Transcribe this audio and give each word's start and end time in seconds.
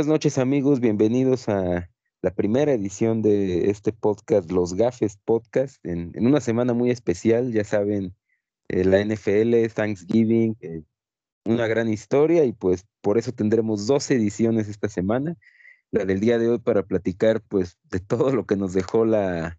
Buenas 0.00 0.14
noches 0.14 0.38
amigos, 0.38 0.80
bienvenidos 0.80 1.50
a 1.50 1.90
la 2.22 2.30
primera 2.34 2.72
edición 2.72 3.20
de 3.20 3.68
este 3.68 3.92
podcast, 3.92 4.50
Los 4.50 4.72
Gafes 4.72 5.18
Podcast, 5.18 5.76
en, 5.84 6.12
una 6.16 6.40
semana 6.40 6.72
muy 6.72 6.90
especial, 6.90 7.52
ya 7.52 7.64
saben, 7.64 8.16
eh, 8.68 8.86
la 8.86 9.04
NFL, 9.04 9.70
Thanksgiving, 9.74 10.56
eh, 10.62 10.84
una 11.44 11.66
gran 11.66 11.90
historia 11.90 12.46
y 12.46 12.54
pues 12.54 12.86
por 13.02 13.18
eso 13.18 13.32
tendremos 13.32 13.86
dos 13.86 14.10
ediciones 14.10 14.68
esta 14.68 14.88
semana, 14.88 15.36
la 15.90 16.06
del 16.06 16.20
día 16.20 16.38
de 16.38 16.48
hoy 16.48 16.60
para 16.60 16.82
platicar 16.82 17.42
pues 17.42 17.76
de 17.90 18.00
todo 18.00 18.32
lo 18.32 18.46
que 18.46 18.56
nos 18.56 18.72
dejó 18.72 19.04
la, 19.04 19.58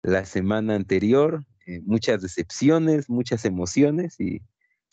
la 0.00 0.24
semana 0.24 0.74
anterior, 0.74 1.44
eh, 1.66 1.82
muchas 1.84 2.22
decepciones, 2.22 3.10
muchas 3.10 3.44
emociones 3.44 4.18
y 4.18 4.40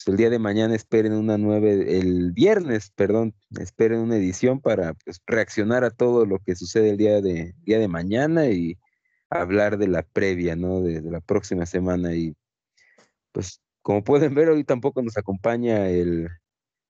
el 0.08 0.18
día 0.18 0.30
de 0.30 0.40
mañana 0.40 0.76
esperen 0.76 1.14
una 1.14 1.38
nueva, 1.38 1.68
el 1.68 2.32
viernes, 2.32 2.92
perdón, 2.96 3.36
esperen 3.60 4.00
una 4.00 4.16
edición 4.16 4.62
para 4.62 4.94
pues, 4.94 5.22
reaccionar 5.26 5.84
a 5.84 5.92
todo 5.92 6.26
lo 6.26 6.40
que 6.40 6.56
sucede 6.56 6.92
el 6.92 6.98
día 6.98 7.22
de, 7.22 7.54
día 7.64 7.80
de 7.80 7.88
mañana 7.88 8.48
y 8.48 8.78
hablar 9.30 9.78
de 9.78 9.88
la 9.88 10.04
previa, 10.04 10.56
¿no? 10.56 10.82
De, 10.82 11.02
la 11.02 11.22
próxima 11.22 11.66
semana 11.66 12.14
y 12.16 12.36
pues 13.32 13.62
como 13.82 14.04
pueden 14.04 14.34
ver 14.36 14.50
hoy 14.50 14.64
tampoco 14.64 15.02
nos 15.02 15.18
acompaña 15.18 15.90
el, 15.90 16.30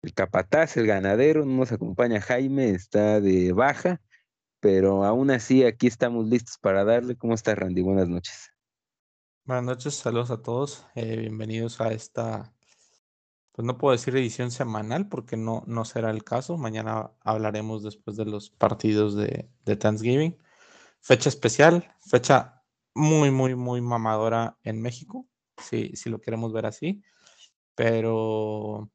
el 0.01 0.13
capataz, 0.13 0.77
el 0.77 0.87
ganadero, 0.87 1.45
no 1.45 1.57
nos 1.57 1.71
acompaña 1.71 2.21
Jaime, 2.21 2.71
está 2.71 3.19
de 3.19 3.51
baja, 3.53 4.01
pero 4.59 5.03
aún 5.03 5.31
así 5.31 5.63
aquí 5.63 5.87
estamos 5.87 6.27
listos 6.27 6.57
para 6.57 6.83
darle. 6.83 7.15
¿Cómo 7.15 7.33
está 7.33 7.55
Randy? 7.55 7.81
Buenas 7.81 8.07
noches. 8.07 8.51
Buenas 9.45 9.65
noches, 9.65 9.95
saludos 9.95 10.31
a 10.31 10.41
todos. 10.41 10.85
Eh, 10.95 11.17
bienvenidos 11.17 11.81
a 11.81 11.91
esta, 11.91 12.53
pues 13.59 13.65
no 13.65 13.77
puedo 13.77 13.91
decir 13.91 14.15
edición 14.15 14.51
semanal 14.51 15.09
porque 15.09 15.35
no, 15.35 15.65
no 15.67 15.83
será 15.83 16.11
el 16.11 16.23
caso. 16.23 16.57
Mañana 16.57 17.11
hablaremos 17.19 17.83
después 17.83 18.15
de 18.15 18.23
los 18.23 18.51
partidos 18.51 19.17
de, 19.17 19.49
Thanksgiving. 19.65 20.37
Fecha 21.01 21.27
especial, 21.27 21.93
fecha 21.99 22.63
muy, 22.95 23.31
muy, 23.31 23.55
muy 23.55 23.81
mamadora 23.81 24.57
en 24.63 24.81
México, 24.81 25.27
si, 25.57 25.93
si 25.97 26.09
lo 26.09 26.21
queremos 26.21 26.53
ver 26.53 26.67
así. 26.67 27.03
Pero, 27.75 28.89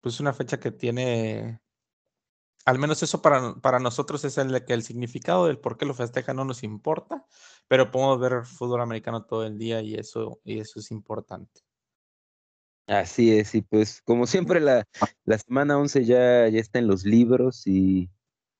pues 0.00 0.18
una 0.18 0.32
fecha 0.32 0.58
que 0.58 0.70
tiene 0.70 1.60
al 2.64 2.78
menos 2.78 3.02
eso 3.02 3.20
para, 3.20 3.56
para, 3.56 3.80
nosotros 3.80 4.24
es 4.24 4.38
el 4.38 4.64
que 4.64 4.72
el 4.72 4.82
significado 4.82 5.46
del 5.46 5.58
por 5.58 5.76
qué 5.76 5.84
lo 5.84 5.92
festeja 5.92 6.32
no 6.32 6.46
nos 6.46 6.62
importa, 6.62 7.26
pero 7.68 7.90
podemos 7.90 8.18
ver 8.18 8.46
fútbol 8.46 8.80
americano 8.80 9.26
todo 9.26 9.44
el 9.44 9.58
día 9.58 9.82
y 9.82 9.94
eso, 9.94 10.40
y 10.42 10.58
eso 10.60 10.80
es 10.80 10.90
importante. 10.90 11.65
Así 12.86 13.36
es, 13.36 13.54
y 13.56 13.62
pues 13.62 14.00
como 14.02 14.26
siempre 14.26 14.60
la, 14.60 14.86
la 15.24 15.38
semana 15.38 15.76
11 15.76 16.04
ya, 16.04 16.48
ya 16.48 16.60
está 16.60 16.78
en 16.78 16.86
los 16.86 17.04
libros 17.04 17.66
y 17.66 18.08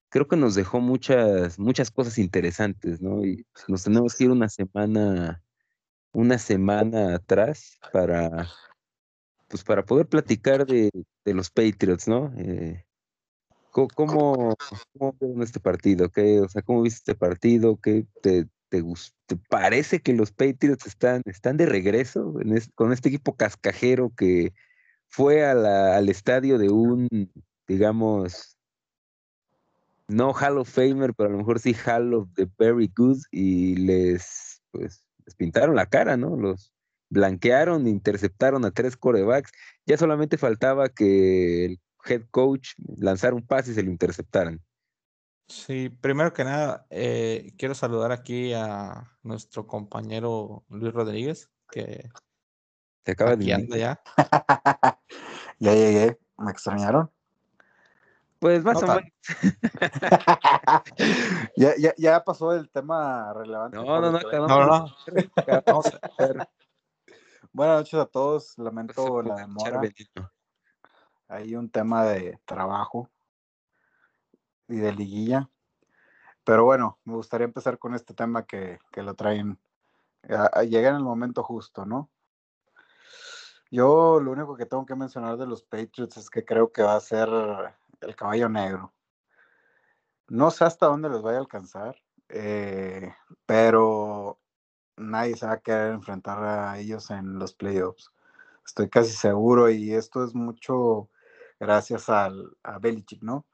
creo 0.08 0.27
que 0.27 0.36
nos 0.36 0.55
dejó 0.55 0.80
muchas, 0.80 1.58
muchas 1.58 1.91
cosas 1.91 2.18
interesantes, 2.18 3.00
¿no? 3.00 3.24
Y 3.24 3.44
pues, 3.52 3.68
nos 3.68 3.84
tenemos 3.84 4.16
que 4.16 4.24
ir 4.24 4.30
una 4.30 4.48
semana, 4.48 5.42
una 6.12 6.38
semana 6.38 7.14
atrás 7.14 7.78
para, 7.92 8.48
pues 9.48 9.62
para 9.62 9.84
poder 9.84 10.06
platicar 10.08 10.66
de, 10.66 10.90
de 11.24 11.34
los 11.34 11.50
Patriots, 11.50 12.08
¿no? 12.08 12.33
Eh, 12.36 12.84
¿Cómo, 13.70 14.56
cómo 14.96 15.17
vieron 15.20 15.42
este 15.42 15.61
partido? 15.61 16.08
¿Qué, 16.08 16.40
o 16.40 16.48
sea, 16.48 16.62
¿cómo 16.62 16.80
viste 16.83 17.12
este 17.12 17.14
partido? 17.14 17.78
¿Qué 17.78 18.06
te, 18.22 18.48
te, 18.68 18.82
parece 19.48 20.00
que 20.00 20.12
los 20.12 20.32
Patriots 20.32 20.86
están, 20.86 21.22
están 21.24 21.56
de 21.56 21.66
regreso 21.66 22.34
con 22.74 22.92
este 22.92 23.08
equipo 23.08 23.36
cascajero 23.36 24.12
que 24.16 24.52
fue 25.08 25.44
al 25.44 26.08
estadio 26.08 26.58
de 26.58 26.70
un, 26.70 27.08
digamos, 27.66 28.56
no 30.08 30.32
Hall 30.32 30.58
of 30.58 30.68
Famer, 30.68 31.14
pero 31.14 31.28
a 31.28 31.32
lo 31.32 31.38
mejor 31.38 31.58
sí 31.58 31.74
Hall 31.74 32.14
of 32.14 32.28
the 32.34 32.48
Very 32.58 32.90
Good 32.94 33.18
y 33.30 33.77
les, 33.77 34.62
pues, 34.70 35.04
les 35.24 35.34
pintaron 35.34 35.74
la 35.74 35.86
cara, 35.86 36.16
¿no? 36.16 36.36
Los 36.36 36.72
blanquearon, 37.08 37.86
interceptaron 37.86 38.64
a 38.64 38.70
tres 38.70 38.96
corebacks. 38.96 39.52
Ya 39.84 39.96
solamente 39.96 40.38
faltaba 40.38 40.88
que 40.88 41.64
el 41.66 41.80
head 42.04 42.22
coach 42.30 42.70
lanzar 42.96 43.34
un 43.34 43.46
pase 43.46 43.72
y 43.72 43.74
se 43.74 43.83
lo 43.83 43.90
interceptaran. 43.90 44.60
Sí, 45.48 45.89
primero 45.89 46.33
que 46.33 46.45
nada, 46.45 46.86
eh, 46.90 47.52
quiero 47.57 47.74
saludar 47.74 48.11
aquí 48.11 48.52
a 48.52 49.12
nuestro 49.23 49.67
compañero 49.67 50.64
Luis 50.68 50.92
Rodríguez, 50.92 51.51
que 51.70 52.11
te 53.05 53.12
acaba 53.12 53.36
de 53.36 53.68
ya. 53.68 54.01
ya 55.58 55.73
llegué, 55.73 56.18
¿me 56.39 56.51
extrañaron? 56.51 57.11
Pues 58.40 58.64
más 58.64 58.83
o 58.83 58.86
menos. 58.86 59.05
ya, 61.57 61.74
ya, 61.78 61.95
ya, 61.96 62.24
pasó 62.24 62.52
el 62.52 62.68
tema 62.70 63.33
relevante. 63.33 63.77
No, 63.77 64.01
no, 64.01 64.11
no, 64.11 64.20
no, 64.20 64.48
no, 64.48 64.67
no. 64.67 64.96
Buenas 67.52 67.78
noches 67.78 68.01
a 68.01 68.07
todos. 68.07 68.58
Lamento 68.58 69.23
la 69.23 69.36
demora 69.36 69.80
hay 71.28 71.57
un 71.57 71.70
tema 71.70 72.05
de 72.05 72.39
trabajo 72.45 73.11
y 74.68 74.77
de 74.77 74.92
liguilla. 74.92 75.48
Pero 76.44 76.64
bueno, 76.64 76.98
me 77.04 77.14
gustaría 77.14 77.44
empezar 77.44 77.78
con 77.78 77.94
este 77.94 78.14
tema 78.14 78.46
que, 78.46 78.78
lo 78.94 79.14
traen, 79.14 79.58
a, 80.28 80.62
llegar 80.62 80.92
en 80.92 80.98
el 80.98 81.04
momento 81.04 81.42
justo, 81.42 81.84
¿no? 81.84 82.10
Yo 83.70 84.20
lo 84.20 84.30
único 84.30 84.56
que 84.56 84.66
tengo 84.66 84.86
que 84.86 84.94
mencionar 84.94 85.36
de 85.36 85.46
los 85.46 85.64
Patriots 85.64 86.16
es 86.18 86.30
que 86.30 86.44
creo 86.44 86.72
que 86.72 86.82
va 86.82 86.94
a 86.94 87.00
ser 87.00 87.28
el 88.00 88.14
caballo 88.14 88.48
negro. 88.48 88.92
No 90.28 90.50
sé 90.50 90.64
hasta 90.64 90.86
dónde 90.86 91.08
les 91.08 91.22
vaya 91.22 91.38
a 91.38 91.40
alcanzar, 91.40 91.96
eh, 92.28 93.12
pero 93.44 94.38
nadie 94.96 95.36
se 95.36 95.46
va 95.46 95.52
a 95.54 95.60
querer 95.60 95.92
enfrentar 95.94 96.42
a 96.44 96.78
ellos 96.78 97.10
en 97.10 97.38
los 97.38 97.54
playoffs. 97.54 98.12
Estoy 98.64 98.88
casi 98.88 99.12
seguro 99.12 99.70
y 99.70 99.94
esto 99.94 100.24
es 100.24 100.34
mucho 100.34 101.10
gracias 101.58 102.08
al, 102.08 102.56
a 102.62 102.78
Belichick, 102.78 103.22
¿no? 103.22 103.46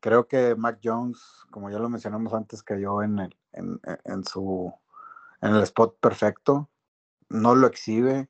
Creo 0.00 0.26
que 0.26 0.54
Mac 0.56 0.80
Jones, 0.82 1.20
como 1.50 1.70
ya 1.70 1.78
lo 1.78 1.88
mencionamos 1.88 2.32
antes, 2.32 2.62
cayó 2.62 3.02
en, 3.02 3.18
el, 3.18 3.36
en, 3.52 3.80
en 4.04 4.24
su, 4.24 4.72
en 5.42 5.54
el 5.54 5.62
spot 5.62 5.98
perfecto, 6.00 6.70
no 7.28 7.54
lo 7.54 7.66
exhibe, 7.66 8.28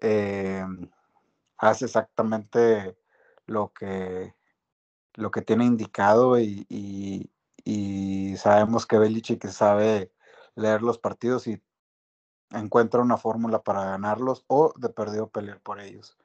eh, 0.00 0.64
hace 1.58 1.84
exactamente 1.84 2.96
lo 3.46 3.72
que, 3.72 4.34
lo 5.14 5.30
que 5.30 5.42
tiene 5.42 5.64
indicado 5.64 6.38
y, 6.38 6.66
y, 6.68 7.30
y 7.64 8.36
sabemos 8.36 8.86
que 8.86 8.98
Belichick 8.98 9.46
sabe 9.48 10.12
leer 10.54 10.82
los 10.82 10.98
partidos 10.98 11.46
y 11.46 11.62
encuentra 12.50 13.00
una 13.00 13.16
fórmula 13.16 13.62
para 13.62 13.84
ganarlos 13.84 14.44
o 14.48 14.72
de 14.76 14.88
perdido 14.88 15.28
pelear 15.30 15.60
por 15.60 15.80
ellos. 15.80 16.16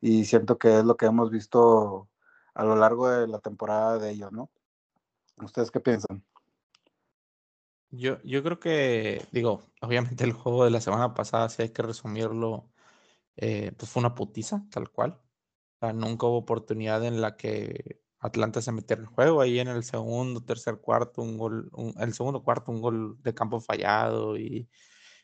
Y 0.00 0.24
siento 0.24 0.58
que 0.58 0.78
es 0.78 0.84
lo 0.84 0.96
que 0.96 1.06
hemos 1.06 1.30
visto 1.30 2.08
a 2.54 2.64
lo 2.64 2.76
largo 2.76 3.08
de 3.08 3.26
la 3.28 3.38
temporada 3.38 3.98
de 3.98 4.10
ellos, 4.10 4.32
¿no? 4.32 4.50
¿Ustedes 5.42 5.70
qué 5.70 5.80
piensan? 5.80 6.24
Yo, 7.90 8.22
yo 8.22 8.42
creo 8.42 8.58
que, 8.58 9.26
digo, 9.32 9.62
obviamente 9.80 10.24
el 10.24 10.32
juego 10.32 10.64
de 10.64 10.70
la 10.70 10.80
semana 10.80 11.14
pasada, 11.14 11.48
si 11.48 11.62
hay 11.62 11.68
que 11.70 11.82
resumirlo, 11.82 12.70
eh, 13.36 13.72
pues 13.76 13.90
fue 13.90 14.00
una 14.00 14.14
putiza, 14.14 14.64
tal 14.70 14.90
cual. 14.90 15.20
Nunca 15.94 16.26
hubo 16.26 16.38
oportunidad 16.38 17.04
en 17.04 17.20
la 17.20 17.36
que 17.36 18.00
Atlanta 18.18 18.62
se 18.62 18.70
metiera 18.72 19.02
en 19.02 19.08
el 19.08 19.14
juego. 19.14 19.40
Ahí 19.40 19.58
en 19.58 19.68
el 19.68 19.82
segundo, 19.82 20.44
tercer 20.44 20.78
cuarto, 20.80 21.22
un 21.22 21.36
gol, 21.36 21.70
el 21.98 22.14
segundo 22.14 22.42
cuarto, 22.44 22.70
un 22.70 22.80
gol 22.80 23.20
de 23.22 23.34
campo 23.34 23.60
fallado 23.60 24.38
y 24.38 24.68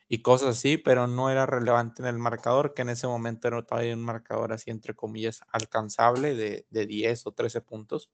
y 0.08 0.22
cosas 0.22 0.56
así, 0.56 0.78
pero 0.78 1.06
no 1.06 1.30
era 1.30 1.44
relevante 1.44 2.02
en 2.02 2.08
el 2.08 2.18
marcador, 2.18 2.72
que 2.74 2.82
en 2.82 2.88
ese 2.88 3.06
momento 3.06 3.48
era 3.48 3.62
todavía 3.62 3.94
un 3.94 4.02
marcador 4.02 4.52
así, 4.52 4.70
entre 4.70 4.94
comillas, 4.94 5.40
alcanzable 5.52 6.34
de, 6.34 6.66
de 6.70 6.86
10 6.86 7.26
o 7.26 7.32
13 7.32 7.60
puntos. 7.60 8.10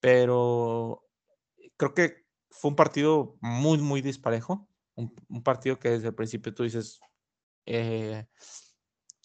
Pero 0.00 1.04
creo 1.76 1.94
que 1.94 2.26
fue 2.50 2.70
un 2.70 2.76
partido 2.76 3.36
muy, 3.40 3.78
muy 3.78 4.02
disparejo. 4.02 4.68
Un, 4.96 5.42
partido 5.42 5.78
que 5.78 5.90
desde 5.90 6.08
el 6.08 6.14
principio 6.14 6.52
tú 6.52 6.64
dices, 6.64 7.00
eh, 7.64 8.26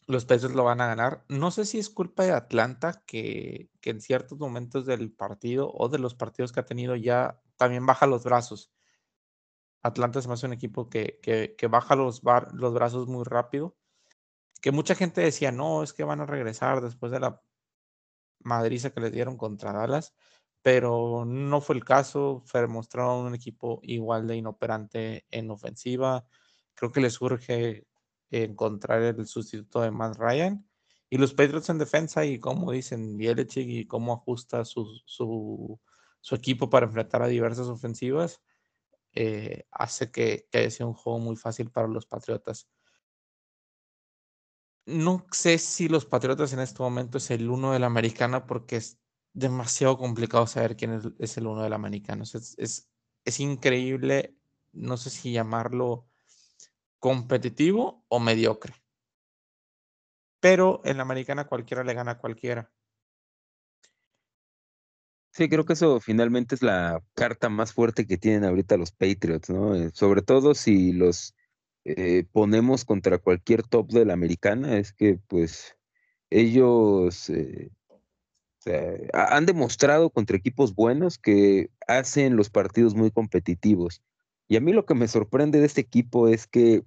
los 0.07 0.25
pesos 0.25 0.53
lo 0.53 0.63
van 0.63 0.79
a 0.79 0.87
ganar. 0.87 1.25
No 1.27 1.51
sé 1.51 1.65
si 1.65 1.79
es 1.79 1.89
culpa 1.89 2.23
de 2.23 2.31
Atlanta 2.31 3.03
que, 3.05 3.69
que, 3.81 3.89
en 3.89 3.99
ciertos 3.99 4.37
momentos 4.39 4.85
del 4.85 5.11
partido 5.11 5.69
o 5.73 5.89
de 5.89 5.99
los 5.99 6.15
partidos 6.15 6.53
que 6.53 6.61
ha 6.61 6.65
tenido 6.65 6.95
ya 6.95 7.41
también 7.57 7.85
baja 7.85 8.07
los 8.07 8.23
brazos. 8.23 8.71
Atlanta 9.85 10.17
es 10.17 10.25
más 10.27 10.41
un 10.41 10.51
equipo 10.51 10.89
que, 10.89 11.19
que, 11.21 11.67
baja 11.67 11.95
los, 11.95 12.23
los 12.53 12.73
brazos 12.73 13.07
muy 13.07 13.23
rápido. 13.23 13.75
Que 14.59 14.71
mucha 14.71 14.95
gente 14.95 15.21
decía, 15.21 15.51
no, 15.51 15.83
es 15.83 15.93
que 15.93 16.03
van 16.03 16.21
a 16.21 16.25
regresar 16.25 16.81
después 16.81 17.11
de 17.11 17.19
la 17.19 17.39
madriza 18.39 18.89
que 18.89 18.99
les 18.99 19.11
dieron 19.11 19.37
contra 19.37 19.73
Dallas, 19.73 20.15
pero 20.63 21.23
no 21.25 21.61
fue 21.61 21.75
el 21.75 21.85
caso. 21.85 22.43
Se 22.47 22.65
mostraron 22.65 23.27
un 23.27 23.35
equipo 23.35 23.79
igual 23.83 24.25
de 24.25 24.37
inoperante 24.37 25.27
en 25.29 25.51
ofensiva. 25.51 26.25
Creo 26.73 26.91
que 26.91 27.01
les 27.01 27.13
surge 27.13 27.85
encontrar 28.31 29.03
el 29.03 29.27
sustituto 29.27 29.81
de 29.81 29.91
Matt 29.91 30.17
Ryan 30.17 30.67
Y 31.11 31.17
los 31.19 31.35
Patriots 31.35 31.69
en 31.69 31.77
defensa 31.77 32.25
y 32.25 32.39
como 32.39 32.71
dicen 32.71 33.17
Belichick 33.17 33.69
y 33.69 33.85
cómo 33.85 34.13
ajusta 34.13 34.65
su, 34.65 34.99
su, 35.05 35.79
su 36.21 36.33
equipo 36.33 36.71
para 36.71 36.87
enfrentar 36.87 37.21
a 37.21 37.27
diversas 37.27 37.67
ofensivas, 37.67 38.41
eh, 39.15 39.65
hace 39.71 40.11
que, 40.11 40.47
que 40.51 40.59
haya 40.59 40.71
sido 40.71 40.89
un 40.89 40.93
juego 40.93 41.19
muy 41.19 41.35
fácil 41.35 41.71
para 41.71 41.87
los 41.87 42.05
Patriotas. 42.05 42.69
No 44.85 45.25
sé 45.31 45.57
si 45.57 45.87
los 45.87 46.05
Patriotas 46.05 46.53
en 46.53 46.59
este 46.59 46.83
momento 46.83 47.17
es 47.17 47.31
el 47.31 47.49
uno 47.49 47.71
de 47.71 47.79
la 47.79 47.87
americana 47.87 48.45
porque 48.45 48.75
es 48.77 48.99
demasiado 49.33 49.97
complicado 49.97 50.45
saber 50.47 50.75
quién 50.75 51.13
es, 51.19 51.37
el 51.37 51.47
uno 51.47 51.63
de 51.63 51.69
la 51.69 51.75
americana. 51.75 52.23
es, 52.23 52.55
es, 52.57 52.89
es 53.25 53.39
increíble, 53.39 54.37
no 54.71 54.97
sé 54.97 55.09
si 55.09 55.31
llamarlo 55.31 56.07
competitivo 56.99 58.03
o 58.07 58.19
mediocre. 58.19 58.73
Pero 60.39 60.81
en 60.85 60.97
la 60.97 61.03
americana 61.03 61.47
cualquiera 61.47 61.83
le 61.83 61.93
gana 61.93 62.11
a 62.11 62.17
cualquiera. 62.17 62.71
Sí, 65.35 65.49
creo 65.49 65.65
que 65.65 65.73
eso 65.73 65.99
finalmente 65.99 66.55
es 66.55 66.61
la 66.61 67.03
carta 67.13 67.49
más 67.49 67.73
fuerte 67.73 68.07
que 68.07 68.17
tienen 68.17 68.45
ahorita 68.45 68.77
los 68.77 68.93
Patriots, 68.93 69.49
¿no? 69.49 69.75
Eh, 69.75 69.91
sobre 69.93 70.21
todo 70.21 70.55
si 70.55 70.93
los 70.93 71.35
eh, 71.83 72.23
ponemos 72.31 72.85
contra 72.85 73.17
cualquier 73.17 73.63
top 73.63 73.91
de 73.91 74.05
la 74.05 74.13
americana, 74.13 74.77
es 74.77 74.93
que 74.93 75.19
pues 75.27 75.75
ellos 76.29 77.29
eh, 77.29 77.69
han 79.13 79.45
demostrado 79.45 80.09
contra 80.09 80.37
equipos 80.37 80.73
buenos 80.73 81.17
que 81.17 81.69
hacen 81.85 82.37
los 82.37 82.49
partidos 82.49 82.95
muy 82.95 83.11
competitivos. 83.11 84.01
Y 84.47 84.55
a 84.55 84.61
mí 84.61 84.71
lo 84.71 84.85
que 84.85 84.95
me 84.95 85.09
sorprende 85.09 85.59
de 85.59 85.65
este 85.65 85.81
equipo 85.81 86.29
es 86.29 86.47
que 86.47 86.83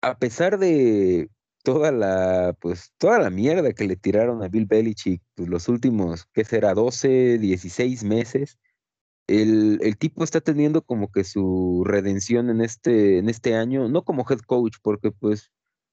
a 0.00 0.18
pesar 0.18 0.58
de 0.58 1.28
toda 1.66 1.90
la, 1.90 2.56
pues, 2.60 2.92
toda 2.96 3.18
la 3.18 3.28
mierda 3.28 3.72
que 3.72 3.88
le 3.88 3.96
tiraron 3.96 4.40
a 4.40 4.48
Bill 4.48 4.66
Belichick 4.66 5.20
pues, 5.34 5.48
los 5.48 5.68
últimos, 5.68 6.26
¿qué 6.32 6.44
será? 6.44 6.74
12, 6.74 7.38
16 7.38 8.04
meses. 8.04 8.56
El, 9.26 9.80
el, 9.82 9.98
tipo 9.98 10.22
está 10.22 10.40
teniendo 10.40 10.82
como 10.82 11.10
que 11.10 11.24
su 11.24 11.82
redención 11.84 12.50
en 12.50 12.60
este, 12.60 13.18
en 13.18 13.28
este 13.28 13.56
año, 13.56 13.88
no 13.88 14.04
como 14.04 14.24
head 14.30 14.38
coach, 14.46 14.76
porque 14.80 15.10
pues 15.10 15.50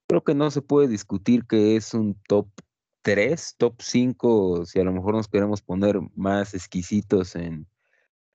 creo 0.08 0.24
que 0.24 0.36
no 0.36 0.52
se 0.52 0.62
puede 0.62 0.88
discutir 0.88 1.46
que 1.48 1.75
es 1.75 1.96
un 1.96 2.22
top 2.28 2.48
3, 3.02 3.56
top 3.58 3.81
5, 3.81 4.68
si 4.68 4.80
a 4.80 4.84
lo 4.84 4.94
mejor 4.94 5.16
nos 5.16 5.28
queremos 5.28 5.64
poner 5.64 6.00
más 6.16 6.54
exquisitos 6.54 7.36
en, 7.36 7.68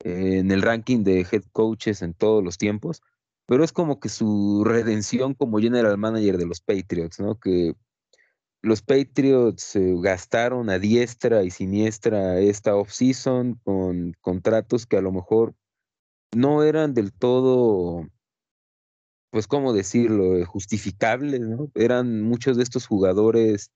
en 0.00 0.50
el 0.50 0.62
ranking 0.62 1.04
de 1.04 1.20
head 1.20 1.44
coaches 1.52 2.02
en 2.02 2.14
todos 2.14 2.42
los 2.42 2.58
tiempos 2.58 3.00
pero 3.48 3.64
es 3.64 3.72
como 3.72 3.98
que 3.98 4.10
su 4.10 4.62
redención 4.62 5.32
como 5.32 5.58
general 5.58 5.96
manager 5.96 6.36
de 6.36 6.44
los 6.44 6.60
Patriots, 6.60 7.18
¿no? 7.18 7.40
Que 7.40 7.74
los 8.60 8.82
Patriots 8.82 9.72
gastaron 10.02 10.68
a 10.68 10.78
diestra 10.78 11.42
y 11.44 11.50
siniestra 11.50 12.40
esta 12.40 12.76
offseason 12.76 13.54
con 13.64 14.12
contratos 14.20 14.84
que 14.84 14.98
a 14.98 15.00
lo 15.00 15.12
mejor 15.12 15.54
no 16.36 16.62
eran 16.62 16.92
del 16.92 17.10
todo, 17.10 18.06
pues, 19.30 19.46
¿cómo 19.46 19.72
decirlo?, 19.72 20.44
justificables, 20.44 21.40
¿no? 21.40 21.70
Eran 21.74 22.20
muchos 22.20 22.58
de 22.58 22.64
estos 22.64 22.86
jugadores 22.86 23.70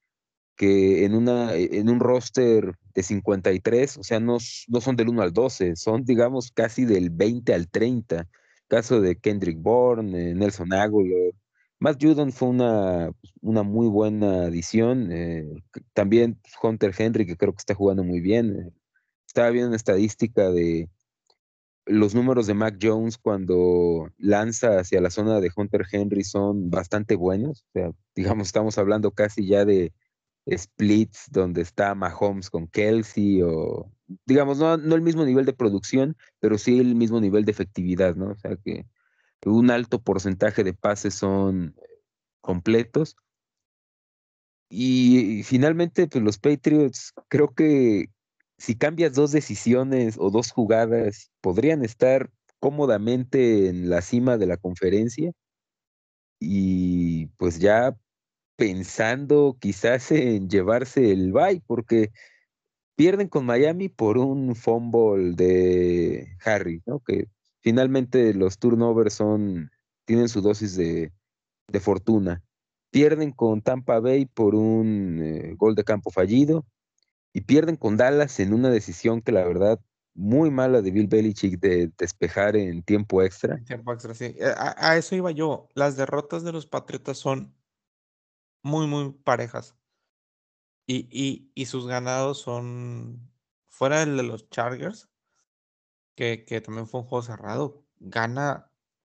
que 0.55 1.07
en, 1.07 1.15
una, 1.15 1.55
en 1.55 1.89
un 1.89 1.99
roster 1.99 2.75
de 2.95 3.03
53, 3.03 3.97
o 3.97 4.03
sea, 4.03 4.21
no, 4.21 4.37
no 4.69 4.81
son 4.83 4.97
del 4.97 5.09
1 5.09 5.23
al 5.23 5.33
12, 5.33 5.77
son, 5.77 6.05
digamos, 6.05 6.53
casi 6.53 6.85
del 6.85 7.09
20 7.09 7.55
al 7.55 7.71
30 7.71 8.29
caso 8.73 9.03
de 9.03 9.17
Kendrick 9.17 9.59
Bourne, 9.61 10.35
Nelson 10.35 10.73
Aguilar. 10.73 11.35
Matt 11.79 12.03
Judon 12.03 12.33
fue 12.33 12.49
una, 12.49 13.13
una 13.43 13.63
muy 13.63 13.87
buena 13.87 14.45
adición. 14.45 15.13
Eh, 15.13 15.45
también 15.93 16.41
Hunter 16.63 16.95
Henry, 16.97 17.27
que 17.27 17.37
creo 17.37 17.53
que 17.53 17.59
está 17.59 17.75
jugando 17.75 18.03
muy 18.03 18.21
bien. 18.21 18.57
Eh, 18.57 18.73
estaba 19.27 19.51
viendo 19.51 19.69
una 19.69 19.77
estadística 19.77 20.51
de 20.51 20.89
los 21.85 22.15
números 22.15 22.47
de 22.47 22.55
Mac 22.55 22.79
Jones 22.81 23.19
cuando 23.19 24.09
lanza 24.17 24.79
hacia 24.79 25.03
la 25.03 25.11
zona 25.11 25.41
de 25.41 25.51
Hunter 25.55 25.85
Henry 25.93 26.25
son 26.25 26.71
bastante 26.71 27.15
buenos. 27.15 27.67
O 27.69 27.73
sea, 27.75 27.91
digamos, 28.15 28.47
estamos 28.47 28.79
hablando 28.79 29.11
casi 29.11 29.47
ya 29.47 29.67
de 29.67 29.93
splits 30.51 31.31
donde 31.31 31.63
está 31.63 31.95
Mahomes 31.95 32.51
con 32.51 32.67
Kelsey 32.67 33.43
o 33.43 33.91
digamos, 34.27 34.59
no, 34.59 34.77
no 34.77 34.95
el 34.95 35.03
mismo 35.03 35.25
nivel 35.25 35.47
de 35.47 35.53
producción, 35.53 36.17
pero 36.41 36.59
sí 36.59 36.79
el 36.79 36.95
mismo 36.95 37.21
nivel 37.21 37.45
de 37.45 37.53
efectividad, 37.53 38.17
¿no? 38.17 38.31
O 38.31 38.37
sea 38.37 38.57
que 38.57 38.87
un 39.45 39.71
alto 39.71 40.01
porcentaje 40.01 40.65
de 40.65 40.75
pases 40.75 41.15
son 41.15 41.75
completos. 42.41 43.17
Y, 44.69 45.43
finalmente, 45.45 46.07
pues 46.09 46.25
los 46.25 46.39
Patriots, 46.39 47.13
creo 47.29 47.55
que 47.55 48.07
si 48.59 48.77
cambias 48.77 49.15
dos 49.15 49.33
decisiones 49.33 50.17
o 50.19 50.31
dos 50.31 50.51
jugadas, 50.51 51.31
podrían 51.41 51.85
estar 51.85 52.31
cómodamente 52.59 53.69
en 53.69 53.91
la 53.91 54.01
cima 54.03 54.39
de 54.39 54.47
la 54.47 54.57
conferencia. 54.57 55.33
Y 56.41 57.27
pues 57.37 57.59
ya 57.59 57.97
pensando 58.63 59.57
quizás 59.59 60.13
en 60.13 60.49
llevarse 60.49 61.11
el 61.11 61.33
bye, 61.33 61.61
porque 61.67 62.13
pierden 62.95 63.27
con 63.27 63.45
Miami 63.45 63.89
por 63.89 64.19
un 64.19 64.55
fumble 64.55 65.35
de 65.35 66.37
Harry, 66.45 66.81
¿no? 66.87 67.01
Que 67.01 67.27
finalmente 67.61 68.33
los 68.35 68.61
turnovers 68.61 69.15
son, 69.15 69.73
tienen 70.05 70.29
su 70.29 70.43
dosis 70.43 70.77
de, 70.77 71.11
fortuna. 71.81 72.41
Pierden 72.93 73.33
con 73.33 73.63
Tampa 73.63 73.99
Bay 73.99 74.27
por 74.27 74.55
un 74.55 75.19
eh, 75.21 75.55
gol 75.57 75.75
de 75.75 75.83
campo 75.83 76.13
fallido 76.13 76.65
y 77.33 77.41
pierden 77.41 77.75
con 77.75 77.97
Dallas 77.97 78.39
en 78.39 78.55
una 78.55 78.71
decisión 78.71 79.23
que 79.23 79.33
la 79.33 79.45
verdad 79.45 79.81
muy 80.15 80.53
mala 80.53 80.83
de 80.83 80.93
Bill 80.93 81.09
Belichick 81.09 81.59
de 81.59 81.91
despejar 81.99 82.55
en 82.55 82.85
tiempo 82.85 83.25
extra. 83.25 83.59
tiempo 83.65 83.93
extra, 83.93 84.15
sí. 84.15 84.37
Eh, 84.39 84.55
a, 84.57 84.97
eso 84.97 85.17
iba 85.17 85.33
yo. 85.33 85.67
Las 85.75 85.97
derrotas 85.97 86.45
de 86.45 86.53
los 86.53 86.67
Patriotas 86.67 87.19
son 87.19 87.57
muy, 88.63 88.87
muy 88.87 89.13
parejas. 89.13 89.77
Y, 90.87 91.51
y, 91.55 91.67
sus 91.67 91.87
ganados 91.87 92.41
son 92.41 93.31
fuera 93.69 94.01
del 94.01 94.17
de 94.17 94.25
los 94.25 94.51
Chargers, 94.51 95.09
que, 96.17 96.45
que 96.45 96.61
también 96.61 96.87
fue 96.87 97.01
un 97.01 97.07
juego 97.07 97.23
cerrado, 97.23 97.85
gana 97.99 98.71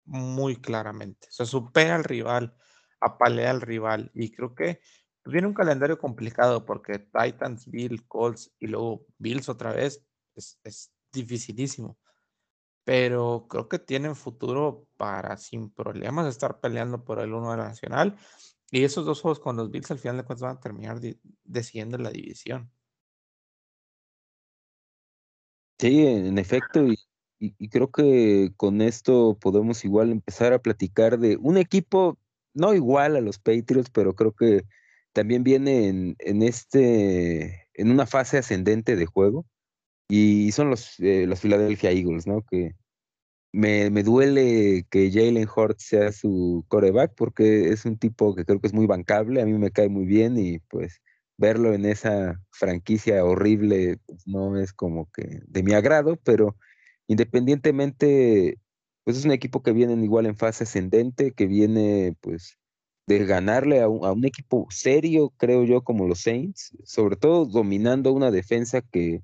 muy 0.06 0.58
claramente. 0.58 1.28
O 1.30 1.32
sea, 1.32 1.46
supera 1.46 1.96
al 1.96 2.04
rival, 2.04 2.56
apalea 3.00 3.52
al 3.52 3.62
rival. 3.62 4.12
Y 4.14 4.32
creo 4.32 4.56
que 4.56 4.82
viene 5.26 5.48
un 5.48 5.54
calendario 5.54 5.98
complicado 5.98 6.66
porque 6.66 7.00
Titans, 7.00 7.68
Bills, 7.70 8.04
Colts 8.08 8.54
y 8.60 8.68
luego 8.68 9.06
Bills 9.18 9.50
otra 9.50 9.74
vez 9.74 10.06
es, 10.36 10.60
es 10.64 10.92
dificilísimo. 11.12 11.98
Pero 12.84 13.48
creo 13.50 13.70
que 13.70 13.80
tienen 13.80 14.16
futuro 14.16 14.88
para 14.98 15.38
sin 15.38 15.72
problemas 15.72 16.28
estar 16.28 16.60
peleando 16.60 17.06
por 17.06 17.20
el 17.20 17.34
uno 17.34 17.52
de 17.52 17.58
la 17.58 17.70
nacional 17.70 18.18
y 18.74 18.84
esos 18.84 19.06
dos 19.06 19.22
juegos 19.22 19.40
con 19.40 19.56
los 19.56 19.70
Bills 19.70 19.92
al 19.92 20.00
final 20.00 20.18
de 20.18 20.24
cuentas 20.24 20.42
van 20.42 20.58
a 20.58 20.60
terminar 20.60 21.00
decidiendo 21.44 21.98
la 22.00 22.10
división. 22.10 22.72
Sí, 25.78 26.08
en 26.08 26.40
efecto, 26.40 26.84
y, 27.40 27.70
creo 27.70 27.92
que 27.92 28.52
con 28.58 28.82
esto 28.82 29.38
podemos 29.40 29.86
igual 29.86 30.12
empezar 30.12 30.54
a 30.54 30.60
platicar 30.60 31.20
de 31.20 31.38
un 31.38 31.58
equipo 31.58 32.18
no 32.56 32.74
igual 32.74 33.16
a 33.16 33.22
los 33.22 33.38
Patriots, 33.38 33.92
pero 33.92 34.16
creo 34.16 34.32
que 34.32 34.64
también 35.12 35.44
viene 35.44 35.88
en, 35.88 36.16
en 36.20 36.42
este, 36.42 37.70
en 37.76 37.92
una 37.92 38.08
fase 38.08 38.40
ascendente 38.40 38.96
de 38.96 39.06
juego, 39.06 39.46
y 40.08 40.52
son 40.52 40.72
los, 40.72 41.00
eh, 41.00 41.28
los 41.28 41.42
Philadelphia 41.42 41.92
Eagles, 41.92 42.26
¿no? 42.26 42.42
Que 42.50 42.76
me, 43.54 43.90
me 43.92 44.04
duele 44.04 44.86
que 44.90 45.12
Jalen 45.12 45.48
Hurts 45.48 45.84
sea 45.84 46.12
su 46.12 46.66
coreback 46.68 47.14
porque 47.16 47.70
es 47.70 47.86
un 47.86 47.98
tipo 47.98 48.36
que 48.36 48.46
creo 48.46 48.60
que 48.60 48.68
es 48.68 48.74
muy 48.74 48.88
bancable, 48.88 49.42
a 49.42 49.46
mí 49.46 49.54
me 49.54 49.72
cae 49.72 49.90
muy 49.90 50.06
bien 50.06 50.38
y 50.38 50.60
pues 50.60 51.02
verlo 51.38 51.74
en 51.74 51.86
esa 51.86 52.42
franquicia 52.52 53.24
horrible 53.24 53.98
pues, 54.06 54.28
no 54.28 54.58
es 54.58 54.74
como 54.74 55.10
que 55.12 55.42
de 55.48 55.64
mi 55.64 55.74
agrado, 55.74 56.18
pero 56.24 56.58
independientemente, 57.08 58.60
pues 59.04 59.18
es 59.18 59.26
un 59.26 59.32
equipo 59.32 59.62
que 59.62 59.72
viene 59.72 59.94
igual 60.04 60.26
en 60.26 60.36
fase 60.36 60.64
ascendente, 60.64 61.32
que 61.34 61.46
viene 61.46 62.18
pues 62.22 62.58
de 63.08 63.26
ganarle 63.26 63.82
a 63.82 63.90
un, 63.90 64.06
a 64.06 64.12
un 64.14 64.26
equipo 64.26 64.68
serio, 64.72 65.34
creo 65.38 65.64
yo, 65.64 65.84
como 65.84 66.08
los 66.08 66.22
Saints, 66.22 66.76
sobre 66.86 67.18
todo 67.18 67.46
dominando 67.46 68.14
una 68.14 68.32
defensa 68.32 68.82
que 68.82 69.22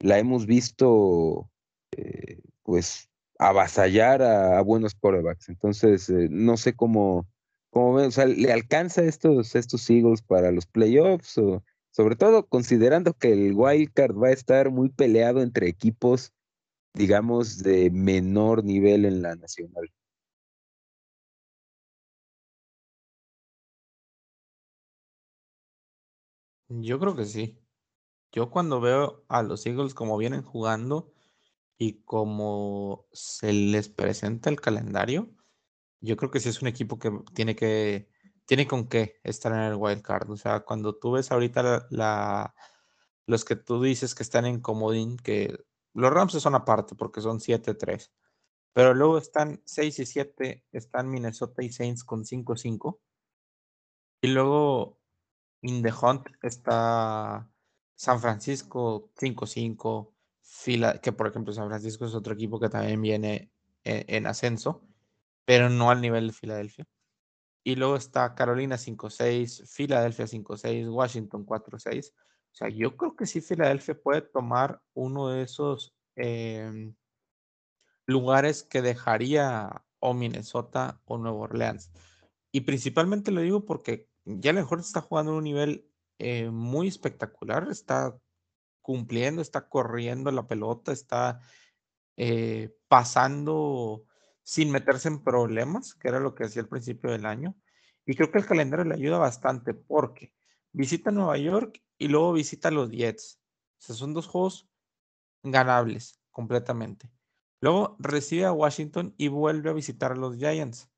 la 0.00 0.18
hemos 0.18 0.46
visto 0.46 1.50
eh, 1.96 2.40
pues 2.62 3.08
avasallar 3.38 4.22
a, 4.22 4.60
buenos 4.62 4.94
quarterbacks. 4.94 5.48
Entonces, 5.48 6.08
eh, 6.10 6.28
no 6.30 6.56
sé 6.56 6.74
cómo, 6.74 7.26
cómo 7.70 7.94
o 7.94 8.10
sea, 8.10 8.26
¿le 8.26 8.52
alcanza 8.52 9.02
estos, 9.02 9.54
estos 9.54 9.88
Eagles 9.90 10.22
para 10.22 10.52
los 10.52 10.66
playoffs? 10.66 11.38
O, 11.38 11.62
sobre 11.90 12.16
todo 12.16 12.46
considerando 12.48 13.14
que 13.14 13.32
el 13.32 13.54
wild 13.54 13.92
card 13.92 14.16
va 14.16 14.28
a 14.28 14.32
estar 14.32 14.70
muy 14.70 14.88
peleado 14.90 15.42
entre 15.42 15.68
equipos, 15.68 16.32
digamos, 16.94 17.62
de 17.62 17.90
menor 17.90 18.64
nivel 18.64 19.04
en 19.04 19.22
la 19.22 19.36
nacional. 19.36 19.92
Yo 26.68 26.98
creo 26.98 27.14
que 27.14 27.24
sí. 27.26 27.60
Yo 28.32 28.50
cuando 28.50 28.80
veo 28.80 29.24
a 29.28 29.42
los 29.42 29.64
Eagles 29.66 29.94
como 29.94 30.16
vienen 30.18 30.42
jugando 30.42 31.13
y 31.78 32.02
como 32.04 33.06
se 33.12 33.52
les 33.52 33.88
presenta 33.88 34.50
el 34.50 34.60
calendario, 34.60 35.30
yo 36.00 36.16
creo 36.16 36.30
que 36.30 36.40
sí 36.40 36.48
es 36.48 36.62
un 36.62 36.68
equipo 36.68 36.98
que 36.98 37.10
tiene 37.34 37.56
que 37.56 38.08
tiene 38.46 38.66
con 38.66 38.88
qué 38.88 39.20
estar 39.24 39.52
en 39.52 39.60
el 39.60 39.76
wild 39.76 40.02
card. 40.02 40.30
O 40.30 40.36
sea, 40.36 40.60
cuando 40.60 40.96
tú 40.96 41.12
ves 41.12 41.32
ahorita 41.32 41.86
la, 41.90 42.54
los 43.26 43.44
que 43.44 43.56
tú 43.56 43.82
dices 43.82 44.14
que 44.14 44.22
están 44.22 44.46
en 44.46 44.60
comodín, 44.60 45.16
que 45.16 45.64
los 45.94 46.12
Rams 46.12 46.32
son 46.32 46.54
aparte 46.54 46.94
porque 46.94 47.20
son 47.20 47.40
7-3. 47.40 48.10
Pero 48.72 48.94
luego 48.94 49.18
están 49.18 49.62
6 49.64 50.00
y 50.00 50.06
7, 50.06 50.64
están 50.72 51.08
Minnesota 51.08 51.62
y 51.62 51.70
Saints 51.70 52.04
con 52.04 52.24
5-5. 52.24 53.00
Y 54.22 54.28
luego 54.28 54.98
in 55.62 55.82
the 55.82 55.92
hunt 55.92 56.26
está 56.42 57.50
San 57.94 58.20
Francisco 58.20 59.12
5-5, 59.16 60.13
que 61.02 61.12
por 61.12 61.26
ejemplo 61.26 61.52
San 61.52 61.68
Francisco 61.68 62.06
es 62.06 62.14
otro 62.14 62.34
equipo 62.34 62.60
que 62.60 62.68
también 62.68 63.00
viene 63.00 63.50
en, 63.82 64.04
en 64.08 64.26
ascenso, 64.26 64.82
pero 65.44 65.68
no 65.68 65.90
al 65.90 66.00
nivel 66.00 66.28
de 66.28 66.32
Filadelfia. 66.32 66.86
Y 67.64 67.76
luego 67.76 67.96
está 67.96 68.34
Carolina 68.34 68.76
5-6, 68.76 69.66
Filadelfia 69.66 70.26
5-6, 70.26 70.92
Washington 70.92 71.46
4-6. 71.46 72.12
O 72.12 72.56
sea, 72.56 72.68
yo 72.68 72.96
creo 72.96 73.16
que 73.16 73.26
sí 73.26 73.40
Filadelfia 73.40 74.00
puede 74.00 74.20
tomar 74.20 74.80
uno 74.92 75.30
de 75.30 75.42
esos 75.42 75.94
em, 76.14 76.94
lugares 78.06 78.62
que 78.62 78.82
dejaría 78.82 79.82
o 79.98 80.12
Minnesota 80.12 81.00
o 81.06 81.16
Nueva 81.16 81.38
Orleans. 81.38 81.90
Y 82.52 82.60
principalmente 82.60 83.30
lo 83.30 83.40
digo 83.40 83.64
porque 83.64 84.08
ya 84.24 84.52
mejor 84.52 84.80
está 84.80 85.00
jugando 85.00 85.32
en 85.32 85.38
un 85.38 85.44
nivel 85.44 85.90
eh, 86.18 86.50
muy 86.50 86.88
espectacular, 86.88 87.68
está 87.70 88.16
cumpliendo, 88.84 89.40
está 89.40 89.66
corriendo 89.66 90.30
la 90.30 90.46
pelota, 90.46 90.92
está 90.92 91.40
eh, 92.18 92.76
pasando 92.86 94.04
sin 94.42 94.70
meterse 94.70 95.08
en 95.08 95.24
problemas, 95.24 95.94
que 95.94 96.08
era 96.08 96.20
lo 96.20 96.34
que 96.34 96.44
hacía 96.44 96.60
al 96.60 96.68
principio 96.68 97.10
del 97.10 97.24
año. 97.24 97.56
Y 98.04 98.14
creo 98.14 98.30
que 98.30 98.38
el 98.38 98.46
calendario 98.46 98.84
le 98.84 98.94
ayuda 98.94 99.16
bastante 99.16 99.72
porque 99.72 100.34
visita 100.70 101.10
Nueva 101.10 101.38
York 101.38 101.82
y 101.96 102.08
luego 102.08 102.34
visita 102.34 102.70
los 102.70 102.90
Jets. 102.90 103.40
O 103.78 103.80
sea, 103.80 103.94
son 103.94 104.12
dos 104.12 104.26
juegos 104.26 104.68
ganables 105.42 106.20
completamente. 106.30 107.10
Luego 107.62 107.96
recibe 107.98 108.44
a 108.44 108.52
Washington 108.52 109.14
y 109.16 109.28
vuelve 109.28 109.70
a 109.70 109.72
visitar 109.72 110.12
a 110.12 110.16
los 110.16 110.36
Giants. 110.36 110.90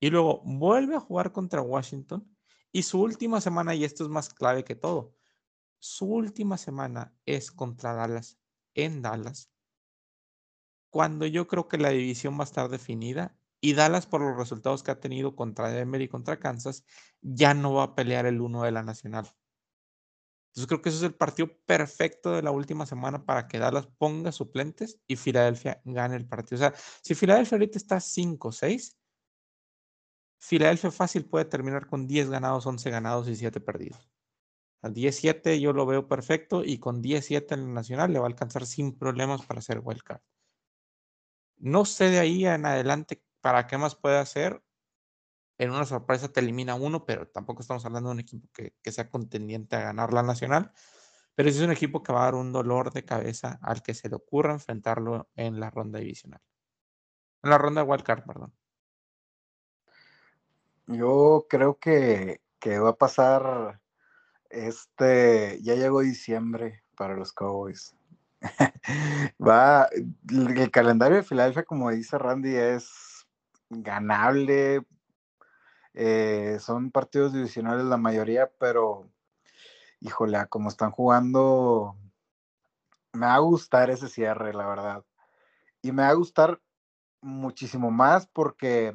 Y 0.00 0.10
luego 0.10 0.42
vuelve 0.44 0.96
a 0.96 1.00
jugar 1.00 1.30
contra 1.30 1.62
Washington. 1.62 2.28
Y 2.72 2.82
su 2.82 3.00
última 3.00 3.40
semana, 3.40 3.76
y 3.76 3.84
esto 3.84 4.02
es 4.02 4.10
más 4.10 4.34
clave 4.34 4.64
que 4.64 4.74
todo, 4.74 5.15
su 5.78 6.06
última 6.06 6.58
semana 6.58 7.14
es 7.26 7.50
contra 7.50 7.94
Dallas, 7.94 8.38
en 8.74 9.02
Dallas, 9.02 9.50
cuando 10.90 11.26
yo 11.26 11.46
creo 11.46 11.68
que 11.68 11.78
la 11.78 11.90
división 11.90 12.38
va 12.38 12.42
a 12.42 12.44
estar 12.44 12.68
definida 12.70 13.36
y 13.60 13.74
Dallas, 13.74 14.06
por 14.06 14.20
los 14.20 14.36
resultados 14.36 14.82
que 14.82 14.90
ha 14.90 15.00
tenido 15.00 15.34
contra 15.34 15.70
Denver 15.70 16.00
y 16.00 16.08
contra 16.08 16.38
Kansas, 16.38 16.84
ya 17.20 17.54
no 17.54 17.74
va 17.74 17.82
a 17.84 17.94
pelear 17.94 18.26
el 18.26 18.40
uno 18.40 18.62
de 18.62 18.72
la 18.72 18.82
nacional. 18.82 19.30
Entonces 20.50 20.68
creo 20.68 20.82
que 20.82 20.88
eso 20.88 20.98
es 20.98 21.04
el 21.04 21.14
partido 21.14 21.48
perfecto 21.66 22.32
de 22.32 22.42
la 22.42 22.50
última 22.50 22.86
semana 22.86 23.26
para 23.26 23.46
que 23.46 23.58
Dallas 23.58 23.88
ponga 23.98 24.32
suplentes 24.32 25.00
y 25.06 25.16
Filadelfia 25.16 25.82
gane 25.84 26.16
el 26.16 26.26
partido. 26.26 26.56
O 26.56 26.58
sea, 26.60 26.74
si 27.02 27.14
Filadelfia 27.14 27.56
ahorita 27.56 27.76
está 27.76 28.00
5-6, 28.00 28.96
Filadelfia 30.38 30.90
fácil 30.90 31.26
puede 31.26 31.44
terminar 31.44 31.86
con 31.88 32.06
10 32.06 32.30
ganados, 32.30 32.66
11 32.66 32.88
ganados 32.90 33.28
y 33.28 33.36
7 33.36 33.60
perdidos. 33.60 34.15
A 34.82 34.88
10-7 34.88 35.58
yo 35.60 35.72
lo 35.72 35.86
veo 35.86 36.06
perfecto 36.06 36.62
y 36.64 36.78
con 36.78 37.02
10-7 37.02 37.54
en 37.54 37.60
el 37.60 37.74
nacional 37.74 38.12
le 38.12 38.18
va 38.18 38.26
a 38.26 38.28
alcanzar 38.28 38.66
sin 38.66 38.96
problemas 38.96 39.44
para 39.44 39.60
hacer 39.60 39.80
wildcard. 39.82 40.20
No 41.58 41.84
sé 41.84 42.10
de 42.10 42.18
ahí 42.18 42.46
en 42.46 42.66
adelante 42.66 43.22
para 43.40 43.66
qué 43.66 43.78
más 43.78 43.94
puede 43.94 44.18
hacer. 44.18 44.62
En 45.58 45.70
una 45.70 45.86
sorpresa 45.86 46.28
te 46.28 46.40
elimina 46.40 46.74
uno, 46.74 47.06
pero 47.06 47.28
tampoco 47.28 47.62
estamos 47.62 47.84
hablando 47.86 48.10
de 48.10 48.14
un 48.14 48.20
equipo 48.20 48.48
que, 48.52 48.92
sea 48.92 49.08
contendiente 49.08 49.76
a 49.76 49.80
ganar 49.80 50.12
la 50.12 50.22
nacional. 50.22 50.72
Pero 51.34 51.48
es 51.48 51.60
un 51.60 51.70
equipo 51.70 52.02
que 52.02 52.12
va 52.12 52.22
a 52.22 52.24
dar 52.26 52.34
un 52.34 52.52
dolor 52.52 52.92
de 52.92 53.04
cabeza 53.04 53.58
al 53.62 53.82
que 53.82 53.94
se 53.94 54.08
le 54.08 54.16
ocurra 54.16 54.52
enfrentarlo 54.52 55.30
en 55.34 55.58
la 55.60 55.70
ronda 55.70 55.98
divisional. 55.98 56.40
En 57.42 57.50
la 57.50 57.58
ronda 57.58 57.82
de 57.82 57.88
wildcard, 57.88 58.24
perdón. 58.24 58.54
Yo 60.86 61.46
creo 61.48 61.78
que, 61.78 62.42
que 62.58 62.78
va 62.78 62.90
a 62.90 62.96
pasar 62.96 63.80
este, 64.50 65.58
ya 65.62 65.74
llegó 65.74 66.00
diciembre 66.00 66.82
para 66.96 67.16
los 67.16 67.32
Cowboys. 67.32 67.94
Va, 69.44 69.88
el 70.28 70.70
calendario 70.70 71.16
de 71.16 71.22
Filadelfia, 71.22 71.64
como 71.64 71.90
dice 71.90 72.18
Randy, 72.18 72.54
es 72.54 73.26
ganable. 73.70 74.82
Eh, 75.94 76.58
son 76.60 76.90
partidos 76.90 77.32
divisionales 77.32 77.84
la 77.86 77.96
mayoría, 77.96 78.50
pero 78.58 79.08
híjole, 80.00 80.46
como 80.48 80.68
están 80.68 80.90
jugando, 80.90 81.96
me 83.12 83.26
va 83.26 83.34
a 83.34 83.38
gustar 83.38 83.90
ese 83.90 84.08
cierre, 84.08 84.52
la 84.52 84.66
verdad. 84.66 85.04
Y 85.82 85.92
me 85.92 86.02
va 86.02 86.10
a 86.10 86.14
gustar 86.14 86.60
muchísimo 87.20 87.90
más 87.90 88.26
porque 88.26 88.94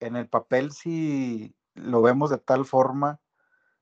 en 0.00 0.16
el 0.16 0.28
papel, 0.28 0.72
si 0.72 1.54
lo 1.74 2.02
vemos 2.02 2.30
de 2.30 2.38
tal 2.38 2.64
forma, 2.64 3.20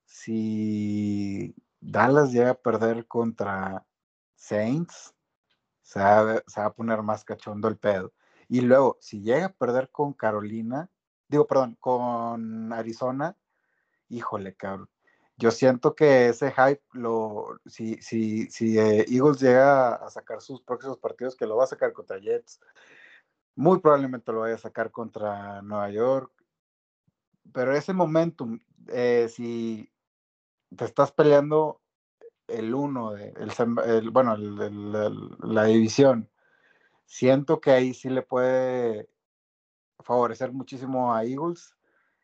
si 0.09 1.55
Dallas 1.81 2.33
llega 2.33 2.50
a 2.50 2.55
perder 2.55 3.07
contra 3.07 3.87
Saints, 4.35 5.15
se 5.83 6.00
va, 6.00 6.43
a 6.57 6.73
poner 6.73 7.03
más 7.03 7.25
cachondo 7.25 7.69
el 7.69 7.77
pedo. 7.77 8.12
Y 8.49 8.62
luego, 8.62 8.97
si 9.00 9.21
llega 9.21 9.47
a 9.47 9.53
perder 9.53 9.91
con 9.91 10.15
Carolina, 10.15 10.91
digo, 11.29 11.47
perdón, 11.47 11.77
con 11.79 12.73
Arizona, 12.73 13.37
híjole, 14.09 14.57
cabrón. 14.57 14.88
Yo 15.37 15.50
siento 15.50 15.95
que 15.95 16.31
ese 16.31 16.53
hype, 16.53 16.83
lo, 16.93 17.61
si, 17.67 17.97
si, 18.00 18.50
si 18.50 18.79
eh, 18.79 19.05
Eagles 19.09 19.41
llega 19.41 19.95
a 19.95 20.11
sacar 20.11 20.41
sus 20.41 20.62
próximos 20.62 20.99
partidos, 20.99 21.37
que 21.37 21.47
lo 21.47 21.57
va 21.57 21.65
a 21.65 21.69
sacar 21.69 21.93
contra 21.93 22.19
Jets, 22.19 22.61
muy 23.55 23.79
probablemente 23.81 24.33
lo 24.33 24.41
vaya 24.41 24.55
a 24.55 24.59
sacar 24.59 24.91
contra 24.91 25.61
Nueva 25.62 25.91
York. 25.91 26.33
Pero 27.53 27.75
ese 27.75 27.93
momentum, 27.93 28.59
eh, 28.88 29.29
si 29.31 29.91
te 30.77 30.85
estás 30.85 31.13
peleando 31.13 31.81
el 32.47 32.75
uno, 32.75 33.13
de, 33.13 33.35
el, 33.87 34.11
bueno, 34.11 34.37
la 34.37 35.65
división, 35.65 36.31
siento 37.05 37.61
que 37.61 37.73
ahí 37.73 37.95
sí 37.95 38.09
le 38.09 38.23
puede 38.23 39.09
favorecer 40.01 40.53
muchísimo 40.53 41.15
a 41.15 41.25
Eagles 41.25 41.77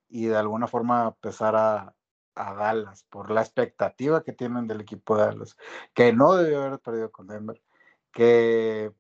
y 0.09 0.27
de 0.27 0.37
alguna 0.37 0.67
forma 0.67 1.15
pesar 1.17 1.57
a, 1.57 1.95
a 2.35 2.55
Dallas 2.55 3.05
por 3.11 3.31
la 3.31 3.43
expectativa 3.43 4.23
que 4.23 4.33
tienen 4.33 4.67
del 4.67 4.81
equipo 4.81 5.17
de 5.17 5.27
Dallas, 5.27 5.57
que 5.93 6.13
no 6.13 6.35
debió 6.35 6.63
haber 6.63 6.79
perdido 6.79 7.11
con 7.11 7.27
Denver, 7.27 7.61
que 8.13 8.93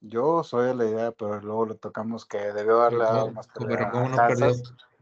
yo 0.00 0.42
soy 0.44 0.68
de 0.68 0.74
la 0.74 0.84
idea, 0.86 1.12
pero 1.12 1.40
luego 1.40 1.66
le 1.66 1.74
tocamos 1.74 2.24
que 2.24 2.38
debió 2.38 2.80
haberle 2.80 3.04
dado 3.04 3.32
más 3.32 3.48
Pero 3.54 3.90
¿cómo 3.90 4.08
no, 4.08 4.16
perdió, 4.16 4.52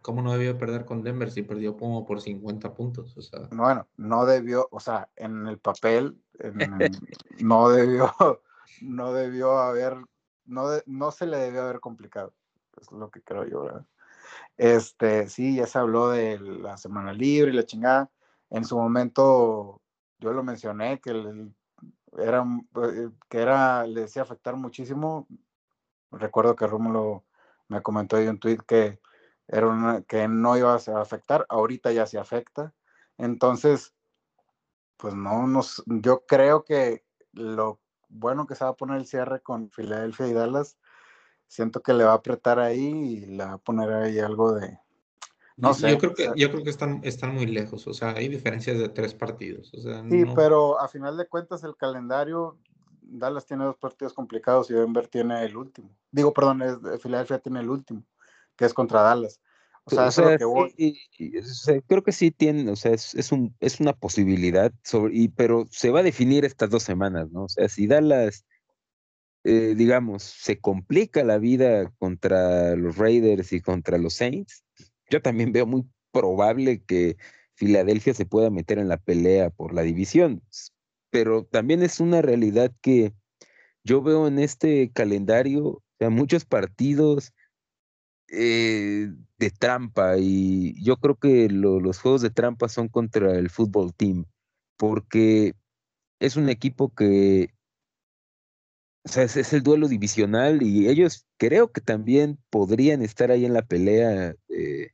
¿cómo 0.03 0.23
no 0.23 0.33
debió 0.33 0.59
perder 0.59 0.85
con 0.85 1.03
Denver 1.03 1.31
si 1.31 1.43
perdió 1.43 1.77
como 1.77 2.07
por 2.07 2.21
50 2.21 2.75
puntos? 2.75 3.17
O 3.17 3.23
sea. 3.23 3.49
Bueno, 3.51 3.87
no 3.97 4.27
debió, 4.27 4.69
o 4.71 4.81
sea, 4.81 5.09
en 5.17 5.47
el 5.47 5.59
papel 5.59 6.21
no 7.41 7.69
debió, 7.71 8.13
no 8.83 9.13
debió 9.13 9.59
haber, 9.59 9.97
no, 10.45 10.69
no 10.87 11.11
se 11.11 11.27
le 11.27 11.39
debió 11.39 11.63
haber 11.63 11.81
complicado. 11.81 12.35
Es 12.81 12.93
lo 12.93 13.11
que 13.11 13.23
creo 13.23 13.45
yo, 13.45 13.63
¿verdad? 13.63 13.87
Este, 14.57 15.29
sí, 15.29 15.57
ya 15.57 15.67
se 15.67 15.79
habló 15.79 16.11
de 16.11 16.39
la 16.39 16.77
semana 16.77 17.13
libre 17.13 17.51
y 17.51 17.55
la 17.55 17.67
chingada. 17.67 18.11
En 18.51 18.65
su 18.65 18.77
momento, 18.77 19.81
yo 20.19 20.33
lo 20.33 20.43
mencioné, 20.43 21.01
que 21.01 21.11
el, 21.11 21.55
era, 22.17 22.45
eh, 22.83 23.11
que 23.29 23.39
era, 23.39 23.87
le 23.87 24.03
decía 24.03 24.23
afectar 24.23 24.57
muchísimo. 24.57 25.27
Recuerdo 26.11 26.57
que 26.57 26.67
Rómulo 26.67 27.25
me 27.69 27.83
comentó 27.83 28.17
ahí 28.17 28.27
un 28.27 28.39
tweet 28.39 28.59
que 28.67 29.01
era 29.49 29.67
una, 29.67 30.03
que 30.03 30.29
no 30.29 30.57
iba 30.57 30.75
a 30.75 31.01
afectar, 31.01 31.47
ahorita 31.49 31.93
ya 31.93 32.07
se 32.07 32.19
afecta. 32.19 32.75
Entonces, 33.17 33.95
pues 34.97 35.15
no 35.15 35.47
nos, 35.47 35.83
yo 35.87 36.25
creo 36.27 36.65
que 36.65 37.05
lo 37.33 37.81
bueno 38.09 38.47
que 38.47 38.55
se 38.55 38.65
va 38.65 38.71
a 38.71 38.77
poner 38.77 38.99
el 38.99 39.07
cierre 39.07 39.41
con 39.41 39.71
Filadelfia 39.71 40.29
y 40.29 40.33
Dallas, 40.33 40.79
siento 41.47 41.83
que 41.83 41.95
le 41.95 42.05
va 42.05 42.13
a 42.13 42.17
apretar 42.17 42.59
ahí 42.59 42.87
y 42.87 43.27
le 43.27 43.45
va 43.45 43.55
a 43.55 43.59
poner 43.59 43.93
ahí 43.93 44.19
algo 44.19 44.53
de, 44.53 44.79
no 45.59 45.75
sé. 45.75 45.91
Yo 45.91 45.99
creo 45.99 46.15
que, 46.15 46.31
yo 46.37 46.51
creo 46.51 46.63
que 46.63 46.71
están, 46.71 47.01
están 47.03 47.35
muy 47.35 47.47
lejos, 47.47 47.87
o 47.89 47.93
sea, 47.93 48.11
hay 48.11 48.29
diferencias 48.29 48.79
de 48.79 48.89
tres 48.89 49.13
partidos. 49.13 49.73
sí, 49.73 50.25
pero 50.35 50.81
a 50.81 50.87
final 50.87 51.17
de 51.17 51.27
cuentas 51.27 51.65
el 51.65 51.77
calendario, 51.77 52.59
Dallas 53.03 53.45
tiene 53.45 53.65
dos 53.65 53.77
partidos 53.77 54.13
complicados 54.13 54.71
y 54.71 54.75
Denver 54.75 55.09
tiene 55.09 55.45
el 55.45 55.57
último. 55.57 55.91
Digo, 56.13 56.33
perdón, 56.33 56.63
es, 56.63 57.03
Filadelfia 57.03 57.41
tiene 57.41 57.59
el 57.59 57.71
último, 57.71 58.05
que 58.59 58.67
es 58.67 58.75
contra 58.75 59.01
Dallas. 59.01 59.41
O 59.85 59.91
sea, 59.91 60.07
O 60.07 60.09
es 60.09 60.19
lo 60.19 60.37
que 60.37 60.45
voy. 60.45 61.01
creo 61.87 62.03
que 62.03 62.13
sí 62.13 62.31
tiene, 62.31 62.71
o 62.71 62.77
sea, 62.77 62.93
es, 62.93 63.15
es 63.15 63.33
un, 63.33 63.57
es 63.61 63.81
una 63.81 63.95
posibilidad, 63.95 64.71
pero 65.35 65.67
se 65.71 65.91
va 65.91 66.01
a 66.01 66.03
definir 66.03 66.45
estas 66.45 66.69
dos 66.69 66.83
semanas, 66.83 67.31
¿no? 67.31 67.45
O 67.45 67.49
sea, 67.49 67.71
si 67.71 67.87
Dallas, 67.87 68.45
eh, 69.45 69.75
digamos, 69.75 70.25
se 70.25 70.61
complica 70.61 71.25
la 71.25 71.39
vida 71.39 71.91
contra 71.99 72.77
los 72.77 72.99
Raiders 72.99 73.55
y 73.55 73.63
contra 73.63 73.97
los 73.97 74.13
Saints, 74.15 74.63
yo 75.09 75.23
también 75.23 75.53
veo 75.53 75.65
muy 75.65 75.87
probable 76.13 76.83
que 76.83 77.17
Filadelfia 77.55 78.13
se 78.13 78.27
pueda 78.27 78.51
meter 78.51 78.79
en 78.79 78.89
la 78.89 78.99
pelea 78.99 79.49
por 79.49 79.73
la 79.73 79.83
división, 79.83 80.43
pero 81.09 81.45
también 81.45 81.83
es 81.83 81.99
una 81.99 82.21
realidad 82.21 82.73
que 82.83 83.15
yo 83.85 84.03
veo 84.03 84.29
en 84.29 84.39
este 84.39 84.91
calendario, 84.93 85.65
o 85.65 85.83
sea, 85.99 86.11
muchos 86.11 86.45
partidos 86.45 87.33
eh, 88.31 89.09
de 89.39 89.51
trampa 89.51 90.17
y 90.19 90.83
yo 90.85 90.97
creo 90.99 91.17
que 91.17 91.49
lo- 91.51 91.81
los 91.81 91.99
juegos 92.01 92.23
de 92.23 92.31
trampa 92.31 92.69
son 92.69 92.89
contra 92.89 93.33
el 93.39 93.51
fútbol 93.51 93.95
team 93.95 94.25
porque 94.77 95.55
es 96.21 96.37
un 96.37 96.49
equipo 96.51 96.95
que, 96.95 97.51
o 99.05 99.09
sea, 99.09 99.23
es, 99.25 99.37
es 99.37 99.53
el 99.53 99.63
duelo 99.63 99.89
divisional 99.89 100.63
y 100.63 100.89
ellos 100.89 101.27
creo 101.39 101.73
que 101.73 101.81
también 101.81 102.39
podrían 102.51 103.03
estar 103.03 103.31
ahí 103.31 103.45
en 103.45 103.55
la 103.55 103.63
pelea 103.63 104.35
eh, 104.49 104.91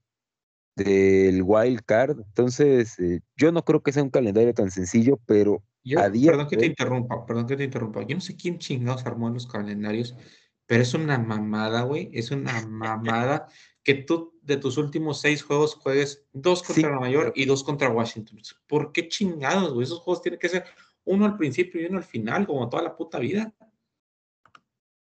del 0.77 1.43
wild 1.45 1.83
card. 1.87 2.21
Entonces, 2.21 2.99
eh, 3.01 3.21
yo 3.37 3.53
no 3.53 3.65
creo 3.65 3.83
que 3.83 3.93
sea 3.93 4.03
un 4.03 4.11
calendario 4.11 4.55
tan 4.55 4.71
sencillo, 4.71 5.21
pero 5.27 5.65
Yo, 5.85 6.01
a 6.01 6.11
día 6.11 6.33
perdón 6.33 6.49
que 6.49 6.57
te 6.57 6.67
interrumpa, 6.67 7.27
perdón 7.27 7.47
que 7.47 7.57
te 7.57 7.65
interrumpa. 7.65 8.03
Yo 8.07 8.15
no 8.17 8.21
sé 8.21 8.37
quién 8.37 8.59
chingados 8.59 9.07
armó 9.07 9.31
los 9.31 9.47
calendarios, 9.47 10.17
pero 10.67 10.83
es 10.83 10.95
una 10.95 11.19
mamada, 11.19 11.83
güey. 11.83 12.11
Es 12.13 12.31
una 12.31 12.61
mamada 12.67 13.47
que 13.83 13.95
tú 13.95 14.39
de 14.43 14.57
tus 14.57 14.77
últimos 14.79 15.21
seis 15.21 15.43
juegos 15.43 15.75
juegues 15.75 16.25
dos 16.33 16.63
contra 16.63 16.75
Sí, 16.89 16.89
Nueva 16.91 17.09
York 17.11 17.33
y 17.35 17.45
dos 17.45 17.63
contra 17.65 17.89
Washington. 17.91 18.41
¿Por 18.67 18.93
qué 18.93 19.09
chingados, 19.09 19.73
güey? 19.75 19.85
Esos 19.85 20.01
juegos 20.01 20.23
tienen 20.23 20.39
que 20.41 20.49
ser 20.49 20.65
uno 21.05 21.27
al 21.27 21.37
principio 21.37 21.81
y 21.83 21.87
uno 21.87 21.99
al 21.99 22.05
final, 22.05 22.47
como 22.47 22.69
toda 22.69 22.83
la 22.83 22.97
puta 22.97 23.19
vida. 23.19 23.53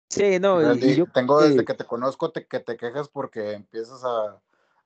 sí, 0.08 0.38
no, 0.40 0.74
y- 0.74 0.96
yo 0.96 1.06
tengo 1.12 1.40
desde 1.40 1.58
que 1.58 1.64
que 1.64 1.74
te 1.74 1.84
conozco 1.84 2.30
te- 2.32 2.46
que 2.46 2.60
te 2.60 2.76
quejas 2.76 3.08
porque 3.08 3.52
empiezas 3.52 4.02
a 4.04 4.40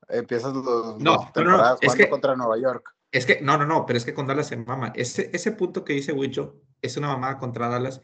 empiezas 0.08 0.52
los, 0.54 0.64
No, 1.00 1.30
no, 1.36 1.44
no, 1.44 1.76
es 1.80 1.94
que- 1.94 2.08
contra 2.08 2.34
Nueva 2.36 2.58
York. 2.58 2.94
Es 3.12 3.26
que, 3.26 3.40
no, 3.40 3.58
no, 3.58 3.66
no, 3.66 3.86
pero 3.86 3.96
es 3.96 4.04
que 4.04 4.14
con 4.14 4.26
Dallas 4.28 4.46
se 4.48 4.56
mama. 4.56 4.92
Ese, 4.94 5.30
ese 5.32 5.50
punto 5.52 5.84
que 5.84 5.92
dice 5.94 6.12
Wicho 6.12 6.60
es 6.80 6.96
una 6.96 7.08
mamada 7.08 7.38
contra 7.38 7.68
Dallas. 7.68 8.00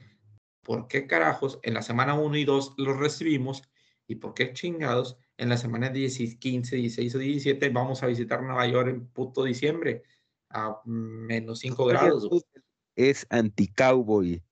¿Por 0.66 0.88
qué 0.88 1.06
carajos 1.06 1.60
en 1.62 1.74
la 1.74 1.82
semana 1.82 2.14
1 2.14 2.36
y 2.38 2.44
2 2.44 2.74
los 2.78 2.96
recibimos? 2.96 3.62
¿Y 4.08 4.16
por 4.16 4.34
qué 4.34 4.52
chingados 4.52 5.16
en 5.36 5.48
la 5.48 5.56
semana 5.56 5.90
10, 5.90 6.38
15, 6.38 6.74
16 6.74 7.14
o 7.14 7.18
17 7.18 7.68
vamos 7.68 8.02
a 8.02 8.08
visitar 8.08 8.42
Nueva 8.42 8.66
York 8.66 8.88
en 8.88 9.06
puto 9.06 9.44
diciembre 9.44 10.02
a 10.50 10.80
menos 10.84 11.60
5 11.60 11.86
grados? 11.86 12.28
es 12.96 13.26
anti-cowboy. 13.30 14.42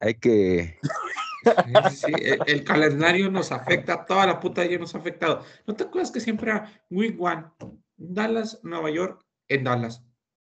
Hay 0.00 0.14
que... 0.16 0.78
Sí, 1.90 2.12
el, 2.12 2.38
el 2.46 2.62
calendario 2.62 3.30
nos 3.30 3.52
afecta, 3.52 4.04
toda 4.04 4.26
la 4.26 4.38
puta 4.38 4.64
ya 4.66 4.78
nos 4.78 4.94
ha 4.94 4.98
afectado. 4.98 5.44
¿No 5.66 5.74
te 5.74 5.84
acuerdas 5.84 6.12
que 6.12 6.20
siempre 6.20 6.50
era 6.50 6.70
Week 6.90 7.16
One, 7.18 7.46
Dallas, 7.96 8.60
Nueva 8.62 8.90
York, 8.90 9.24
en 9.48 9.64
Dallas? 9.64 10.04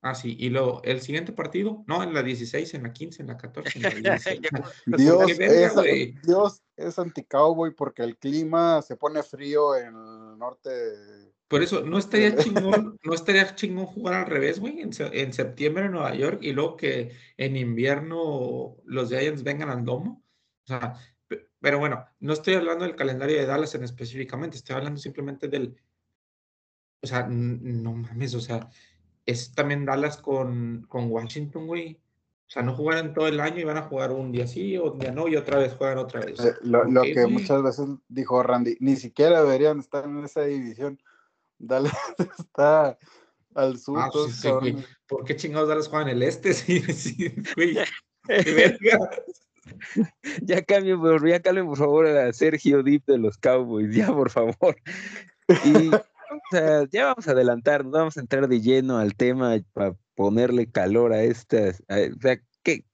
Ah, 0.07 0.15
sí, 0.15 0.37
y 0.39 0.51
luego 0.51 0.83
el 0.85 1.01
siguiente 1.01 1.33
partido, 1.33 1.83
no, 1.87 2.03
en 2.03 2.13
la 2.13 2.23
16, 2.23 2.75
en 2.75 2.83
la 2.83 2.93
15, 2.93 3.23
en 3.23 3.29
la 3.29 3.39
14, 3.39 3.79
en 3.79 3.83
la 3.83 3.91
16. 4.19 4.41
Dios 4.87 5.27
qué 5.27 5.35
verga, 5.35 5.67
es, 5.67 5.75
güey. 5.75 6.15
Dios 6.23 6.63
es 6.77 6.99
anti-cowboy 6.99 7.75
porque 7.75 8.03
el 8.03 8.19
clima 8.19 8.83
se 8.83 8.97
pone 8.97 9.23
frío 9.23 9.75
en 9.75 9.87
el 9.87 10.39
norte. 10.39 10.71
Por 11.49 11.63
eso, 11.63 11.81
no 11.87 11.97
estaría 11.97 12.37
chingón, 12.37 12.99
no 13.03 13.15
estaría 13.15 13.55
chingón 13.55 13.87
jugar 13.87 14.13
al 14.15 14.27
revés, 14.27 14.61
güey, 14.61 14.81
en, 14.83 14.91
en 14.99 15.33
septiembre 15.33 15.87
en 15.87 15.93
Nueva 15.93 16.15
York 16.15 16.41
y 16.43 16.53
luego 16.53 16.77
que 16.77 17.13
en 17.39 17.57
invierno 17.57 18.77
los 18.85 19.09
Giants 19.09 19.43
vengan 19.43 19.71
al 19.71 19.87
domo. 19.87 20.23
O 20.65 20.67
sea, 20.67 20.99
pe- 21.27 21.49
pero 21.61 21.79
bueno, 21.79 22.05
no 22.21 22.35
estoy 22.35 22.55
hablando 22.55 22.85
del 22.85 22.95
calendario 22.95 23.39
de 23.39 23.47
Dallas 23.47 23.75
en 23.75 23.85
específicamente, 23.85 24.59
estoy 24.59 24.77
hablando 24.77 25.01
simplemente 25.01 25.49
del, 25.49 25.77
o 27.03 27.07
sea, 27.07 27.27
no 27.27 27.95
mames, 27.95 28.35
o 28.35 28.41
sea, 28.41 28.69
es 29.27 29.55
también 29.55 29.85
Dallas 29.85 30.17
con, 30.17 30.87
con 30.89 31.11
Washington, 31.11 31.67
güey. 31.67 31.99
O 32.47 32.51
sea, 32.55 32.63
no 32.63 32.75
jugaron 32.77 33.15
todo 33.15 33.27
el 33.27 33.41
año 33.41 33.61
y 33.61 33.65
van 33.65 33.79
a 33.79 33.83
jugar 33.83 34.13
un 34.13 34.31
día 34.31 34.47
sí, 34.47 34.77
un 34.77 34.99
día 34.99 35.11
no, 35.11 35.29
y 35.29 35.37
otra 35.37 35.59
vez 35.59 35.75
juegan 35.75 35.99
otra 35.99 36.21
vez. 36.21 36.39
Eh, 36.41 36.53
Lo, 36.63 36.85
lo 36.85 37.01
¿Por 37.01 37.03
qué, 37.05 37.15
que 37.15 37.27
muchas 37.27 37.63
veces 37.63 37.87
dijo 38.09 38.43
Randy, 38.43 38.77
ni 38.81 38.97
siquiera 38.97 39.43
deberían 39.43 39.81
estar 39.81 40.05
en 40.05 40.23
esa 40.25 40.43
división. 40.43 41.01
Dale, 41.59 41.91
está 42.39 42.99
al 43.55 43.79
sur. 43.79 43.99
Ah, 44.01 44.11
todos 44.13 44.33
sí, 44.33 44.43
sí, 44.43 44.49
güey. 44.49 44.61
cabrones. 44.73 44.89
¿Por 45.07 45.25
qué 45.25 45.37
chingados 45.37 45.69
Dallas 45.69 45.89
juegan 45.89 46.09
el 46.09 46.23
este? 46.23 46.53
Sí, 46.55 46.81
sí, 46.81 47.35
güey. 47.57 47.79
qué 48.27 48.53
verga. 48.53 48.99
Ya 50.43 50.63
cambien, 50.63 51.01
por, 51.01 51.27
ya 51.27 51.41
cambien, 51.41 51.67
por 51.67 51.79
favor, 51.79 52.07
a 52.07 52.31
Sergio 52.35 52.83
Dip 52.83 53.07
de 53.07 53.17
los 53.17 53.39
Cowboys, 53.39 53.95
ya, 53.95 54.09
por 54.09 54.29
favor. 54.29 54.77
Y 55.65 55.91
sea, 56.51 56.85
ya 56.91 57.07
vamos 57.07 57.29
a 57.29 57.33
adelantar, 57.33 57.85
vamos 57.85 58.17
a 58.17 58.21
entrar 58.21 58.49
de 58.49 58.61
lleno 58.61 58.99
al 58.99 59.15
tema 59.15 59.57
para 59.73 59.97
ponerle 60.15 60.71
calor 60.71 61.13
a 61.13 61.23
estas. 61.23 61.83
a- 61.89 61.97
o 62.17 62.21
sea, 62.21 62.39
que 62.63 62.85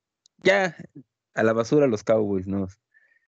ya 0.42 0.76
a 1.35 1.42
la 1.42 1.53
basura 1.53 1.87
los 1.87 2.03
Cowboys 2.05 2.46
nos, 2.46 2.79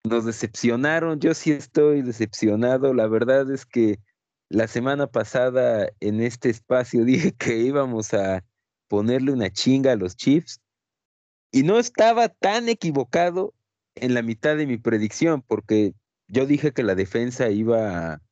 nos 0.05 0.25
decepcionaron. 0.25 1.21
Yo 1.21 1.35
sí 1.35 1.53
estoy 1.53 2.03
decepcionado. 2.03 2.95
La 2.95 3.07
verdad 3.07 3.51
es 3.51 3.65
que 3.67 3.99
la 4.49 4.69
semana 4.69 5.07
pasada 5.07 5.89
en 6.01 6.21
este 6.21 6.51
espacio 6.51 7.05
dije 7.05 7.33
que 7.33 7.59
íbamos 7.59 8.15
a 8.15 8.45
ponerle 8.89 9.33
una 9.33 9.51
chinga 9.51 9.93
a 9.93 9.97
los 9.97 10.17
Chiefs 10.17 10.61
y 11.51 11.63
no 11.63 11.79
estaba 11.79 12.29
tan 12.29 12.69
equivocado 12.69 13.55
en 13.95 14.15
la 14.15 14.23
mitad 14.23 14.57
de 14.57 14.67
mi 14.67 14.77
predicción, 14.77 15.43
porque 15.43 15.95
yo 16.29 16.45
dije 16.47 16.73
que 16.73 16.83
la 16.83 16.95
defensa 16.95 17.49
iba 17.49 18.13
a, 18.15 18.23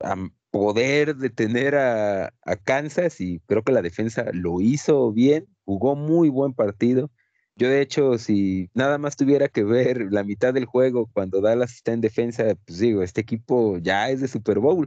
a 0.00 0.16
poder 0.50 1.16
detener 1.16 1.74
a, 1.76 2.26
a 2.42 2.56
Kansas 2.56 3.20
y 3.20 3.40
creo 3.46 3.62
que 3.62 3.72
la 3.72 3.82
defensa 3.82 4.26
lo 4.32 4.60
hizo 4.60 5.12
bien, 5.12 5.46
jugó 5.64 5.94
muy 5.96 6.28
buen 6.28 6.54
partido. 6.54 7.10
Yo 7.56 7.68
de 7.68 7.80
hecho, 7.82 8.18
si 8.18 8.70
nada 8.74 8.98
más 8.98 9.16
tuviera 9.16 9.48
que 9.48 9.64
ver 9.64 10.08
la 10.12 10.22
mitad 10.24 10.54
del 10.54 10.64
juego 10.64 11.10
cuando 11.12 11.40
Dallas 11.40 11.72
está 11.74 11.92
en 11.92 12.00
defensa, 12.00 12.44
pues 12.64 12.78
digo, 12.78 13.02
este 13.02 13.20
equipo 13.20 13.78
ya 13.78 14.10
es 14.10 14.20
de 14.20 14.28
Super 14.28 14.60
Bowl. 14.60 14.86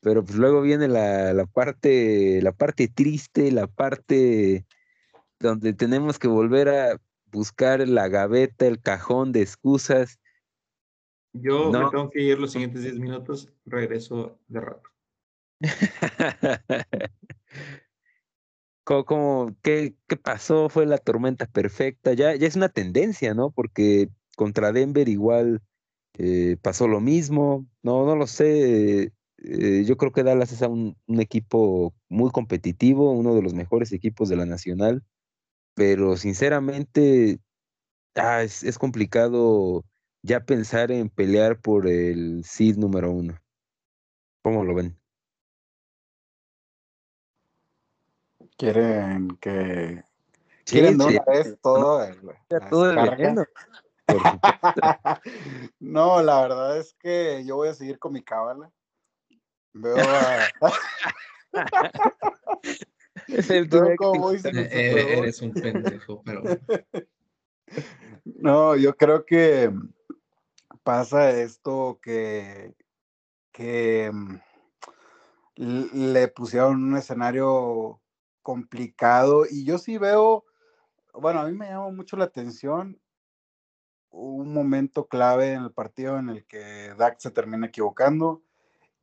Pero 0.00 0.24
pues 0.24 0.36
luego 0.36 0.62
viene 0.62 0.88
la, 0.88 1.32
la 1.34 1.46
parte, 1.46 2.40
la 2.42 2.52
parte 2.52 2.88
triste, 2.88 3.52
la 3.52 3.66
parte 3.68 4.66
donde 5.38 5.72
tenemos 5.72 6.18
que 6.18 6.26
volver 6.28 6.68
a 6.68 7.00
buscar 7.26 7.86
la 7.88 8.08
gaveta, 8.08 8.66
el 8.66 8.80
cajón 8.80 9.32
de 9.32 9.42
excusas. 9.42 10.18
Yo 11.32 11.70
me 11.70 11.78
No. 11.78 11.90
tengo 11.90 12.10
que 12.10 12.22
ir 12.22 12.38
los 12.38 12.52
siguientes 12.52 12.82
10 12.82 12.98
minutos, 12.98 13.52
regreso 13.64 14.38
de 14.48 14.60
rato. 14.60 14.89
¿Cómo, 18.84 19.04
cómo- 19.04 19.56
qué, 19.62 19.94
qué 20.08 20.16
pasó? 20.16 20.68
Fue 20.68 20.86
la 20.86 20.98
tormenta 20.98 21.46
perfecta. 21.46 22.12
Ya, 22.14 22.34
ya 22.34 22.46
es 22.46 22.56
una 22.56 22.68
tendencia, 22.68 23.34
¿no? 23.34 23.50
Porque 23.50 24.08
contra 24.36 24.72
Denver 24.72 25.08
igual 25.08 25.62
eh, 26.14 26.56
pasó 26.62 26.88
lo 26.88 27.00
mismo. 27.00 27.66
No, 27.82 28.06
no 28.06 28.16
lo 28.16 28.26
sé. 28.26 29.12
eh, 29.38 29.84
yo 29.86 29.96
creo 29.96 30.12
que 30.12 30.24
Dallas 30.24 30.52
es 30.52 30.62
un, 30.62 30.96
un 31.06 31.20
equipo 31.20 31.94
muy 32.08 32.30
competitivo, 32.30 33.12
uno 33.12 33.34
de 33.34 33.42
los 33.42 33.54
mejores 33.54 33.92
equipos 33.92 34.28
de 34.28 34.36
la 34.36 34.46
nacional. 34.46 35.04
Pero 35.74 36.16
sinceramente, 36.16 37.40
ah, 38.16 38.42
es, 38.44 38.64
es 38.64 38.78
complicado 38.78 39.84
ya 40.22 40.40
pensar 40.46 40.92
en 40.92 41.10
pelear 41.10 41.60
por 41.60 41.88
el 41.88 42.44
seed 42.44 42.76
número 42.78 43.12
uno. 43.12 43.38
¿Cómo 44.42 44.64
lo 44.64 44.74
ven? 44.74 44.99
Quieren 48.60 49.38
que. 49.40 50.04
Sí, 50.66 50.76
Quieren 50.76 50.98
de 50.98 51.04
sí, 51.04 51.16
una 51.16 51.24
vez 51.24 51.58
todo 51.62 52.04
el, 52.04 52.20
todo 52.68 52.90
el 52.90 52.98
no, 55.80 56.22
la 56.22 56.42
verdad 56.42 56.76
es 56.76 56.92
que 56.94 57.42
yo 57.46 57.56
voy 57.56 57.68
a 57.68 57.74
seguir 57.74 57.98
con 57.98 58.12
mi 58.12 58.22
cábala. 58.22 58.70
Veo 59.72 59.96
a. 59.96 60.46
Es 63.28 63.48
el 63.48 63.66
Veo 63.66 63.86
Eh, 63.86 64.38
Super 64.38 64.56
eh, 64.56 65.18
eres 65.20 65.40
un 65.40 65.54
pendejo, 65.54 66.20
pero 66.22 66.42
No, 68.24 68.76
yo 68.76 68.94
creo 68.94 69.24
que 69.24 69.72
pasa 70.82 71.30
esto 71.30 71.98
que, 72.02 72.74
que 73.52 74.10
mm, 74.12 74.36
le 75.56 76.28
pusieron 76.28 76.84
un 76.84 76.98
escenario 76.98 78.02
complicado 78.50 79.44
y 79.48 79.64
yo 79.64 79.78
sí 79.78 79.96
veo, 79.96 80.44
bueno, 81.14 81.38
a 81.38 81.46
mí 81.46 81.56
me 81.56 81.68
llama 81.68 81.90
mucho 81.90 82.16
la 82.16 82.24
atención 82.24 83.00
un 84.10 84.52
momento 84.52 85.06
clave 85.06 85.52
en 85.52 85.62
el 85.62 85.70
partido 85.70 86.18
en 86.18 86.30
el 86.30 86.44
que 86.46 86.92
Dak 86.98 87.20
se 87.20 87.30
termina 87.30 87.68
equivocando 87.68 88.42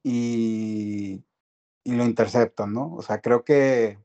y, 0.04 1.24
y 1.86 1.96
lo 1.96 2.04
interceptan, 2.04 2.74
¿no? 2.74 2.94
O 2.94 3.02
sea, 3.02 3.22
creo 3.22 3.46
que 3.46 4.00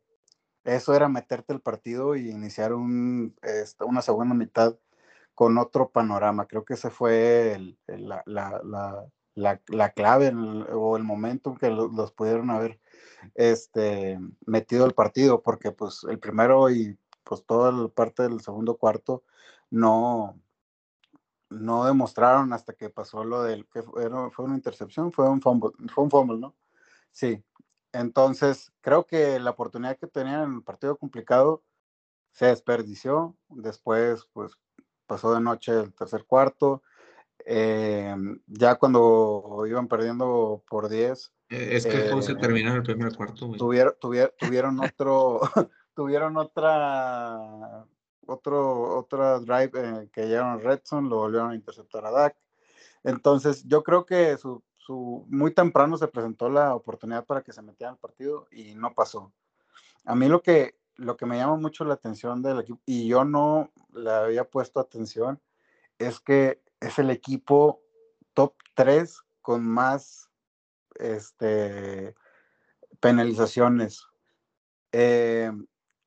eso 0.62 0.94
era 0.94 1.08
meterte 1.08 1.52
el 1.52 1.60
partido 1.60 2.14
y 2.14 2.30
iniciar 2.30 2.72
un, 2.72 3.34
este, 3.42 3.82
una 3.82 4.00
segunda 4.00 4.36
mitad 4.36 4.78
con 5.34 5.58
otro 5.58 5.90
panorama. 5.90 6.46
Creo 6.46 6.64
que 6.64 6.74
ese 6.74 6.88
fue 6.88 7.76
la, 7.88 8.22
la, 8.26 9.10
clave 9.94 10.32
o 10.72 10.96
el 10.96 11.04
momento 11.04 11.50
en 11.50 11.56
que 11.56 11.70
los 11.70 12.12
pudieron 12.12 12.50
haber 12.50 12.80
este, 13.34 14.18
metido 14.46 14.86
el 14.86 14.94
partido, 14.94 15.42
porque 15.42 15.70
pues 15.72 16.04
el 16.08 16.18
primero 16.18 16.70
y 16.70 16.98
pues 17.24 17.44
toda 17.44 17.72
la 17.72 17.88
parte 17.88 18.24
del 18.24 18.40
segundo 18.40 18.76
cuarto 18.76 19.22
no, 19.70 20.38
no 21.50 21.84
demostraron 21.84 22.52
hasta 22.52 22.72
que 22.72 22.90
pasó 22.90 23.24
lo 23.24 23.42
del 23.42 23.66
que 23.68 23.82
fue, 23.82 24.10
fue 24.30 24.44
una 24.44 24.56
intercepción, 24.56 25.12
fue 25.12 25.28
un 25.28 25.40
fumble, 25.40 25.70
fue 25.88 26.04
un 26.04 26.10
fumble, 26.10 26.38
¿no? 26.38 26.54
Sí. 27.12 27.42
Entonces, 27.92 28.72
creo 28.80 29.06
que 29.06 29.38
la 29.38 29.50
oportunidad 29.50 29.98
que 29.98 30.06
tenían 30.06 30.44
en 30.44 30.54
el 30.56 30.62
partido 30.62 30.96
complicado 30.96 31.62
se 32.32 32.46
desperdició. 32.46 33.36
Después, 33.50 34.26
pues 34.32 34.52
pasó 35.06 35.34
de 35.34 35.40
noche 35.40 35.72
el 35.72 35.92
tercer 35.94 36.24
cuarto. 36.24 36.82
Eh, 37.44 38.14
ya 38.46 38.76
cuando 38.76 39.64
iban 39.66 39.88
perdiendo 39.88 40.62
por 40.68 40.88
10. 40.88 41.32
Eh, 41.50 41.76
es 41.76 41.86
que 41.86 41.96
el 41.96 42.02
juego 42.04 42.22
se 42.22 42.32
eh, 42.32 42.36
terminó 42.36 42.70
en 42.70 42.76
el 42.76 42.82
primer 42.82 43.14
cuarto. 43.14 43.50
Tuvieron, 43.52 43.94
tuvieron 44.00 44.80
otro, 44.80 45.40
tuvieron 45.94 46.36
otra, 46.36 47.84
otro, 48.26 48.98
otra 48.98 49.40
drive 49.40 50.10
que 50.12 50.26
llegaron 50.26 50.52
a 50.52 50.56
Redson, 50.58 51.08
lo 51.08 51.16
volvieron 51.16 51.50
a 51.50 51.54
interceptar 51.54 52.06
a 52.06 52.10
Dak. 52.10 52.36
Entonces, 53.04 53.64
yo 53.66 53.82
creo 53.82 54.06
que 54.06 54.36
su, 54.36 54.62
su, 54.76 55.26
muy 55.28 55.52
temprano 55.52 55.96
se 55.96 56.08
presentó 56.08 56.48
la 56.48 56.74
oportunidad 56.74 57.24
para 57.24 57.42
que 57.42 57.52
se 57.52 57.62
metiera 57.62 57.90
al 57.90 57.98
partido 57.98 58.46
y 58.52 58.74
no 58.74 58.94
pasó. 58.94 59.32
A 60.04 60.14
mí 60.14 60.28
lo 60.28 60.42
que, 60.42 60.76
lo 60.96 61.16
que 61.16 61.26
me 61.26 61.36
llama 61.36 61.56
mucho 61.56 61.84
la 61.84 61.94
atención 61.94 62.42
del 62.42 62.60
equipo, 62.60 62.80
y 62.86 63.08
yo 63.08 63.24
no 63.24 63.72
le 63.92 64.10
había 64.10 64.44
puesto 64.44 64.78
atención, 64.78 65.40
es 65.98 66.20
que 66.20 66.60
es 66.82 66.98
el 66.98 67.10
equipo 67.10 67.80
top 68.34 68.54
3 68.74 69.22
con 69.40 69.66
más 69.66 70.30
este, 70.96 72.14
penalizaciones. 73.00 74.06
Eh, 74.92 75.50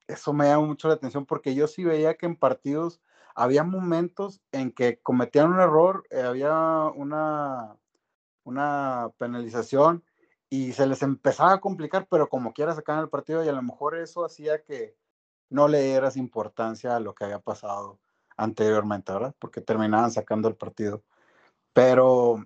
eso 0.07 0.33
me 0.33 0.45
llama 0.45 0.67
mucho 0.67 0.87
la 0.87 0.95
atención 0.95 1.25
porque 1.25 1.55
yo 1.55 1.67
sí 1.67 1.83
veía 1.83 2.15
que 2.15 2.25
en 2.25 2.35
partidos 2.35 3.01
había 3.35 3.63
momentos 3.63 4.41
en 4.51 4.71
que 4.71 4.99
cometían 5.01 5.51
un 5.51 5.59
error, 5.59 6.03
eh, 6.09 6.21
había 6.21 6.91
una, 6.93 7.77
una 8.43 9.11
penalización 9.17 10.03
y 10.49 10.73
se 10.73 10.87
les 10.87 11.01
empezaba 11.01 11.53
a 11.53 11.61
complicar, 11.61 12.07
pero 12.09 12.29
como 12.29 12.53
quiera 12.53 12.75
sacar 12.75 13.01
el 13.01 13.09
partido 13.09 13.43
y 13.43 13.49
a 13.49 13.53
lo 13.53 13.61
mejor 13.61 13.97
eso 13.97 14.23
hacía 14.23 14.61
que 14.63 14.95
no 15.49 15.67
le 15.67 15.81
dieras 15.81 16.17
importancia 16.17 16.95
a 16.95 16.99
lo 16.99 17.15
que 17.15 17.25
había 17.25 17.39
pasado 17.39 17.99
anteriormente, 18.37 19.11
¿verdad? 19.13 19.35
Porque 19.39 19.61
terminaban 19.61 20.11
sacando 20.11 20.47
el 20.47 20.55
partido. 20.55 21.03
Pero 21.73 22.45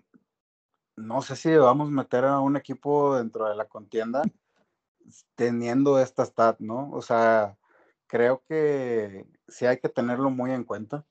no 0.96 1.22
sé 1.22 1.36
si 1.36 1.56
vamos 1.56 1.90
a 1.90 1.92
meter 1.92 2.26
a 2.26 2.40
un 2.40 2.58
equipo 2.58 3.16
dentro 3.18 3.48
de 3.48 3.56
la 3.56 3.66
contienda 3.66 4.24
teniendo 5.36 6.00
esta 6.00 6.26
stat, 6.26 6.60
¿no? 6.60 6.92
O 6.92 7.02
sea, 7.02 7.58
creo 8.08 8.44
que 8.48 9.26
sí 9.48 9.66
hay 9.66 9.80
que 9.80 9.90
tenerlo 9.90 10.30
muy 10.30 10.52
en 10.52 10.64
cuenta. 10.64 11.06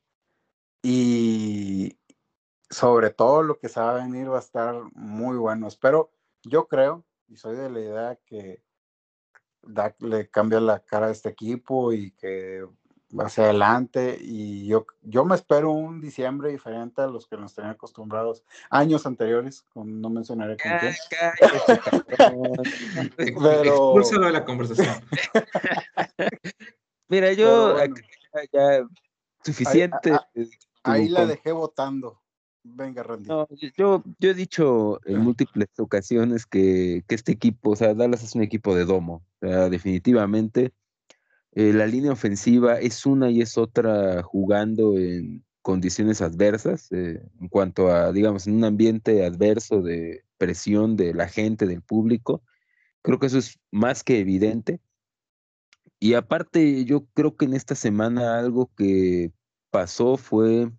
Y 0.83 1.99
sobre 2.71 3.11
todo 3.11 3.43
lo 3.43 3.59
que 3.59 3.69
se 3.69 3.81
va 3.81 3.93
a 3.93 4.05
venir 4.05 4.31
va 4.31 4.37
a 4.37 4.41
estar 4.41 4.75
muy 4.95 5.37
bueno. 5.37 5.67
Espero, 5.69 6.13
yo 6.45 6.69
creo, 6.69 7.05
y 7.27 7.37
soy 7.37 7.57
de 7.57 7.71
la 7.71 7.81
idea 7.81 8.19
que 8.27 8.63
le 10.01 10.31
cambia 10.31 10.61
la 10.61 10.81
cara 10.81 11.07
a 11.09 11.11
este 11.11 11.29
equipo 11.29 11.93
y 11.93 12.13
que 12.13 12.67
hacia 13.19 13.45
adelante 13.45 14.19
y 14.21 14.67
yo, 14.67 14.87
yo 15.03 15.25
me 15.25 15.35
espero 15.35 15.73
un 15.73 16.01
diciembre 16.01 16.51
diferente 16.51 17.01
a 17.01 17.07
los 17.07 17.27
que 17.27 17.37
nos 17.37 17.55
tenían 17.55 17.75
acostumbrados 17.75 18.45
años 18.71 19.07
anteriores, 19.07 19.65
no 19.75 20.11
mencionaré 20.11 20.57
con 20.57 20.73
quién. 20.79 20.95
Pero... 23.17 23.95
de 23.95 24.33
la 24.33 24.45
conversación. 24.45 24.89
Mira, 27.09 27.33
yo 27.33 27.77
ya 28.53 28.87
suficiente. 29.43 30.13
Ahí, 30.83 31.09
la 31.09 31.27
dejé 31.27 31.53
votando. 31.53 32.21
Venga, 32.63 33.03
Randy. 33.03 33.29
yo, 33.77 34.03
yo 34.19 34.31
he 34.31 34.35
dicho 34.35 35.01
en 35.07 35.21
múltiples 35.21 35.69
ocasiones 35.79 36.45
que, 36.45 37.03
que, 37.09 37.15
este 37.15 37.33
equipo, 37.33 37.71
o 37.71 37.77
sea, 37.77 37.95
Dallas 37.95 38.23
es 38.23 38.35
un 38.35 38.43
equipo 38.43 38.75
de 38.75 38.85
domo. 38.85 39.23
O 39.41 39.47
sea, 39.47 39.71
definitivamente 39.71 40.75
eh, 41.53 41.73
la 41.73 41.87
línea 41.87 42.13
ofensiva 42.13 42.79
es 42.79 43.07
una 43.07 43.31
y 43.31 43.41
es 43.41 43.59
otra 43.59 44.23
jugando 44.23 44.97
en 44.97 45.45
condiciones 45.63 46.21
adversas, 46.23 46.91
eh, 46.93 47.23
en 47.41 47.49
cuanto 47.49 47.89
a, 47.89 48.13
digamos, 48.13 48.47
en 48.47 48.57
un 48.57 48.65
ambiente 48.65 49.25
adverso 49.25 49.83
de 49.83 50.25
presión 50.39 50.97
de 50.97 51.15
la 51.15 51.29
gente, 51.29 51.67
del 51.67 51.83
público. 51.83 52.43
Creo 53.03 53.19
que 53.19 53.27
eso 53.27 53.39
es 53.39 53.59
más 53.71 54.05
que 54.05 54.19
evidente. 54.21 54.81
Y 56.01 56.15
aparte, 56.15 56.85
yo 56.85 57.07
creo 57.15 57.37
que 57.37 57.47
en 57.47 57.55
esta 57.55 57.75
semana 57.75 58.39
algo 58.39 58.71
que 58.77 59.33
pasó 59.71 60.17
fue 60.17 60.71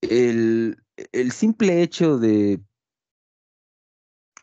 el, 0.00 0.76
el 1.12 1.32
simple 1.32 1.82
hecho 1.82 2.18
de 2.18 2.60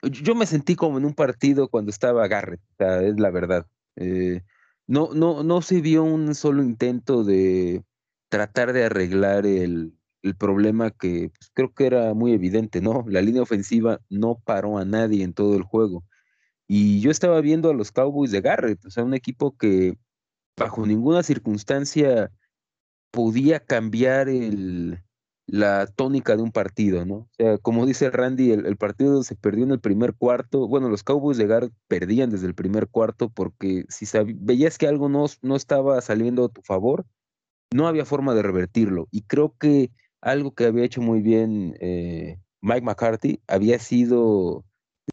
yo 0.04 0.34
me 0.36 0.46
sentí 0.46 0.76
como 0.76 0.98
en 0.98 1.06
un 1.06 1.14
partido 1.14 1.70
cuando 1.70 1.92
estaba 1.92 2.28
Garrett, 2.28 2.62
o 2.80 2.84
es 2.84 3.20
la 3.20 3.30
verdad. 3.30 3.68
Eh, 3.96 4.42
no, 4.88 5.14
no, 5.14 5.44
no 5.44 5.62
se 5.62 5.82
vio 5.82 6.04
un 6.04 6.36
solo 6.36 6.64
intento 6.64 7.24
de 7.24 7.84
tratar 8.30 8.74
de 8.74 8.86
arreglar 8.86 9.46
el, 9.46 9.94
problema 10.38 10.92
que 10.92 11.32
pues, 11.36 11.50
creo 11.54 11.74
que 11.74 11.88
era 11.88 12.14
muy 12.14 12.34
evidente, 12.34 12.80
¿no? 12.82 13.04
La 13.08 13.22
línea 13.22 13.42
ofensiva 13.42 14.00
no 14.10 14.40
paró 14.46 14.78
a 14.78 14.86
nadie 14.86 15.24
en 15.24 15.34
todo 15.34 15.56
el 15.58 15.64
juego. 15.64 16.04
Y 16.68 17.02
yo 17.02 17.12
estaba 17.12 17.42
viendo 17.42 17.70
a 17.70 17.74
los 17.74 17.92
Cowboys 17.92 18.32
de 18.32 18.42
Garrett, 18.42 18.86
o 18.86 18.92
sea, 18.92 19.04
un 19.04 19.14
equipo 19.14 19.58
que 19.58 19.98
bajo 20.58 20.86
ninguna 20.86 21.24
circunstancia 21.24 22.32
podía 23.12 23.60
cambiar 23.60 24.30
el, 24.30 25.04
la 25.52 25.86
tónica 25.86 26.38
de 26.38 26.44
un 26.44 26.52
partido, 26.52 27.06
¿no? 27.06 27.16
O 27.16 27.30
sea, 27.38 27.58
como 27.58 27.86
dice 27.86 28.10
Randy, 28.10 28.52
el, 28.52 28.78
partido 28.78 29.22
se 29.22 29.36
perdió 29.36 29.66
en 29.66 29.72
el 29.72 29.82
primer 29.82 30.14
cuarto. 30.14 30.66
Bueno, 30.66 30.88
los 30.88 31.04
Cowboys 31.04 31.38
de 31.38 31.46
Gar 31.46 31.70
perdían 31.90 32.30
desde 32.30 32.48
el 32.48 32.56
primer 32.56 32.88
cuarto 32.88 33.30
porque 33.30 33.84
si 33.90 34.06
veías 34.36 34.78
que 34.78 34.88
algo 34.88 35.10
no, 35.10 35.26
no 35.42 35.58
estaba 35.58 36.00
saliendo 36.00 36.46
a 36.46 36.50
tu 36.50 36.62
favor, 36.62 37.06
no 37.74 37.90
había 37.90 38.06
forma 38.06 38.34
de 38.34 38.44
revertirlo. 38.44 39.10
Y 39.12 39.24
creo 39.24 39.54
que 39.60 39.92
algo 40.22 40.54
que 40.54 40.66
había 40.68 40.86
hecho 40.86 41.02
muy 41.02 41.22
bien 41.22 41.76
eh, 41.82 42.40
Mike 42.62 42.86
McCarthy 42.86 43.42
había 43.46 43.78
sido 43.80 44.64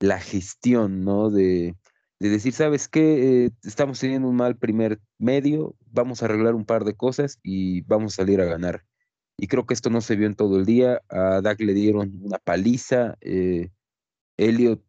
la 0.01 0.21
gestión, 0.21 1.03
¿no? 1.03 1.31
De, 1.31 1.75
de 2.21 2.29
decir, 2.29 2.53
¿sabes 2.53 2.87
qué? 2.87 3.47
Eh, 3.47 3.51
estamos 3.65 3.99
teniendo 3.99 4.29
un 4.29 4.37
mal 4.37 4.57
primer 4.57 5.01
medio, 5.19 5.75
vamos 5.91 6.23
a 6.23 6.27
arreglar 6.27 6.55
un 6.55 6.65
par 6.65 6.85
de 6.85 6.95
cosas 6.95 7.41
y 7.43 7.81
vamos 7.83 8.13
a 8.13 8.17
salir 8.19 8.41
a 8.41 8.45
ganar 8.45 8.85
y 9.39 9.47
creo 9.47 9.67
que 9.67 9.75
esto 9.75 9.89
no 9.89 10.01
se 10.01 10.17
vio 10.17 10.27
en 10.27 10.35
todo 10.35 10.59
el 10.59 10.67
día. 10.67 11.01
A 11.09 11.41
Dak 11.41 11.61
le 11.61 11.73
dieron 11.73 12.21
una 12.23 12.39
paliza. 12.39 13.17
Eh, 13.21 13.71
Elliot, 14.37 14.83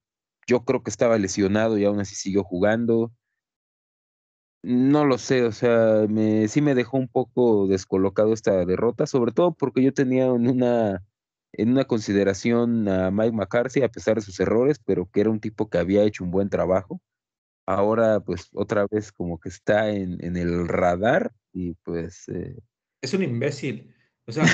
yo 0.47 0.65
creo 0.65 0.83
que 0.83 0.89
estaba 0.89 1.19
lesionado 1.19 1.77
y 1.77 1.85
aún 1.85 1.99
así 1.99 2.15
siguió 2.15 2.43
jugando. 2.43 3.13
No 4.63 5.05
lo 5.05 5.19
sé, 5.19 5.43
o 5.45 5.51
sea, 5.51 6.05
me, 6.09 6.47
sí 6.47 6.61
me 6.61 6.75
dejó 6.75 6.97
un 6.97 7.07
poco 7.07 7.67
descolocado 7.67 8.33
esta 8.33 8.65
derrota, 8.65 9.05
sobre 9.05 9.31
todo 9.31 9.53
porque 9.53 9.81
yo 9.83 9.93
tenía 9.93 10.25
en 10.25 10.49
una, 10.49 11.05
en 11.53 11.69
una 11.69 11.85
consideración 11.85 12.89
a 12.89 13.09
Mike 13.11 13.31
McCarthy, 13.31 13.83
a 13.83 13.89
pesar 13.89 14.15
de 14.15 14.21
sus 14.21 14.39
errores, 14.39 14.79
pero 14.83 15.05
que 15.05 15.21
era 15.21 15.29
un 15.29 15.39
tipo 15.39 15.69
que 15.69 15.77
había 15.77 16.03
hecho 16.03 16.23
un 16.25 16.31
buen 16.31 16.49
trabajo. 16.49 16.99
Ahora, 17.67 18.19
pues, 18.19 18.49
otra 18.53 18.87
vez 18.89 19.11
como 19.11 19.39
que 19.39 19.49
está 19.49 19.91
en, 19.91 20.17
en 20.25 20.35
el 20.35 20.67
radar 20.67 21.31
y 21.53 21.75
pues... 21.75 22.27
Eh, 22.27 22.57
es 23.01 23.13
un 23.13 23.23
imbécil. 23.23 23.93
O 24.29 24.31
sea, 24.31 24.45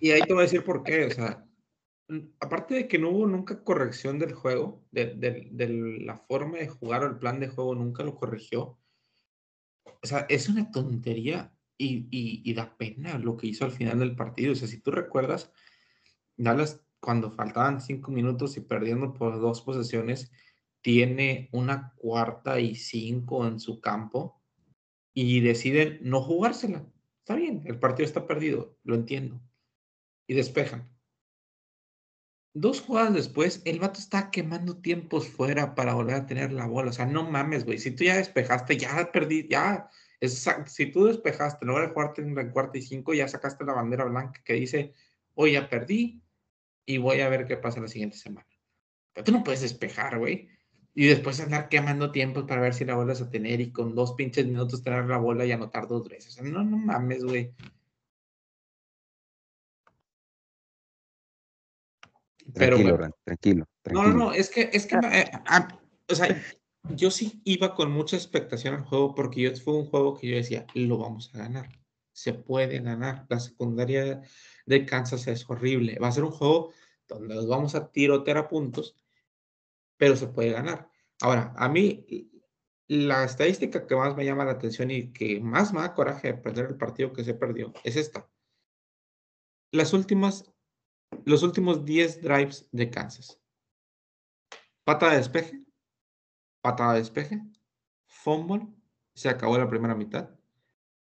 y, 0.00 0.10
ahí 0.10 0.22
te 0.22 0.32
voy 0.32 0.42
a 0.42 0.46
decir 0.46 0.64
por 0.64 0.82
qué. 0.82 1.06
O 1.06 1.10
sea, 1.10 1.44
aparte 2.40 2.74
de 2.74 2.88
que 2.88 2.98
no 2.98 3.10
hubo 3.10 3.26
nunca 3.26 3.62
corrección 3.62 4.18
del 4.18 4.32
juego, 4.32 4.84
de, 4.90 5.50
la 6.00 6.16
forma 6.16 6.58
de 6.58 6.68
jugar 6.68 7.04
o 7.04 7.06
el 7.06 7.18
plan 7.18 7.38
de 7.38 7.48
juego 7.48 7.74
nunca 7.74 8.02
lo 8.02 8.16
corrigió. 8.16 8.78
O 10.02 10.06
sea, 10.06 10.26
es 10.28 10.48
una 10.48 10.70
tontería 10.70 11.54
y, 11.78 12.08
y, 12.10 12.52
da 12.54 12.76
pena 12.76 13.18
lo 13.18 13.36
que 13.36 13.46
hizo 13.46 13.64
al 13.64 13.72
final 13.72 14.00
del 14.00 14.16
partido. 14.16 14.52
O 14.52 14.56
sea, 14.56 14.66
si 14.66 14.80
tú 14.80 14.90
recuerdas, 14.90 15.52
Dallas, 16.36 16.84
cuando 17.00 17.30
faltaban 17.30 17.80
cinco 17.80 18.10
minutos 18.10 18.56
y 18.56 18.62
perdiendo 18.62 19.14
por 19.14 19.40
dos 19.40 19.62
posesiones, 19.62 20.32
tiene 20.82 21.48
una 21.52 21.94
cuarta 21.96 22.58
y 22.58 22.74
cinco 22.74 23.46
en 23.46 23.60
su 23.60 23.80
campo 23.80 24.42
y 25.14 25.40
deciden 25.40 26.00
no 26.02 26.20
jugársela. 26.20 26.84
Está 27.24 27.36
bien, 27.36 27.62
el 27.64 27.78
partido 27.78 28.06
está 28.06 28.26
perdido, 28.26 28.76
lo 28.82 28.94
entiendo. 28.94 29.40
Y 30.26 30.34
despejan. 30.34 30.90
dos 32.52 32.82
jugadas 32.82 33.14
después, 33.14 33.62
el 33.64 33.80
vato 33.80 33.98
está 33.98 34.30
quemando 34.30 34.76
tiempos 34.82 35.26
fuera 35.28 35.74
para 35.74 35.94
volver 35.94 36.16
a 36.16 36.26
tener 36.26 36.52
la 36.52 36.66
bola. 36.66 36.90
O 36.90 36.92
sea, 36.92 37.06
no 37.06 37.24
mames, 37.30 37.64
güey. 37.64 37.78
Si 37.78 37.92
tú 37.92 38.04
ya 38.04 38.18
despejaste, 38.18 38.76
ya 38.76 39.10
perdí, 39.10 39.48
ya. 39.48 39.88
Es, 40.20 40.46
si 40.66 40.86
tú 40.92 41.06
despejaste, 41.06 41.64
luego 41.64 41.80
de 41.80 41.94
jugarte 41.94 42.20
en 42.20 42.34
la 42.34 42.50
cuarta 42.52 42.76
y 42.76 42.82
cinco, 42.82 43.14
ya 43.14 43.26
sacaste 43.26 43.64
la 43.64 43.72
bandera 43.72 44.04
blanca 44.04 44.42
que 44.44 44.52
dice, 44.52 44.92
hoy 45.32 45.52
ya 45.52 45.70
perdí 45.70 46.22
y 46.84 46.98
voy 46.98 47.22
a 47.22 47.30
ver 47.30 47.46
qué 47.46 47.56
pasa 47.56 47.80
la 47.80 47.88
siguiente 47.88 48.18
semana. 48.18 48.46
Pero 49.14 49.24
tú 49.24 49.32
no 49.32 49.42
puedes 49.42 49.62
despejar, 49.62 50.18
güey. 50.18 50.50
Y 50.94 51.06
después 51.06 51.40
andar 51.40 51.68
quemando 51.68 52.12
tiempos 52.12 52.44
para 52.44 52.60
ver 52.60 52.72
si 52.72 52.84
la 52.84 52.94
vuelves 52.94 53.20
a 53.20 53.28
tener 53.28 53.60
y 53.60 53.72
con 53.72 53.94
dos 53.96 54.12
pinches 54.12 54.46
minutos 54.46 54.82
tener 54.82 55.06
la 55.06 55.18
bola 55.18 55.44
y 55.44 55.50
anotar 55.50 55.88
dos 55.88 56.08
veces. 56.08 56.40
no, 56.40 56.62
no 56.62 56.76
mames, 56.76 57.24
güey. 57.24 57.52
Pero, 62.52 62.76
tranquilo, 62.76 62.96
tranquilo, 63.24 63.66
No, 63.90 64.02
no, 64.04 64.12
no, 64.12 64.32
es 64.32 64.50
que, 64.50 64.70
es 64.72 64.86
que, 64.86 64.96
eh, 64.96 65.30
ah, 65.46 65.66
o 66.08 66.14
sea, 66.14 66.40
yo 66.90 67.10
sí 67.10 67.40
iba 67.44 67.74
con 67.74 67.90
mucha 67.90 68.16
expectación 68.16 68.74
al 68.74 68.84
juego 68.84 69.14
porque 69.14 69.40
yo, 69.40 69.56
fue 69.56 69.74
un 69.74 69.86
juego 69.86 70.16
que 70.16 70.28
yo 70.28 70.36
decía, 70.36 70.66
lo 70.74 70.98
vamos 70.98 71.34
a 71.34 71.38
ganar, 71.38 71.68
se 72.12 72.34
puede 72.34 72.80
ganar. 72.80 73.26
La 73.28 73.40
secundaria 73.40 74.22
de 74.66 74.86
Kansas 74.86 75.26
es 75.26 75.48
horrible. 75.48 75.98
Va 75.98 76.08
a 76.08 76.12
ser 76.12 76.24
un 76.24 76.30
juego 76.30 76.72
donde 77.08 77.34
nos 77.34 77.48
vamos 77.48 77.74
a 77.74 77.90
tirotear 77.90 78.36
a 78.36 78.48
puntos 78.48 78.96
pero 79.96 80.16
se 80.16 80.28
puede 80.28 80.52
ganar. 80.52 80.90
Ahora, 81.20 81.52
a 81.56 81.68
mí 81.68 82.06
la 82.88 83.24
estadística 83.24 83.86
que 83.86 83.96
más 83.96 84.16
me 84.16 84.24
llama 84.24 84.44
la 84.44 84.52
atención 84.52 84.90
y 84.90 85.12
que 85.12 85.40
más 85.40 85.72
me 85.72 85.80
da 85.80 85.94
coraje 85.94 86.28
de 86.28 86.38
perder 86.38 86.66
el 86.66 86.76
partido 86.76 87.12
que 87.12 87.24
se 87.24 87.34
perdió 87.34 87.72
es 87.82 87.96
esta. 87.96 88.28
Las 89.72 89.92
últimas, 89.92 90.52
los 91.24 91.42
últimos 91.42 91.84
10 91.84 92.22
drives 92.22 92.68
de 92.72 92.90
Kansas. 92.90 93.40
Pata 94.84 95.10
de 95.10 95.16
despeje, 95.16 95.64
patada 96.60 96.92
de 96.92 96.98
despeje, 96.98 97.42
fumble, 98.06 98.68
se 99.14 99.28
acabó 99.28 99.56
la 99.56 99.68
primera 99.68 99.94
mitad, 99.94 100.30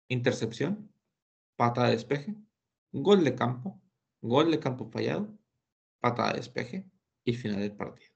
intercepción, 0.07 0.91
patada 1.55 1.87
de 1.87 1.95
despeje, 1.95 2.35
gol 2.91 3.23
de 3.23 3.35
campo, 3.35 3.81
gol 4.21 4.51
de 4.51 4.59
campo 4.59 4.89
fallado, 4.89 5.37
patada 5.99 6.31
de 6.31 6.37
despeje 6.37 6.89
y 7.25 7.33
final 7.33 7.59
del 7.59 7.75
partido. 7.75 8.12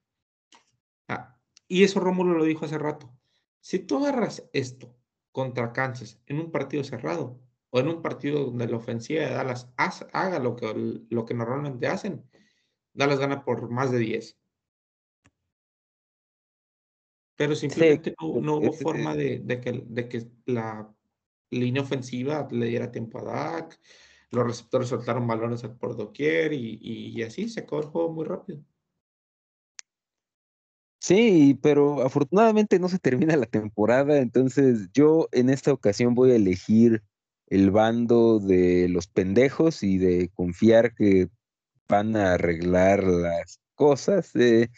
Y 1.67 1.83
eso 1.83 1.99
Rómulo 1.99 2.37
lo 2.37 2.45
dijo 2.45 2.65
hace 2.65 2.77
rato. 2.77 3.11
Si 3.59 3.79
tú 3.79 3.97
agarras 3.97 4.47
esto 4.53 4.95
contra 5.31 5.73
Kansas 5.73 6.19
en 6.25 6.39
un 6.39 6.51
partido 6.51 6.83
cerrado 6.83 7.39
o 7.69 7.79
en 7.79 7.89
un 7.89 8.01
partido 8.01 8.45
donde 8.45 8.67
la 8.67 8.77
ofensiva 8.77 9.23
de 9.23 9.31
Dallas 9.31 9.69
haga 9.77 10.39
lo 10.39 10.55
que, 10.55 11.01
lo 11.09 11.25
que 11.25 11.33
normalmente 11.33 11.87
hacen, 11.87 12.23
Dallas 12.93 13.19
gana 13.19 13.43
por 13.43 13.69
más 13.69 13.91
de 13.91 13.99
10. 13.99 14.37
Pero 17.35 17.55
simplemente 17.55 18.15
no, 18.19 18.57
hubo 18.57 18.73
forma 18.73 19.15
de, 19.15 19.43
que, 19.61 19.83
de 19.85 20.09
que 20.09 20.27
la 20.45 20.91
línea 21.51 21.83
ofensiva 21.83 22.47
le 22.49 22.65
diera 22.65 22.91
tiempo 22.91 23.19
a 23.19 23.23
Dak, 23.23 23.79
los 24.31 24.45
receptores 24.47 24.89
soltaron 24.89 25.27
balones 25.27 25.61
por 25.61 25.95
doquier 25.95 26.53
y, 26.53 26.79
y 26.81 27.21
así 27.21 27.47
se 27.47 27.59
acabó 27.59 27.81
el 27.81 27.87
juego 27.89 28.11
muy 28.11 28.25
rápido. 28.25 28.63
Sí, 31.07 31.57
pero 31.63 32.01
afortunadamente 32.05 32.79
no 32.79 32.89
se 32.89 32.99
termina 32.99 33.37
la 33.37 33.45
temporada, 33.45 34.17
entonces 34.17 34.89
yo 34.93 35.29
en 35.31 35.49
esta 35.49 35.71
ocasión 35.71 36.15
voy 36.15 36.31
a 36.31 36.35
elegir 36.35 37.01
el 37.47 37.71
bando 37.71 38.39
de 38.39 38.89
los 38.89 39.07
pendejos 39.07 39.83
y 39.83 39.99
de 39.99 40.29
confiar 40.33 40.93
que 40.95 41.29
van 41.87 42.17
a 42.17 42.33
arreglar 42.33 43.05
las 43.05 43.61
cosas. 43.75 44.35
Eh, 44.35 44.69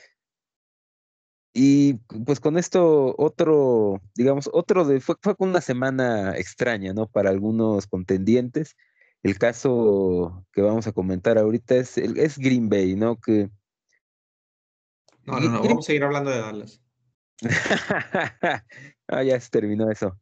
y 1.52 1.96
pues 2.26 2.40
con 2.40 2.60
esto 2.60 3.16
otro, 3.18 4.00
digamos, 4.16 4.52
otro 4.54 4.86
de, 4.86 5.00
fue, 5.02 5.16
fue 5.24 5.34
una 5.40 5.62
semana 5.62 6.38
extraña, 6.38 6.94
¿no? 6.94 7.08
Para 7.08 7.32
algunos 7.32 7.88
contendientes. 7.88 8.76
El 9.24 9.40
caso 9.40 10.46
que 10.54 10.62
vamos 10.62 10.86
a 10.86 10.92
comentar 10.92 11.40
ahorita 11.40 11.76
es, 11.76 11.98
es 11.98 12.38
Green 12.38 12.70
Bay, 12.70 12.96
¿no? 12.96 13.18
Que 13.20 13.50
no, 15.30 15.40
no, 15.40 15.50
no, 15.50 15.62
vamos 15.62 15.86
a 15.86 15.88
seguir 15.88 16.04
hablando 16.04 16.32
de 16.32 16.40
Dallas. 16.40 16.82
ah, 19.08 19.24
ya 19.24 19.40
se 19.40 19.50
terminó 19.50 19.90
eso. 19.90 20.18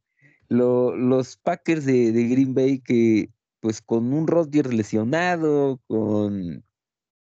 los 0.50 1.38
Packers 1.38 1.86
de, 1.86 2.12
Green 2.12 2.54
Bay 2.54 2.80
que, 2.80 3.30
pues 3.60 3.82
con 3.82 4.14
un 4.14 4.28
Rodgers 4.28 4.74
lesionado, 4.74 5.80
con 5.88 6.64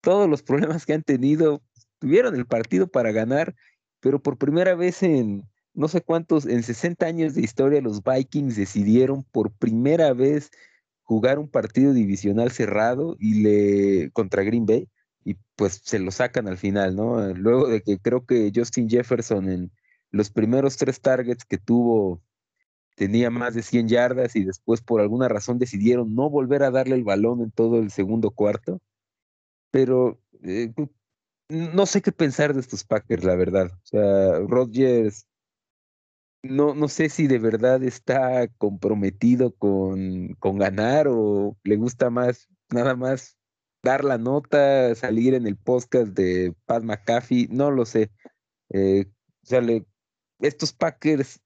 todos 0.02 0.30
los 0.30 0.44
problemas 0.44 0.86
que 0.86 0.94
han 0.94 1.04
tenido, 1.04 1.62
tuvieron 2.00 2.36
el 2.36 2.46
partido 2.46 2.88
para 2.88 3.12
ganar, 3.12 3.56
pero 4.00 4.22
por 4.22 4.38
primera 4.38 4.76
vez 4.76 5.02
en 5.04 5.44
no 5.74 5.90
sé 5.90 6.02
cuántos, 6.02 6.46
en 6.46 6.64
60 6.64 7.06
años 7.06 7.36
de 7.36 7.42
historia, 7.42 7.82
los 7.82 8.02
Vikings 8.02 8.56
decidieron 8.56 9.24
por 9.24 9.52
primera 9.52 10.14
vez 10.14 10.50
jugar 11.04 11.38
un 11.38 11.50
partido 11.50 11.94
divisional 11.94 12.52
cerrado 12.52 13.18
y 13.20 13.42
le 13.42 14.12
contra 14.12 14.44
Green 14.44 14.66
Bay 14.66 14.88
y 15.26 15.36
pues 15.56 15.82
se 15.84 16.00
lo 16.00 16.12
sacan 16.12 16.48
al 16.48 16.58
final, 16.58 16.96
¿no? 16.96 17.34
Luego 17.34 17.68
de 17.68 17.82
que 17.82 17.98
creo 17.98 18.26
que 18.26 18.52
Justin 18.56 18.90
Jefferson 18.90 19.50
en 19.50 19.72
los 20.12 20.30
primeros 20.30 20.78
tres 20.78 21.02
targets 21.02 21.44
que 21.44 21.58
tuvo 21.58 22.22
tenía 22.96 23.30
más 23.32 23.56
de 23.56 23.64
100 23.64 23.90
yardas 23.90 24.36
y 24.36 24.46
después 24.46 24.82
por 24.82 25.02
alguna 25.02 25.28
razón 25.28 25.60
decidieron 25.60 26.16
no 26.16 26.30
volver 26.30 26.64
a 26.64 26.72
darle 26.72 26.96
el 26.96 27.04
balón 27.04 27.42
en 27.42 27.52
todo 27.52 27.80
el 27.80 27.92
segundo 27.92 28.32
cuarto. 28.32 28.80
Pero 29.72 30.22
eh, 30.44 30.72
no 31.50 31.86
sé 31.88 32.02
qué 32.02 32.12
pensar 32.12 32.54
de 32.54 32.62
estos 32.62 32.84
Packers, 32.86 33.24
la 33.24 33.36
verdad. 33.36 33.72
O 33.74 33.86
sea, 33.86 34.40
Rodgers 34.48 35.28
no, 36.44 36.76
no 36.76 36.88
sé 36.88 37.10
si 37.10 37.28
de 37.28 37.40
verdad 37.40 37.84
está 37.84 38.48
comprometido 38.60 39.56
con, 39.56 40.36
con 40.36 40.60
ganar 40.60 41.08
o 41.10 41.58
le 41.64 41.76
gusta 41.78 42.12
más 42.12 42.48
nada 42.70 42.96
más 42.96 43.38
dar 43.86 44.04
la 44.04 44.18
nota, 44.18 44.94
salir 44.96 45.36
en 45.36 45.46
el 45.46 45.56
podcast 45.56 46.08
de 46.08 46.54
Pat 46.66 46.84
McAfee, 46.84 47.48
no 47.52 47.70
lo 47.70 47.86
sé. 47.86 48.12
Eh, 48.70 49.06
estos 50.40 50.74
Packers 50.74 51.40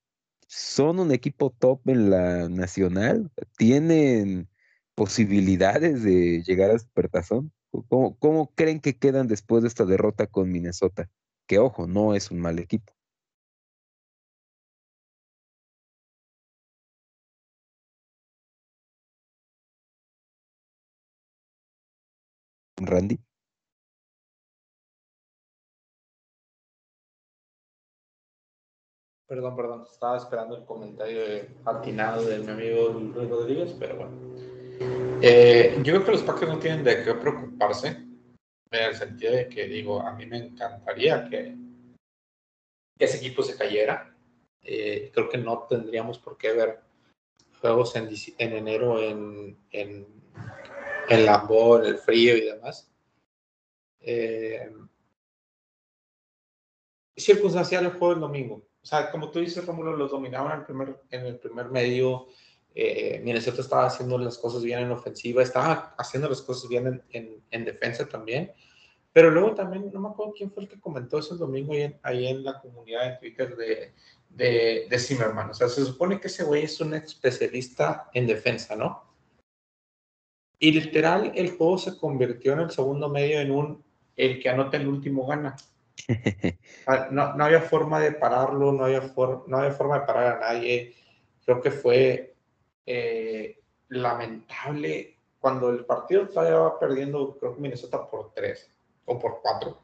son 0.48 1.00
un 1.00 1.12
equipo 1.12 1.52
top 1.52 1.88
en 1.90 2.10
la 2.10 2.48
nacional, 2.48 3.30
tienen 3.58 4.50
posibilidades 4.96 6.02
de 6.02 6.42
llegar 6.44 6.72
a 6.72 6.80
Supertazón. 6.80 7.52
¿Cómo, 7.90 8.18
¿Cómo 8.18 8.54
creen 8.56 8.80
que 8.80 8.98
quedan 8.98 9.28
después 9.28 9.62
de 9.62 9.68
esta 9.68 9.86
derrota 9.86 10.26
con 10.26 10.50
Minnesota? 10.50 11.10
Que 11.46 11.60
ojo, 11.60 11.88
no 11.88 12.16
es 12.16 12.32
un 12.32 12.40
mal 12.40 12.58
equipo. 12.58 12.94
Randy. 22.90 23.20
Perdón, 29.28 29.56
perdón, 29.56 29.86
estaba 29.92 30.18
esperando 30.18 30.58
el 30.58 30.66
comentario 30.66 31.22
atinado 31.64 32.26
de 32.26 32.40
mi 32.40 32.50
amigo 32.50 32.90
Luis 32.90 33.30
Rodríguez, 33.30 33.76
pero 33.80 33.98
bueno. 33.98 34.12
Eh, 35.22 35.76
yo 35.84 35.94
creo 35.94 36.06
que 36.06 36.12
los 36.14 36.24
Packers 36.24 36.52
no 36.52 36.58
tienen 36.58 36.84
de 36.84 37.04
qué 37.04 37.14
preocuparse, 37.14 37.90
en 38.72 38.84
el 38.84 38.96
sentido 38.96 39.34
de 39.34 39.48
que, 39.48 39.68
digo, 39.68 40.02
a 40.02 40.14
mí 40.14 40.26
me 40.26 40.38
encantaría 40.38 41.30
que, 41.30 41.56
ese 42.98 43.18
equipo 43.18 43.44
se 43.44 43.56
cayera. 43.56 44.16
Eh, 44.64 45.12
creo 45.14 45.30
que 45.30 45.38
no 45.38 45.68
tendríamos 45.70 46.18
por 46.18 46.38
qué 46.38 46.52
ver 46.54 46.82
juegos 47.62 47.96
en, 47.96 48.10
en 48.38 48.54
enero 48.54 49.00
en, 49.00 49.58
en 49.72 50.08
el 51.10 51.26
Lambo, 51.26 51.80
en 51.80 51.86
el 51.86 51.98
frío 51.98 52.38
y 52.38 52.42
demás. 52.42 52.90
Eh, 54.00 54.72
circunstancial 57.16 57.86
el 57.86 57.92
juego 57.92 58.14
del 58.14 58.22
domingo. 58.22 58.68
O 58.82 58.86
sea, 58.86 59.12
como 59.12 59.30
tú 59.30 59.40
dices, 59.40 59.66
Rómulo, 59.66 59.96
los 59.96 60.12
dominaban 60.12 60.66
en 61.10 61.26
el 61.26 61.38
primer, 61.38 61.70
medio. 61.70 62.28
Eh, 62.74 63.20
Minnesota 63.24 63.62
estaba 63.62 63.88
haciendo 63.88 64.18
las 64.18 64.38
cosas 64.38 64.64
bien 64.64 64.80
en 64.80 64.92
ofensiva, 64.92 65.44
estaba 65.44 65.96
haciendo 65.98 66.30
las 66.30 66.42
cosas 66.42 66.70
bien 66.70 67.04
en, 67.10 67.44
en, 67.52 67.66
defensa 67.66 68.08
también. 68.08 68.54
Pero 69.12 69.32
luego 69.32 69.54
también, 69.54 69.92
no 69.92 70.00
me 70.00 70.10
acuerdo 70.10 70.34
quién 70.38 70.52
fue 70.52 70.64
el 70.64 70.70
que 70.70 70.80
comentó 70.80 71.18
eso 71.18 71.34
el 71.34 71.40
domingo 71.40 71.74
ahí 72.04 72.28
en, 72.28 72.38
en 72.38 72.44
la 72.44 72.62
comunidad 72.62 73.10
de 73.10 73.18
Twitter 73.18 73.56
de, 73.58 73.94
de, 74.30 74.88
de 74.90 75.00
Zimmerman. 75.00 75.50
O 75.50 75.54
sea, 75.54 75.68
se 75.68 75.84
supone 75.84 76.22
que 76.22 76.28
ese 76.28 76.44
güey 76.44 76.64
es 76.64 76.80
un 76.80 76.94
especialista 76.94 78.10
en 78.14 78.28
defensa, 78.28 78.76
¿no? 78.76 79.09
Y 80.60 80.72
literal, 80.72 81.32
el 81.36 81.52
juego 81.52 81.78
se 81.78 81.98
convirtió 81.98 82.54
en 82.54 82.60
el 82.60 82.72
segundo 82.72 83.10
medio 83.10 83.40
en 83.40 83.52
un 83.52 83.84
el 84.16 84.42
que 84.42 84.50
anota 84.50 84.78
el 84.78 84.88
último 84.88 85.26
gana. 85.26 85.56
Ah, 86.88 87.08
no, 87.12 87.36
no 87.36 87.46
había 87.46 87.62
forma 87.62 88.00
de 88.00 88.14
pararlo, 88.14 88.72
no 88.72 88.86
había, 88.86 89.14
no 89.46 89.58
había 89.58 89.72
forma 89.72 90.00
de 90.00 90.06
parar 90.08 90.38
a 90.38 90.40
nadie. 90.40 90.96
Creo 91.46 91.62
que 91.62 91.70
fue 91.70 92.34
eh, 92.84 93.60
lamentable 93.90 95.18
cuando 95.40 95.70
el 95.70 95.86
partido 95.86 96.24
estaba 96.24 96.80
perdiendo, 96.80 97.38
creo 97.38 97.54
que 97.54 97.62
Minnesota 97.62 98.08
por 98.08 98.34
tres, 98.34 98.72
o 99.06 99.20
por 99.20 99.40
cuatro. 99.42 99.84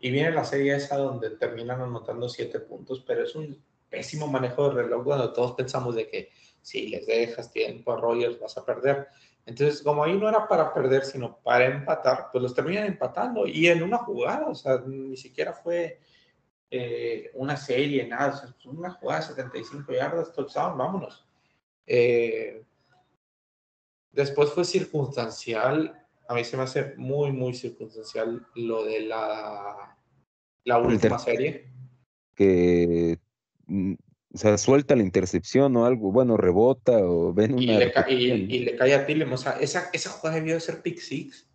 Y 0.00 0.10
viene 0.10 0.32
la 0.32 0.44
serie 0.44 0.74
esa 0.74 0.96
donde 0.96 1.30
terminan 1.30 1.80
anotando 1.80 2.28
siete 2.28 2.58
puntos, 2.58 3.04
pero 3.06 3.22
es 3.22 3.34
un 3.36 3.62
pésimo 3.88 4.26
manejo 4.26 4.68
de 4.68 4.82
reloj 4.82 5.04
cuando 5.04 5.32
todos 5.32 5.52
pensamos 5.52 5.94
de 5.94 6.08
que 6.08 6.30
si 6.62 6.88
les 6.88 7.06
dejas 7.06 7.52
tiempo 7.52 7.92
a 7.92 7.96
Rogers 7.96 8.38
vas 8.38 8.56
a 8.56 8.64
perder. 8.64 9.08
Entonces, 9.46 9.82
como 9.82 10.04
ahí 10.04 10.16
no 10.16 10.28
era 10.28 10.46
para 10.46 10.72
perder, 10.72 11.04
sino 11.04 11.38
para 11.38 11.66
empatar, 11.66 12.28
pues 12.30 12.42
los 12.42 12.54
terminan 12.54 12.86
empatando 12.86 13.46
y 13.46 13.66
en 13.68 13.82
una 13.82 13.98
jugada, 13.98 14.46
o 14.46 14.54
sea, 14.54 14.82
ni 14.86 15.16
siquiera 15.16 15.52
fue 15.52 15.98
eh, 16.70 17.30
una 17.34 17.56
serie, 17.56 18.06
nada, 18.06 18.32
o 18.32 18.36
sea, 18.36 18.70
una 18.70 18.90
jugada 18.92 19.20
de 19.20 19.26
75 19.26 19.92
yardas, 19.92 20.32
touchdown, 20.32 20.78
vámonos. 20.78 21.26
Eh, 21.86 22.62
después 24.12 24.50
fue 24.52 24.64
circunstancial, 24.64 26.06
a 26.28 26.34
mí 26.34 26.44
se 26.44 26.56
me 26.56 26.62
hace 26.62 26.94
muy, 26.96 27.32
muy 27.32 27.54
circunstancial 27.54 28.46
lo 28.54 28.84
de 28.84 29.00
la, 29.00 29.98
la 30.64 30.78
última 30.78 31.18
serie. 31.18 31.72
Que 32.36 33.18
o 34.32 34.38
sea, 34.38 34.56
suelta 34.58 34.94
la 34.94 35.02
intercepción 35.02 35.76
o 35.76 35.86
algo, 35.86 36.12
bueno, 36.12 36.36
rebota 36.36 36.98
o 36.98 37.32
ven 37.34 37.54
una. 37.54 37.62
Y 37.62 37.66
le, 37.66 37.92
y, 38.08 38.58
le 38.60 38.76
cae 38.76 38.94
a 38.94 39.04
Tillem. 39.04 39.32
O 39.32 39.36
sea, 39.36 39.52
esa, 39.52 39.90
esa 39.92 40.10
jugada 40.10 40.36
debió 40.36 40.54
de 40.54 40.60
ser 40.60 40.82
pick 40.82 40.98
six. 40.98 41.48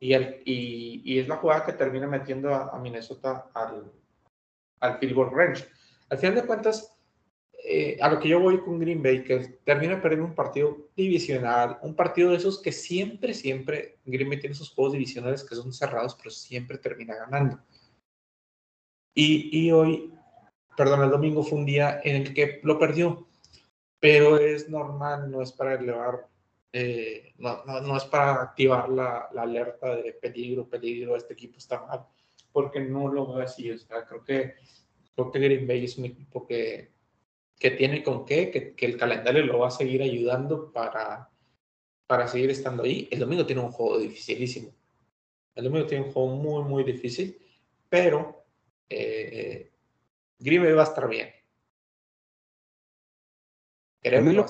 Y, 0.00 0.14
el, 0.14 0.42
y, 0.44 1.02
y, 1.04 1.18
es 1.18 1.28
la 1.28 1.36
jugada 1.36 1.64
que 1.66 1.72
termina 1.72 2.06
metiendo 2.06 2.54
a, 2.54 2.78
Minnesota 2.78 3.50
al, 3.54 3.92
al 4.80 4.98
field 4.98 5.14
goal 5.14 5.30
range. 5.32 5.66
Al 6.08 6.18
final 6.18 6.36
de 6.36 6.46
cuentas, 6.46 6.96
eh, 7.64 7.98
a 8.00 8.08
lo 8.08 8.18
que 8.18 8.28
yo 8.28 8.40
voy 8.40 8.60
con 8.60 8.78
Green 8.78 9.02
Bay, 9.02 9.24
que 9.24 9.58
termina 9.64 10.00
perdiendo 10.00 10.26
un 10.26 10.34
partido 10.34 10.88
divisional, 10.96 11.78
un 11.82 11.94
partido 11.94 12.30
de 12.30 12.36
esos 12.36 12.62
que 12.62 12.72
siempre, 12.72 13.34
siempre, 13.34 13.98
Green 14.04 14.28
Bay 14.28 14.38
tiene 14.38 14.54
esos 14.54 14.70
juegos 14.70 14.92
divisionales 14.92 15.44
que 15.44 15.54
son 15.54 15.72
cerrados, 15.72 16.14
pero 16.14 16.30
siempre 16.30 16.78
termina 16.78 17.14
ganando. 17.14 17.58
Y, 19.18 19.70
hoy, 19.70 20.12
perdón, 20.76 21.02
el 21.02 21.10
domingo 21.10 21.42
fue 21.42 21.58
un 21.58 21.64
día 21.64 22.02
en 22.04 22.16
el 22.16 22.34
que 22.34 22.60
lo 22.62 22.78
perdió, 22.78 23.26
pero 23.98 24.36
es 24.36 24.68
normal, 24.68 25.30
no 25.30 25.40
es 25.40 25.52
para 25.52 25.76
elevar, 25.76 26.28
eh, 26.70 27.32
no, 27.38 27.64
no, 27.64 27.96
es 27.96 28.04
para 28.04 28.42
activar 28.42 28.90
la, 28.90 29.26
la, 29.32 29.42
alerta 29.42 29.96
de 29.96 30.12
peligro, 30.12 30.68
peligro, 30.68 31.16
este 31.16 31.32
equipo 31.32 31.56
está 31.56 31.80
mal, 31.86 32.04
porque 32.52 32.78
no 32.80 33.08
lo 33.10 33.32
veo 33.32 33.42
así. 33.42 33.70
O 33.70 33.78
sea, 33.78 34.04
creo 34.04 34.22
que, 34.22 34.56
creo 35.14 35.30
que 35.32 35.38
Green 35.38 35.66
Bay 35.66 35.86
es 35.86 35.96
un 35.96 36.04
equipo 36.04 36.46
que, 36.46 36.92
que 37.58 37.70
tiene 37.70 38.02
con 38.02 38.26
qué, 38.26 38.50
que, 38.50 38.74
que 38.74 38.84
el 38.84 38.98
calendario 38.98 39.46
lo 39.46 39.60
va 39.60 39.68
a 39.68 39.70
seguir 39.70 40.02
ayudando 40.02 40.70
para, 40.70 41.30
para 42.06 42.28
seguir 42.28 42.50
estando 42.50 42.82
ahí. 42.82 43.08
El 43.10 43.20
domingo 43.20 43.46
tiene 43.46 43.62
un 43.62 43.72
juego 43.72 43.98
dificilísimo. 43.98 44.74
El 45.54 45.64
domingo 45.64 45.86
tiene 45.86 46.04
un 46.04 46.12
juego 46.12 46.28
muy, 46.36 46.64
muy 46.64 46.84
difícil, 46.84 47.38
pero 47.88 48.35
eh, 48.90 49.70
va 50.40 50.82
a 50.82 50.84
estar 50.84 51.08
bien. 51.08 51.28
a 54.04 54.20
mí, 54.20 54.32
lo, 54.32 54.46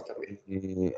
eh, 0.46 0.94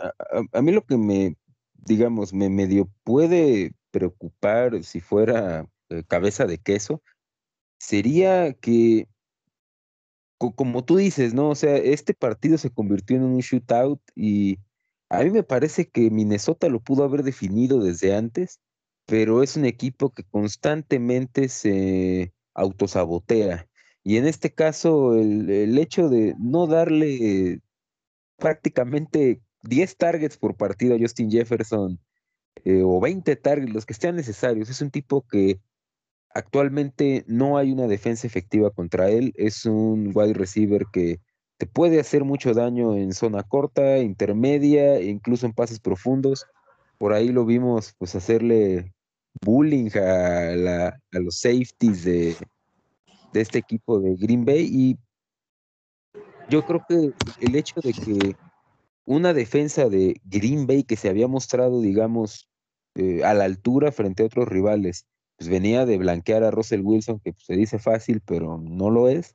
a, 0.53 0.62
mí 0.62 0.72
lo 0.72 0.85
que 0.85 0.96
me, 0.96 1.37
digamos, 1.74 2.33
me 2.33 2.48
medio 2.48 2.90
puede 3.05 3.72
preocupar 3.90 4.83
si 4.85 5.01
fuera 5.01 5.68
eh, 5.90 6.03
cabeza 6.07 6.46
de 6.46 6.59
queso, 6.59 7.03
sería 7.79 8.53
que, 8.55 9.09
como 10.38 10.85
tú 10.85 10.96
dices, 10.96 11.35
¿no? 11.35 11.51
O 11.51 11.55
sea, 11.55 11.77
este 11.77 12.14
partido 12.14 12.59
se 12.59 12.70
convirtió 12.70 13.16
en 13.16 13.24
un 13.24 13.38
shootout 13.38 14.01
y 14.14 14.59
a 15.11 15.22
mí 15.22 15.31
me 15.31 15.42
parece 15.42 15.88
que 15.88 16.11
Minnesota 16.11 16.68
lo 16.68 16.81
pudo 16.81 17.05
haber 17.05 17.22
definido 17.22 17.81
desde 17.83 18.14
antes, 18.14 18.61
pero 19.07 19.42
es 19.42 19.57
un 19.57 19.64
equipo 19.64 20.11
que 20.11 20.24
constantemente 20.24 21.48
se, 21.48 22.35
autosabotea. 22.58 23.66
Y 24.02 24.16
en 24.16 24.26
este 24.26 24.52
caso, 24.52 25.14
el, 25.16 25.78
hecho 25.78 26.08
de 26.08 26.34
no 26.38 26.66
darle 26.66 27.60
prácticamente 28.36 29.40
10 29.62 29.96
targets 29.96 30.36
por 30.38 30.56
partido 30.56 30.94
a 30.94 30.98
Justin 30.98 31.30
Jefferson 31.30 31.98
eh, 32.64 32.82
o 32.84 33.00
20 33.00 33.36
targets, 33.36 33.72
los 33.72 33.86
que 33.86 33.94
sean 33.94 34.16
necesarios, 34.16 34.70
es 34.70 34.80
un 34.80 34.90
tipo 34.90 35.26
que 35.26 35.60
actualmente 36.30 37.24
no 37.26 37.58
hay 37.58 37.72
una 37.72 37.86
defensa 37.86 38.26
efectiva 38.26 38.70
contra 38.70 39.10
él, 39.10 39.32
es 39.36 39.66
un 39.66 40.12
wide 40.14 40.34
receiver 40.34 40.86
que 40.92 41.20
te 41.58 41.66
puede 41.66 42.00
hacer 42.00 42.24
mucho 42.24 42.54
daño 42.54 42.94
en 42.96 43.12
zona 43.12 43.42
corta, 43.42 43.98
intermedia 43.98 44.96
e 44.96 45.06
incluso 45.06 45.46
en 45.46 45.52
pases 45.52 45.80
profundos. 45.80 46.46
Por 46.98 47.12
ahí 47.12 47.28
lo 47.28 47.44
vimos 47.44 47.94
pues 47.98 48.14
hacerle 48.14 48.94
bullying 49.44 49.90
a, 49.96 50.88
a 50.88 51.18
los 51.18 51.40
safeties 51.40 52.05
de, 52.05 52.37
de 53.33 53.40
este 53.40 53.59
equipo 53.59 54.01
de 54.01 54.14
Green 54.16 54.44
Bay 54.44 54.68
y 54.70 54.98
yo 56.48 56.64
creo 56.64 56.85
que 56.88 57.12
el 57.40 57.57
hecho 57.57 57.81
de 57.83 57.92
que 57.92 58.37
una 59.05 59.33
defensa 59.33 59.88
de 59.88 60.20
Green 60.24 60.66
Bay 60.66 60.83
que 60.83 60.96
se 60.96 61.09
había 61.09 61.29
mostrado, 61.29 61.81
digamos, 61.81 62.48
eh, 62.94 63.24
a 63.24 63.35
la 63.35 63.44
altura 63.44 63.92
frente 63.92 64.22
a 64.22 64.27
otros 64.27 64.48
rivales, 64.48 65.07
pues 65.37 65.48
venía 65.48 65.87
de 65.87 65.98
blanquear 65.98 66.42
a 66.42 66.51
Russell 66.51 66.83
Wilson, 66.83 67.20
que 67.20 67.33
pues, 67.33 67.44
se 67.44 67.55
dice 67.55 67.79
fácil, 67.79 68.20
pero 68.24 68.59
no 68.59 68.90
lo 68.90 69.09
es. 69.09 69.35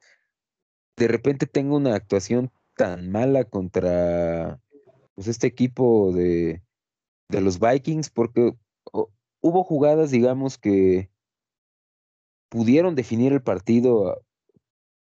De 0.98 1.08
repente 1.08 1.46
tengo 1.46 1.78
una 1.78 1.96
actuación 1.96 2.52
tan 2.76 3.10
mala 3.10 3.46
contra 3.46 4.60
pues, 5.16 5.28
este 5.28 5.48
equipo 5.48 6.12
de, 6.14 6.62
de 7.30 7.42
los 7.42 7.60
Vikings, 7.60 8.10
porque 8.10 8.56
hubo 9.44 9.64
jugadas, 9.64 10.10
digamos, 10.10 10.58
que 10.58 11.12
pudieron 12.50 12.96
definir 12.96 13.34
el 13.34 13.44
partido, 13.44 14.24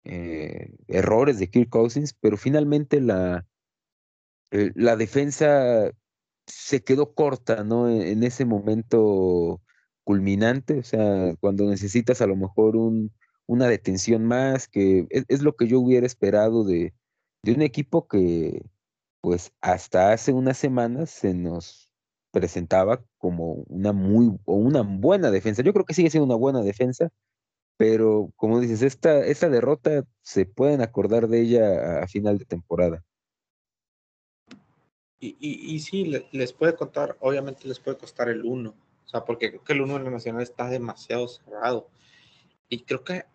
eh, 0.06 0.76
errores 0.88 1.40
de 1.40 1.50
Kirk 1.50 1.70
Cousins, 1.70 2.14
pero 2.14 2.38
finalmente 2.38 3.02
la, 3.02 3.46
eh, 4.52 4.72
la 4.76 4.96
defensa 4.96 5.92
se 6.48 6.84
quedó 6.84 7.14
corta, 7.14 7.64
¿no? 7.64 7.90
E, 7.90 8.12
en, 8.12 8.24
ese 8.24 8.46
momento 8.46 9.62
culminante, 10.06 10.80
o 10.80 10.84
sea, 10.84 11.36
cuando 11.42 11.66
necesitas 11.70 12.22
a 12.22 12.28
lo 12.28 12.36
mejor 12.38 12.78
un, 12.78 13.12
una 13.46 13.68
detención 13.68 14.26
más, 14.26 14.68
que 14.70 15.08
es, 15.10 15.42
lo 15.42 15.56
que 15.56 15.68
yo 15.68 15.80
hubiera 15.82 16.08
esperado 16.08 16.64
de, 16.64 16.94
de 17.44 17.54
un 17.54 17.62
equipo 17.62 18.08
que, 18.08 18.64
pues 19.22 19.52
hasta 19.62 20.14
hace 20.14 20.32
unas 20.34 20.58
semanas 20.58 21.10
se 21.10 21.34
nos 21.34 21.89
presentaba 22.32 23.04
como 23.18 23.64
una 23.68 23.94
muy 23.94 24.38
o 24.46 24.56
una 24.56 24.82
buena 24.82 25.32
defensa. 25.32 25.64
Yo 25.64 25.74
creo 25.74 25.86
que 25.86 25.94
sigue 25.94 26.10
siendo 26.10 26.26
una 26.26 26.36
buena 26.36 26.62
defensa, 26.62 27.10
pero 27.78 28.32
como 28.36 28.60
dices, 28.60 28.82
esta, 28.82 29.26
esta 29.26 29.50
derrota 29.50 30.04
se 30.22 30.46
pueden 30.46 30.82
acordar 30.82 31.28
de 31.28 31.42
ella 31.42 32.04
a, 32.04 32.08
final 32.08 32.38
de 32.38 32.46
temporada. 32.46 33.04
Y, 35.22 35.36
y, 35.40 35.80
sí, 35.80 36.06
les 36.32 36.54
puede 36.54 36.76
contar, 36.76 37.18
obviamente 37.20 37.68
les 37.68 37.80
puede 37.80 37.98
costar 37.98 38.30
el 38.30 38.46
1, 38.46 38.70
o 38.70 39.08
sea, 39.08 39.26
porque 39.26 39.50
creo 39.50 39.64
que 39.66 39.74
el 39.74 39.82
1 39.82 39.98
en 39.98 40.04
la 40.06 40.12
Nacional 40.12 40.42
está 40.42 40.70
demasiado 40.70 41.28
cerrado. 41.28 41.90
Y 42.70 42.84
creo 42.84 43.04
que 43.04 43.26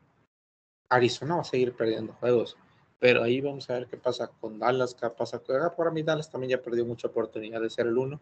Arizona 0.89 1.35
va 1.35 1.43
a 1.43 1.45
seguir 1.45 1.75
perdiendo 1.75 2.15
juegos, 2.15 2.57
pero 2.99 3.23
ahí 3.23 3.41
vamos 3.41 3.69
a 3.69 3.75
ver 3.75 3.87
qué 3.87 3.97
pasa 3.97 4.29
con 4.29 4.59
Dallas, 4.59 4.95
qué 4.95 5.11
pasa 5.11 5.41
con... 5.41 5.57
Ah, 5.61 5.75
para 5.77 5.91
mí 5.91 6.03
Dallas 6.03 6.31
también 6.31 6.53
ya 6.53 6.63
perdió 6.63 6.87
mucha 6.87 7.09
oportunidad 7.09 7.61
de 7.61 7.69
ser 7.69 7.87
el 7.87 7.99
1, 7.99 8.21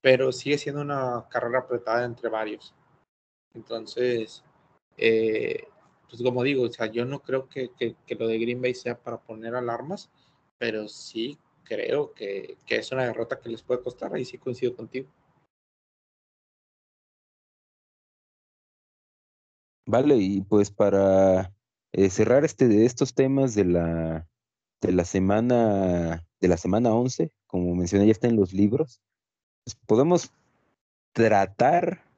pero 0.00 0.32
sigue 0.32 0.58
siendo 0.58 0.80
una 0.80 1.26
carrera 1.30 1.60
apretada 1.60 2.04
entre 2.04 2.28
varios. 2.28 2.74
Entonces, 3.54 4.44
eh, 4.96 5.64
pues 6.08 6.22
como 6.22 6.42
digo, 6.42 6.64
o 6.64 6.72
sea, 6.72 6.86
yo 6.86 7.04
no 7.04 7.20
creo 7.20 7.48
que, 7.48 7.70
que, 7.76 8.14
lo 8.14 8.26
de 8.26 8.38
Green 8.38 8.62
Bay 8.62 8.74
sea 8.74 8.98
para 8.98 9.18
poner 9.18 9.54
alarmas, 9.54 10.10
pero 10.58 10.88
sí 10.88 11.38
creo 11.64 12.12
que, 12.14 12.56
que, 12.66 12.76
es 12.76 12.92
una 12.92 13.04
derrota 13.04 13.40
que 13.40 13.50
les 13.50 13.62
puede 13.62 13.82
costar, 13.82 14.14
ahí 14.14 14.24
sí 14.24 14.38
coincido 14.38 14.74
contigo. 14.74 15.08
Vale, 19.86 20.16
y 20.16 20.42
pues 20.42 20.70
para 20.70 21.52
eh, 21.92 22.10
cerrar 22.10 22.44
este 22.44 22.68
de 22.68 22.84
estos 22.84 23.14
temas 23.14 23.54
de 23.54 23.64
la 23.64 24.28
de 24.80 24.92
la 24.92 25.04
semana 25.04 26.26
de 26.40 26.48
la 26.48 26.56
semana 26.56 26.94
11, 26.94 27.32
como 27.46 27.74
mencioné 27.74 28.06
ya 28.06 28.12
está 28.12 28.28
en 28.28 28.36
los 28.36 28.52
libros, 28.52 29.00
podemos 29.74 30.32
tratar 31.12 32.08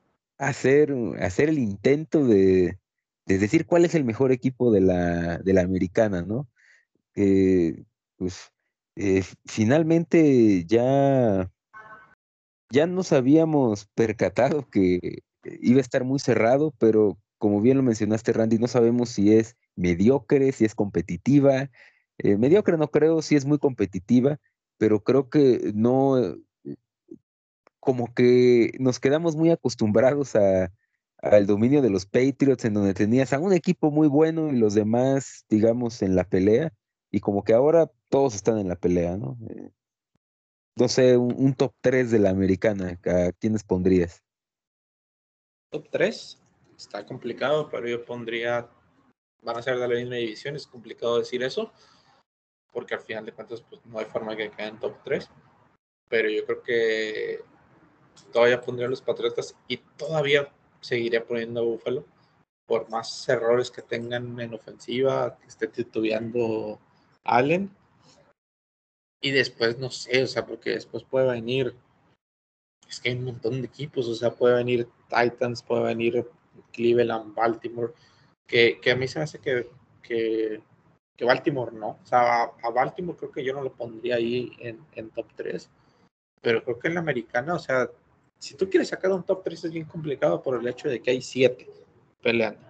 hacer, 0.40 0.94
hacer 1.20 1.50
el 1.50 1.58
intento 1.58 2.26
de, 2.26 2.78
decir 3.26 3.66
cuál 3.66 3.84
es 3.84 3.94
el 3.94 4.04
mejor 4.04 4.32
equipo 4.32 4.72
de 4.72 4.80
la, 4.80 5.38
de 5.38 5.52
la 5.52 5.60
americana, 5.60 6.22
¿no? 6.22 6.48
pues 8.16 8.50
eh, 8.96 9.22
finalmente 9.44 10.64
ya, 10.64 11.50
ya 12.70 12.86
nos 12.86 13.12
habíamos 13.12 13.86
percatado 13.94 14.68
que 14.70 15.22
iba 15.60 15.78
a 15.78 15.82
estar 15.82 16.04
muy 16.04 16.18
cerrado, 16.18 16.74
pero 16.78 17.18
como 17.38 17.60
bien 17.60 17.76
lo 17.76 17.82
mencionaste, 17.82 18.32
Randy, 18.32 18.58
no 18.58 18.68
sabemos 18.68 19.10
si 19.10 19.34
es 19.34 19.56
mediocre, 19.76 20.52
si 20.52 20.64
es 20.64 20.74
competitiva. 20.74 21.70
Eh, 22.18 22.36
mediocre 22.36 22.76
no 22.78 22.90
creo, 22.90 23.22
si 23.22 23.36
es 23.36 23.44
muy 23.44 23.58
competitiva, 23.58 24.38
pero 24.78 25.02
creo 25.02 25.28
que 25.28 25.72
no, 25.74 26.36
como 27.80 28.12
que 28.14 28.72
nos 28.78 29.00
quedamos 29.00 29.36
muy 29.36 29.50
acostumbrados 29.50 30.36
a, 30.36 30.70
al 31.22 31.46
dominio 31.46 31.82
de 31.82 31.90
los 31.90 32.06
Patriots, 32.06 32.64
en 32.64 32.74
donde 32.74 32.94
tenías 32.94 33.32
a 33.32 33.38
un 33.38 33.52
equipo 33.52 33.90
muy 33.90 34.08
bueno 34.08 34.48
y 34.48 34.56
los 34.56 34.74
demás, 34.74 35.44
digamos, 35.48 36.02
en 36.02 36.14
la 36.14 36.24
pelea, 36.24 36.72
y 37.10 37.20
como 37.20 37.44
que 37.44 37.52
ahora 37.52 37.90
todos 38.08 38.34
están 38.34 38.58
en 38.58 38.68
la 38.68 38.76
pelea, 38.76 39.16
¿no? 39.16 39.36
Eh, 39.48 39.70
no 40.76 40.88
sé, 40.88 41.16
un, 41.16 41.54
top 41.54 41.74
3 41.80 42.10
de 42.10 42.18
la 42.20 42.30
americana, 42.30 42.98
¿a 43.04 43.32
quiénes 43.32 43.64
pondrías? 43.64 44.22
Top 45.70 45.88
3, 45.90 46.40
está 46.76 47.04
complicado, 47.04 47.68
pero 47.68 47.86
yo 47.86 48.04
pondría, 48.04 48.70
van 49.42 49.58
a 49.58 49.62
ser 49.62 49.78
de 49.78 49.88
la 49.88 49.94
misma 49.94 50.14
división, 50.14 50.56
es 50.56 50.66
complicado 50.66 51.18
decir 51.18 51.42
eso, 51.42 51.72
porque 52.72 52.94
al 52.94 53.00
final 53.00 53.26
de 53.26 53.32
cuentas 53.32 53.62
pues, 53.62 53.84
no 53.84 53.98
hay 53.98 54.06
forma 54.06 54.36
que 54.36 54.50
queden 54.50 54.78
top 54.78 54.96
3, 55.04 55.28
pero 56.08 56.30
yo 56.30 56.46
creo 56.46 56.62
que 56.62 57.40
todavía 58.32 58.60
pondría 58.60 58.88
los 58.88 59.02
Patriotas 59.02 59.54
y 59.68 59.78
todavía 59.96 60.48
seguiría 60.80 61.24
poniendo 61.24 61.60
a 61.60 61.64
Buffalo 61.64 62.04
por 62.70 62.88
más 62.88 63.28
errores 63.28 63.68
que 63.68 63.82
tengan 63.82 64.38
en 64.38 64.54
ofensiva, 64.54 65.36
que 65.40 65.48
esté 65.48 65.66
titubeando 65.66 66.78
Allen. 67.24 67.68
Y 69.20 69.32
después, 69.32 69.76
no 69.78 69.90
sé, 69.90 70.22
o 70.22 70.26
sea, 70.28 70.46
porque 70.46 70.70
después 70.70 71.02
puede 71.02 71.32
venir, 71.32 71.74
es 72.88 73.00
que 73.00 73.10
hay 73.10 73.16
un 73.16 73.24
montón 73.24 73.60
de 73.60 73.66
equipos, 73.66 74.06
o 74.06 74.14
sea, 74.14 74.30
puede 74.30 74.54
venir 74.54 74.88
Titans, 75.08 75.64
puede 75.64 75.82
venir 75.82 76.30
Cleveland, 76.72 77.34
Baltimore, 77.34 77.92
que, 78.46 78.80
que 78.80 78.92
a 78.92 78.96
mí 78.96 79.08
se 79.08 79.18
me 79.18 79.24
hace 79.24 79.40
que, 79.40 79.68
que, 80.00 80.62
que, 81.16 81.24
Baltimore 81.24 81.72
no. 81.72 81.98
O 82.02 82.06
sea, 82.06 82.44
a, 82.44 82.70
Baltimore 82.70 83.18
creo 83.18 83.32
que 83.32 83.44
yo 83.44 83.52
no 83.52 83.62
lo 83.62 83.72
pondría 83.72 84.14
ahí 84.14 84.52
en, 84.60 84.78
en 84.92 85.10
top 85.10 85.26
3, 85.34 85.68
pero 86.40 86.62
creo 86.62 86.78
que 86.78 86.88
en 86.88 86.94
la 86.94 87.00
americana, 87.00 87.54
o 87.54 87.58
sea, 87.58 87.90
si 88.40 88.56
tú 88.56 88.68
quieres 88.70 88.88
sacar 88.88 89.12
un 89.12 89.22
top 89.22 89.44
3 89.44 89.64
es 89.64 89.72
bien 89.72 89.84
complicado 89.84 90.42
por 90.42 90.58
el 90.58 90.66
hecho 90.66 90.88
de 90.88 91.00
que 91.00 91.10
hay 91.10 91.20
7 91.20 91.68
peleando. 92.22 92.66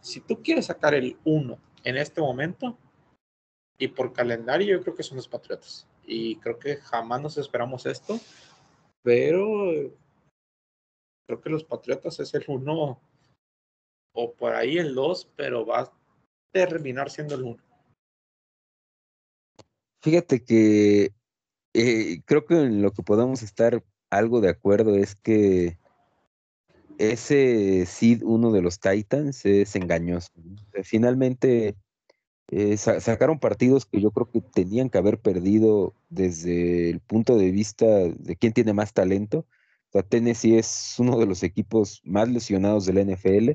Si 0.00 0.20
tú 0.20 0.40
quieres 0.40 0.66
sacar 0.66 0.94
el 0.94 1.18
1 1.24 1.58
en 1.82 1.96
este 1.96 2.20
momento, 2.20 2.78
y 3.76 3.88
por 3.88 4.12
calendario 4.12 4.76
yo 4.76 4.82
creo 4.82 4.94
que 4.94 5.02
son 5.02 5.16
los 5.16 5.26
Patriotas. 5.26 5.88
Y 6.06 6.36
creo 6.36 6.60
que 6.60 6.76
jamás 6.76 7.20
nos 7.20 7.36
esperamos 7.38 7.86
esto, 7.86 8.20
pero 9.02 9.92
creo 11.26 11.40
que 11.40 11.50
los 11.50 11.64
Patriotas 11.64 12.20
es 12.20 12.32
el 12.34 12.44
1 12.46 13.00
o 14.16 14.32
por 14.34 14.54
ahí 14.54 14.78
el 14.78 14.94
2, 14.94 15.32
pero 15.34 15.66
va 15.66 15.80
a 15.80 15.92
terminar 16.52 17.10
siendo 17.10 17.34
el 17.34 17.42
1. 17.42 17.62
Fíjate 20.02 20.44
que 20.44 21.12
eh, 21.72 22.22
creo 22.24 22.44
que 22.44 22.60
en 22.60 22.80
lo 22.80 22.92
que 22.92 23.02
podemos 23.02 23.42
estar 23.42 23.82
algo 24.16 24.40
de 24.40 24.48
acuerdo 24.48 24.96
es 24.96 25.14
que 25.16 25.78
ese 26.98 27.86
seed 27.86 28.22
uno 28.22 28.52
de 28.52 28.62
los 28.62 28.78
Titans 28.78 29.44
es 29.44 29.74
engañoso. 29.76 30.30
Finalmente 30.82 31.76
eh, 32.48 32.76
sacaron 32.76 33.38
partidos 33.38 33.86
que 33.86 34.00
yo 34.00 34.10
creo 34.10 34.30
que 34.30 34.40
tenían 34.40 34.90
que 34.90 34.98
haber 34.98 35.18
perdido 35.18 35.94
desde 36.08 36.90
el 36.90 37.00
punto 37.00 37.36
de 37.36 37.50
vista 37.50 37.86
de 37.86 38.36
quién 38.36 38.52
tiene 38.52 38.72
más 38.72 38.92
talento. 38.92 39.46
Tennessee 40.02 40.58
es 40.58 40.96
uno 40.98 41.18
de 41.18 41.26
los 41.26 41.42
equipos 41.44 42.00
más 42.04 42.28
lesionados 42.28 42.84
de 42.86 42.92
la 42.92 43.02
NFL. 43.02 43.52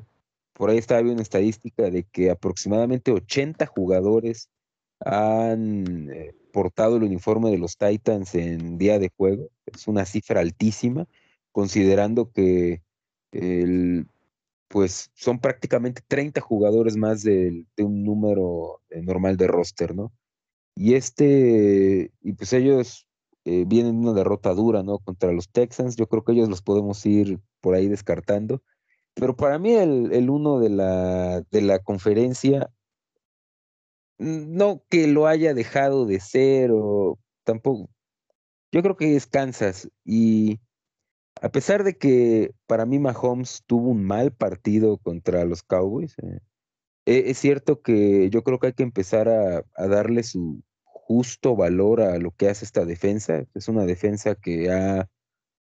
Por 0.54 0.70
ahí 0.70 0.78
estaba 0.78 1.00
viendo 1.00 1.14
una 1.14 1.22
estadística 1.22 1.90
de 1.90 2.04
que 2.04 2.30
aproximadamente 2.30 3.12
80 3.12 3.66
jugadores 3.66 4.48
han 5.00 6.10
eh, 6.10 6.34
portado 6.50 6.96
el 6.96 7.04
uniforme 7.04 7.50
de 7.50 7.58
los 7.58 7.76
Titans 7.76 8.34
en 8.34 8.78
día 8.78 8.98
de 8.98 9.10
juego. 9.16 9.48
Es 9.66 9.88
una 9.88 10.04
cifra 10.04 10.40
altísima, 10.40 11.06
considerando 11.52 12.30
que 12.30 12.82
el, 13.32 14.06
pues 14.68 15.10
son 15.14 15.40
prácticamente 15.40 16.02
30 16.06 16.40
jugadores 16.40 16.96
más 16.96 17.22
de, 17.22 17.66
un 17.78 18.04
número 18.04 18.80
eh, 18.90 19.02
normal 19.02 19.36
de 19.36 19.48
roster, 19.48 19.94
¿no? 19.94 20.12
Y 20.76 20.94
este, 20.94 22.12
y 22.22 22.32
pues 22.34 22.52
ellos 22.52 23.06
eh, 23.44 23.64
vienen 23.66 24.00
de 24.00 24.08
una 24.08 24.12
derrota 24.18 24.54
dura, 24.54 24.82
¿no? 24.82 24.98
Contra 24.98 25.32
los 25.32 25.48
Texans. 25.50 25.96
Yo 25.96 26.06
creo 26.08 26.24
que 26.24 26.32
ellos 26.32 26.48
los 26.48 26.62
podemos 26.62 27.04
ir 27.04 27.40
por 27.60 27.74
ahí 27.74 27.88
descartando. 27.88 28.62
Pero 29.14 29.36
para 29.36 29.58
mí 29.58 29.72
el, 29.72 30.12
el 30.12 30.30
uno 30.30 30.60
de 30.60 30.70
la, 30.70 31.42
de 31.50 31.62
la 31.62 31.80
conferencia 31.80 32.70
no 34.20 34.82
que 34.90 35.06
lo 35.06 35.26
haya 35.26 35.54
dejado 35.54 36.06
de 36.06 36.20
ser 36.20 36.70
o 36.72 37.18
tampoco. 37.44 37.90
Yo 38.72 38.82
creo 38.82 38.96
que 38.96 39.16
es 39.16 39.26
Kansas 39.26 39.88
y 40.04 40.60
a 41.40 41.50
pesar 41.50 41.84
de 41.84 41.96
que 41.96 42.52
para 42.66 42.86
mí 42.86 42.98
Mahomes 42.98 43.64
tuvo 43.66 43.88
un 43.90 44.04
mal 44.04 44.32
partido 44.32 44.98
contra 44.98 45.44
los 45.44 45.62
Cowboys, 45.62 46.16
eh, 46.18 46.40
e, 47.06 47.30
es 47.30 47.38
cierto 47.38 47.80
que 47.82 48.28
yo 48.30 48.44
creo 48.44 48.58
que 48.58 48.68
hay 48.68 48.72
que 48.74 48.82
empezar 48.82 49.28
a, 49.28 49.64
darle 49.88 50.22
su 50.22 50.62
justo 50.84 51.56
valor 51.56 52.02
a 52.02 52.18
lo 52.18 52.30
que 52.32 52.48
hace 52.48 52.64
esta 52.64 52.84
defensa. 52.84 53.44
Es 53.54 53.68
una 53.68 53.86
defensa 53.86 54.34
que 54.34 54.70
ha, 54.70 55.08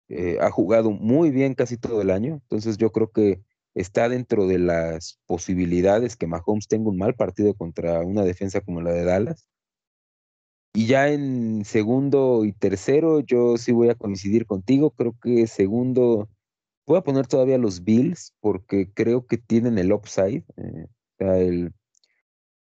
eh, 0.08 0.38
ha 0.40 0.50
jugado 0.50 0.90
muy 0.90 1.30
bien 1.30 1.54
casi 1.54 1.76
todo 1.76 2.02
el 2.02 2.10
año, 2.10 2.34
entonces 2.34 2.76
yo 2.76 2.90
creo 2.90 3.12
que 3.12 3.40
está 3.74 4.08
dentro 4.08 4.46
de 4.46 4.58
las 4.58 5.18
posibilidades 5.26 6.16
que 6.16 6.26
Mahomes 6.26 6.68
tenga 6.68 6.90
un 6.90 6.98
mal 6.98 7.14
partido 7.14 7.54
contra 7.54 8.00
una 8.00 8.22
defensa 8.24 8.60
como 8.60 8.80
la 8.80 8.92
de 8.92 9.04
Dallas. 9.04 9.46
Y 10.74 10.86
ya 10.86 11.08
en 11.08 11.64
segundo 11.64 12.44
y 12.44 12.52
tercero, 12.52 13.20
yo 13.20 13.58
sí 13.58 13.72
voy 13.72 13.90
a 13.90 13.94
coincidir 13.94 14.46
contigo. 14.46 14.90
Creo 14.90 15.14
que 15.20 15.46
segundo, 15.46 16.28
voy 16.86 16.98
a 16.98 17.02
poner 17.02 17.26
todavía 17.26 17.58
los 17.58 17.84
Bills 17.84 18.34
porque 18.40 18.90
creo 18.92 19.26
que 19.26 19.36
tienen 19.36 19.78
el 19.78 19.92
upside. 19.92 20.44
Eh, 20.56 20.86
el, 21.18 21.74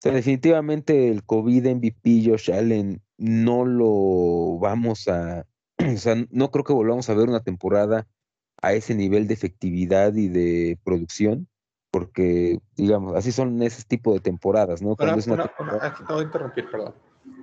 definitivamente 0.01 1.09
el 1.09 1.23
COVID 1.25 1.67
MVP 1.75 2.23
Josh 2.25 2.51
Allen 2.51 3.01
no 3.17 3.65
lo 3.65 4.57
vamos 4.59 5.07
a, 5.07 5.45
o 5.77 5.97
sea, 5.97 6.15
no 6.31 6.51
creo 6.51 6.63
que 6.63 6.73
volvamos 6.73 7.09
a 7.09 7.13
ver 7.13 7.27
una 7.27 7.43
temporada 7.43 8.07
a 8.61 8.73
ese 8.73 8.95
nivel 8.95 9.27
de 9.27 9.33
efectividad 9.33 10.13
y 10.15 10.27
de 10.27 10.79
producción, 10.83 11.47
porque, 11.91 12.59
digamos, 12.75 13.15
así 13.15 13.31
son 13.31 13.61
ese 13.61 13.83
tipo 13.83 14.13
de 14.13 14.19
temporadas, 14.19 14.81
¿no? 14.81 14.95
Cuando 14.95 15.19
es 15.19 15.27
una, 15.27 15.51
aquí 15.81 16.03
te 16.03 16.13
voy 16.13 16.23
a 16.23 16.25
interrumpir, 16.25 16.69
perdón. 16.69 16.95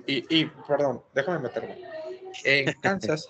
Y, 0.07 0.23
y, 0.35 0.45
perdón, 0.67 1.01
déjame 1.13 1.39
meterme. 1.39 1.77
En 2.43 2.73
Kansas, 2.81 3.29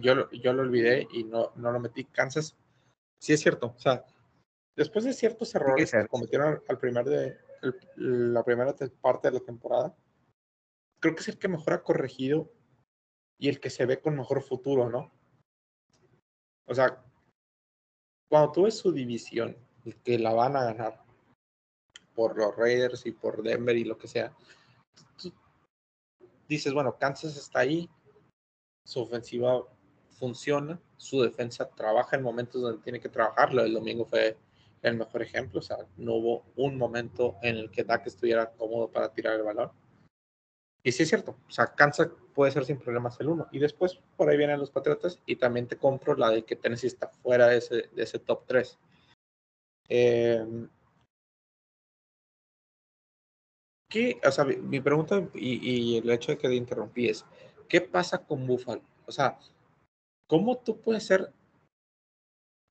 yo, 0.00 0.30
yo 0.30 0.52
lo 0.52 0.62
olvidé 0.62 1.06
y 1.12 1.24
no, 1.24 1.52
no 1.56 1.72
lo 1.72 1.80
metí. 1.80 2.04
Kansas, 2.04 2.56
sí 3.20 3.32
es 3.32 3.40
cierto, 3.40 3.74
o 3.76 3.80
sea, 3.80 4.04
después 4.76 5.04
de 5.04 5.12
ciertos 5.12 5.54
errores 5.54 5.90
que 5.90 6.06
cometieron 6.06 6.62
al 6.68 6.78
primer 6.78 7.04
de, 7.04 7.36
la 7.96 8.42
primera 8.42 8.74
parte 9.00 9.28
de 9.28 9.38
la 9.38 9.44
temporada, 9.44 9.94
creo 11.00 11.14
que 11.14 11.20
es 11.20 11.28
el 11.28 11.38
que 11.38 11.48
mejor 11.48 11.74
ha 11.74 11.82
corregido 11.82 12.52
y 13.38 13.48
el 13.48 13.60
que 13.60 13.70
se 13.70 13.86
ve 13.86 14.00
con 14.00 14.16
mejor 14.16 14.42
futuro, 14.42 14.88
¿no? 14.88 15.12
O 16.66 16.74
sea, 16.74 17.02
cuando 18.28 18.52
tú 18.52 18.62
ves 18.62 18.78
su 18.78 18.92
división 18.92 19.56
y 19.84 19.92
que 19.92 20.18
la 20.18 20.32
van 20.32 20.56
a 20.56 20.64
ganar 20.64 21.02
por 22.14 22.36
los 22.36 22.56
Raiders 22.56 23.06
y 23.06 23.12
por 23.12 23.42
Denver 23.42 23.76
y 23.76 23.84
lo 23.84 23.98
que 23.98 24.08
sea, 24.08 24.34
dices, 26.48 26.72
bueno, 26.72 26.96
Kansas 26.98 27.36
está 27.36 27.60
ahí, 27.60 27.88
su 28.84 29.00
ofensiva 29.00 29.64
funciona, 30.10 30.80
su 30.96 31.22
defensa 31.22 31.68
trabaja 31.70 32.16
en 32.16 32.22
momentos 32.22 32.62
donde 32.62 32.82
tiene 32.82 33.00
que 33.00 33.08
trabajarlo. 33.08 33.62
El 33.62 33.74
domingo 33.74 34.04
fue 34.04 34.36
el 34.82 34.96
mejor 34.96 35.22
ejemplo, 35.22 35.60
o 35.60 35.62
sea, 35.62 35.78
no 35.96 36.14
hubo 36.14 36.44
un 36.56 36.76
momento 36.76 37.36
en 37.42 37.56
el 37.56 37.70
que 37.70 37.84
Dak 37.84 38.06
estuviera 38.06 38.50
cómodo 38.52 38.90
para 38.90 39.12
tirar 39.12 39.36
el 39.36 39.42
balón. 39.42 39.70
Y 40.84 40.92
sí 40.92 41.04
es 41.04 41.08
cierto, 41.08 41.36
o 41.46 41.50
sea, 41.50 41.66
Kansas 41.74 42.08
puede 42.34 42.50
ser 42.50 42.64
sin 42.64 42.78
problemas 42.78 43.20
el 43.20 43.28
uno. 43.28 43.46
Y 43.52 43.58
después 43.58 44.00
por 44.16 44.28
ahí 44.28 44.36
vienen 44.36 44.58
los 44.58 44.70
Patriotas 44.70 45.20
y 45.26 45.36
también 45.36 45.68
te 45.68 45.76
compro 45.76 46.16
la 46.16 46.30
de 46.30 46.44
que 46.44 46.56
Tennessee 46.56 46.88
está 46.88 47.08
fuera 47.08 47.46
de 47.48 47.58
ese, 47.58 47.88
de 47.92 48.02
ese 48.02 48.18
top 48.18 48.44
3. 48.46 48.78
Em, 49.88 50.68
¿qué, 53.88 54.20
o 54.24 54.30
sea, 54.32 54.44
mi, 54.44 54.80
pregunta 54.80 55.28
y, 55.34 55.98
el 55.98 56.10
hecho 56.10 56.32
de 56.32 56.38
que 56.38 56.48
te 56.48 56.54
interrumpí 56.54 57.08
es, 57.08 57.24
¿qué 57.68 57.80
pasa 57.80 58.24
con 58.24 58.46
Buffalo? 58.46 58.82
O 59.06 59.12
sea, 59.12 59.38
¿cómo 60.26 60.58
tú 60.58 60.80
puedes 60.80 61.06
ser... 61.06 61.32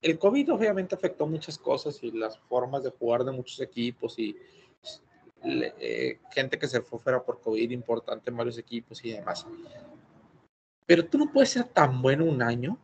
El 0.02 0.18
COVID 0.18 0.54
obviamente 0.54 0.96
afectó 0.96 1.28
muchas 1.28 1.60
cosas 1.60 2.02
y 2.04 2.12
las 2.12 2.38
formas 2.40 2.84
de 2.84 2.90
jugar 2.90 3.24
de 3.24 3.32
muchos 3.32 3.60
equipos 3.62 4.18
y 4.18 4.36
eh, 5.44 6.20
gente 6.32 6.60
que 6.60 6.68
se 6.68 6.82
fue 6.82 7.00
fuera 7.00 7.24
por 7.24 7.42
COVID 7.42 7.72
importante 7.72 8.30
en 8.30 8.38
varios 8.38 8.58
equipos 8.58 9.04
y 9.04 9.12
demás. 9.12 9.46
Pero 10.86 11.06
tú 11.06 11.18
no 11.18 11.32
puedes 11.32 11.50
ser 11.50 11.66
tan 11.66 12.02
bueno 12.02 12.26
un 12.26 12.42
año 12.42 12.78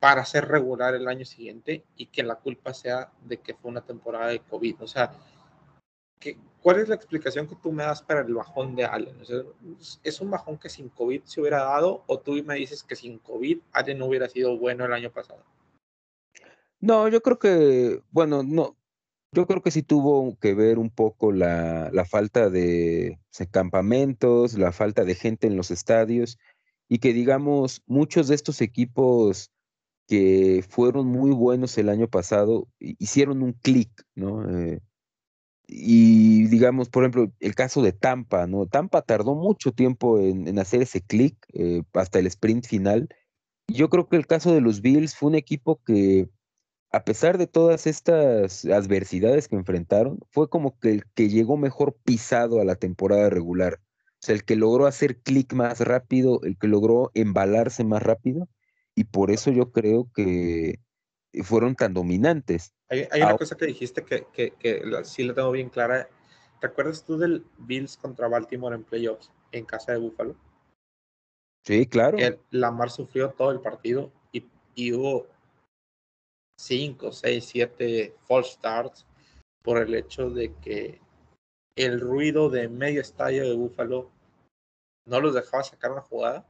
para 0.00 0.24
ser 0.24 0.46
regular 0.48 0.94
el 0.94 1.08
año 1.08 1.24
siguiente 1.24 1.84
y 1.96 2.06
que 2.06 2.22
la 2.22 2.36
culpa 2.36 2.72
sea 2.72 3.12
de 3.24 3.38
que 3.38 3.54
fue 3.54 3.70
una 3.70 3.84
temporada 3.84 4.28
de 4.28 4.40
COVID. 4.40 4.82
O 4.82 4.86
sea, 4.86 5.12
¿cuál 6.62 6.80
es 6.80 6.88
la 6.88 6.94
explicación 6.94 7.46
que 7.46 7.56
tú 7.56 7.72
me 7.72 7.82
das 7.82 8.02
para 8.02 8.20
el 8.20 8.32
bajón 8.32 8.76
de 8.76 8.84
Allen? 8.84 9.16
¿Es 10.02 10.20
un 10.20 10.30
bajón 10.30 10.58
que 10.58 10.68
sin 10.68 10.88
COVID 10.88 11.22
se 11.24 11.40
hubiera 11.40 11.64
dado 11.64 12.04
o 12.06 12.18
tú 12.18 12.32
me 12.44 12.56
dices 12.56 12.82
que 12.82 12.96
sin 12.96 13.18
COVID 13.18 13.58
Allen 13.72 13.98
no 13.98 14.06
hubiera 14.06 14.28
sido 14.28 14.56
bueno 14.56 14.84
el 14.84 14.92
año 14.92 15.10
pasado? 15.10 15.42
No, 16.80 17.08
yo 17.08 17.20
creo 17.20 17.38
que, 17.40 18.02
bueno, 18.12 18.44
no, 18.44 18.76
yo 19.32 19.46
creo 19.46 19.62
que 19.62 19.70
sí 19.70 19.82
tuvo 19.82 20.36
que 20.38 20.54
ver 20.54 20.78
un 20.78 20.90
poco 20.90 21.32
la, 21.32 21.90
la 21.92 22.04
falta 22.04 22.50
de 22.50 23.18
campamentos, 23.50 24.58
la 24.58 24.72
falta 24.72 25.04
de 25.04 25.14
gente 25.14 25.46
en 25.46 25.56
los 25.56 25.70
estadios 25.70 26.38
y 26.88 26.98
que 26.98 27.12
digamos 27.12 27.82
muchos 27.86 28.28
de 28.28 28.34
estos 28.34 28.60
equipos 28.60 29.50
que 30.06 30.64
fueron 30.68 31.06
muy 31.06 31.30
buenos 31.30 31.76
el 31.76 31.90
año 31.90 32.08
pasado 32.08 32.66
hicieron 32.78 33.42
un 33.42 33.52
clic, 33.52 33.90
¿no? 34.14 34.48
Eh, 34.50 34.80
y 35.66 36.46
digamos, 36.46 36.88
por 36.88 37.02
ejemplo, 37.02 37.30
el 37.40 37.54
caso 37.54 37.82
de 37.82 37.92
Tampa, 37.92 38.46
¿no? 38.46 38.66
Tampa 38.66 39.02
tardó 39.02 39.34
mucho 39.34 39.72
tiempo 39.72 40.18
en, 40.18 40.58
hacer 40.58 40.80
ese 40.80 41.02
clic 41.02 41.36
eh, 41.52 41.82
hasta 41.92 42.18
el 42.18 42.26
sprint 42.26 42.66
final. 42.66 43.08
Yo 43.68 43.90
creo 43.90 44.08
que 44.08 44.16
el 44.16 44.26
caso 44.26 44.54
de 44.54 44.62
los 44.62 44.80
Bills 44.80 45.14
fue 45.14 45.28
un 45.28 45.34
equipo 45.34 45.82
que 45.84 46.30
a 46.90 47.04
pesar 47.04 47.36
de 47.38 47.46
todas 47.46 47.86
estas 47.86 48.64
adversidades 48.64 49.48
que 49.48 49.56
enfrentaron, 49.56 50.18
fue 50.30 50.48
como 50.48 50.78
que 50.78 50.90
el 50.90 51.04
que 51.14 51.28
llegó 51.28 51.56
mejor 51.56 51.96
pisado 52.04 52.60
a 52.60 52.64
la 52.64 52.76
temporada 52.76 53.28
regular. 53.28 53.80
O 54.20 54.20
sea, 54.20 54.34
el 54.34 54.44
que 54.44 54.56
logró 54.56 54.86
hacer 54.86 55.18
clic 55.18 55.52
más 55.52 55.80
rápido, 55.80 56.40
el 56.42 56.56
que 56.58 56.66
logró 56.66 57.10
embalarse 57.14 57.84
más 57.84 58.02
rápido, 58.02 58.48
y 58.94 59.04
por 59.04 59.30
eso 59.30 59.50
yo 59.50 59.70
creo 59.70 60.10
que 60.14 60.80
fueron 61.44 61.76
tan 61.76 61.94
dominantes. 61.94 62.74
Hay, 62.88 63.06
una 63.22 63.36
cosa 63.36 63.56
que 63.56 63.66
dijiste 63.66 64.02
que, 64.02 64.26
que, 64.32 64.52
que 64.58 64.82
sí 65.04 65.24
la 65.24 65.34
tengo 65.34 65.52
bien 65.52 65.68
clara. 65.68 66.08
¿Te 66.60 66.66
acuerdas 66.66 67.04
tú 67.04 67.18
del 67.18 67.44
Bills 67.58 67.96
contra 67.96 68.28
Baltimore 68.28 68.74
en 68.74 68.82
playoffs 68.82 69.30
en 69.52 69.64
casa 69.66 69.92
de 69.92 69.98
Buffalo? 69.98 70.34
Sí, 71.64 71.86
claro. 71.86 72.18
Lamar 72.50 72.90
sufrió 72.90 73.30
todo 73.30 73.52
el 73.52 73.60
partido 73.60 74.10
y, 74.32 74.48
y 74.74 74.92
hubo 74.92 75.28
5, 76.58 77.12
6, 77.12 77.44
7 77.44 78.14
false 78.26 78.52
starts 78.52 79.06
por 79.62 79.78
el 79.78 79.94
hecho 79.94 80.30
de 80.30 80.54
que 80.56 81.00
el 81.76 82.00
ruido 82.00 82.50
de 82.50 82.68
medio 82.68 83.00
estadio 83.00 83.44
de 83.44 83.54
Búfalo 83.54 84.10
no 85.06 85.20
los 85.20 85.34
dejaba 85.34 85.62
sacar 85.62 85.92
una 85.92 86.02
jugada. 86.02 86.46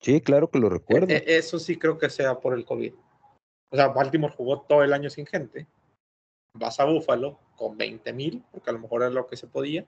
Sí, 0.00 0.20
claro 0.20 0.48
que 0.48 0.60
lo 0.60 0.68
recuerdo. 0.68 1.08
E, 1.12 1.16
e, 1.16 1.36
eso 1.36 1.58
sí 1.58 1.78
creo 1.78 1.98
que 1.98 2.08
sea 2.08 2.38
por 2.38 2.54
el 2.54 2.64
COVID. 2.64 2.94
O 3.70 3.76
sea, 3.76 3.88
Baltimore 3.88 4.34
jugó 4.36 4.60
todo 4.60 4.84
el 4.84 4.92
año 4.92 5.10
sin 5.10 5.26
gente. 5.26 5.66
Vas 6.56 6.78
a 6.78 6.84
Búfalo 6.84 7.40
con 7.56 7.76
20 7.76 8.12
mil, 8.12 8.44
porque 8.52 8.70
a 8.70 8.72
lo 8.72 8.78
mejor 8.78 9.02
era 9.02 9.10
lo 9.10 9.26
que 9.26 9.36
se 9.36 9.48
podía. 9.48 9.86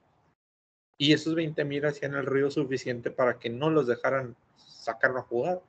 Y 0.99 1.13
esos 1.13 1.35
20 1.35 1.65
mil 1.65 1.85
hacían 1.85 2.15
el 2.15 2.27
ruido 2.27 2.51
suficiente 2.51 3.11
para 3.11 3.39
que 3.39 3.51
no 3.51 3.71
los 3.71 3.87
dejaran 3.87 4.35
sacar 4.57 5.13
una 5.13 5.23
jugada 5.23 5.63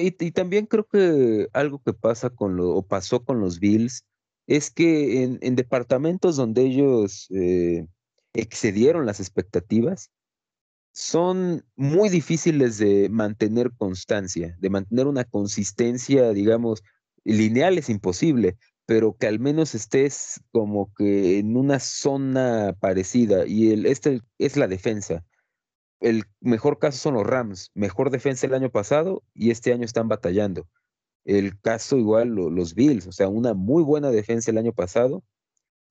y, 0.00 0.30
también 0.32 0.66
creo 0.66 0.86
que 0.86 1.48
algo 1.52 1.80
que 1.82 1.94
pasa 1.94 2.30
con 2.30 2.56
lo, 2.56 2.70
o 2.70 2.82
pasó 2.82 3.24
con 3.24 3.40
los 3.40 3.60
Bills, 3.60 4.04
es 4.46 4.70
que 4.70 5.22
en, 5.22 5.56
departamentos 5.56 6.36
donde 6.36 6.62
ellos 6.62 7.28
eh, 7.30 7.86
excedieron 8.34 9.06
las 9.06 9.20
expectativas, 9.20 10.10
son 10.92 11.64
muy 11.76 12.08
difíciles 12.08 12.78
de 12.78 13.08
mantener 13.08 13.70
constancia, 13.76 14.56
de 14.58 14.70
mantener 14.70 15.06
una 15.06 15.24
consistencia, 15.24 16.32
digamos, 16.32 16.82
lineal 17.24 17.78
es 17.78 17.88
imposible, 17.88 18.56
pero 18.86 19.16
que 19.16 19.28
al 19.28 19.38
menos 19.38 19.74
estés 19.74 20.40
como 20.50 20.92
que 20.94 21.38
en 21.38 21.56
una 21.56 21.78
zona 21.78 22.76
parecida. 22.80 23.46
Y 23.46 23.70
el, 23.70 23.86
este 23.86 24.20
es 24.38 24.56
la 24.56 24.66
defensa 24.66 25.24
el 26.00 26.24
mejor 26.40 26.78
caso 26.78 26.98
son 26.98 27.14
los 27.14 27.26
Rams, 27.26 27.70
mejor 27.74 28.10
defensa 28.10 28.46
el 28.46 28.54
año 28.54 28.70
pasado 28.70 29.22
y 29.34 29.50
este 29.50 29.72
año 29.72 29.84
están 29.84 30.08
batallando. 30.08 30.66
El 31.24 31.60
caso 31.60 31.98
igual 31.98 32.30
los 32.30 32.74
Bills, 32.74 33.06
o 33.06 33.12
sea, 33.12 33.28
una 33.28 33.54
muy 33.54 33.82
buena 33.82 34.10
defensa 34.10 34.50
el 34.50 34.58
año 34.58 34.72
pasado 34.72 35.22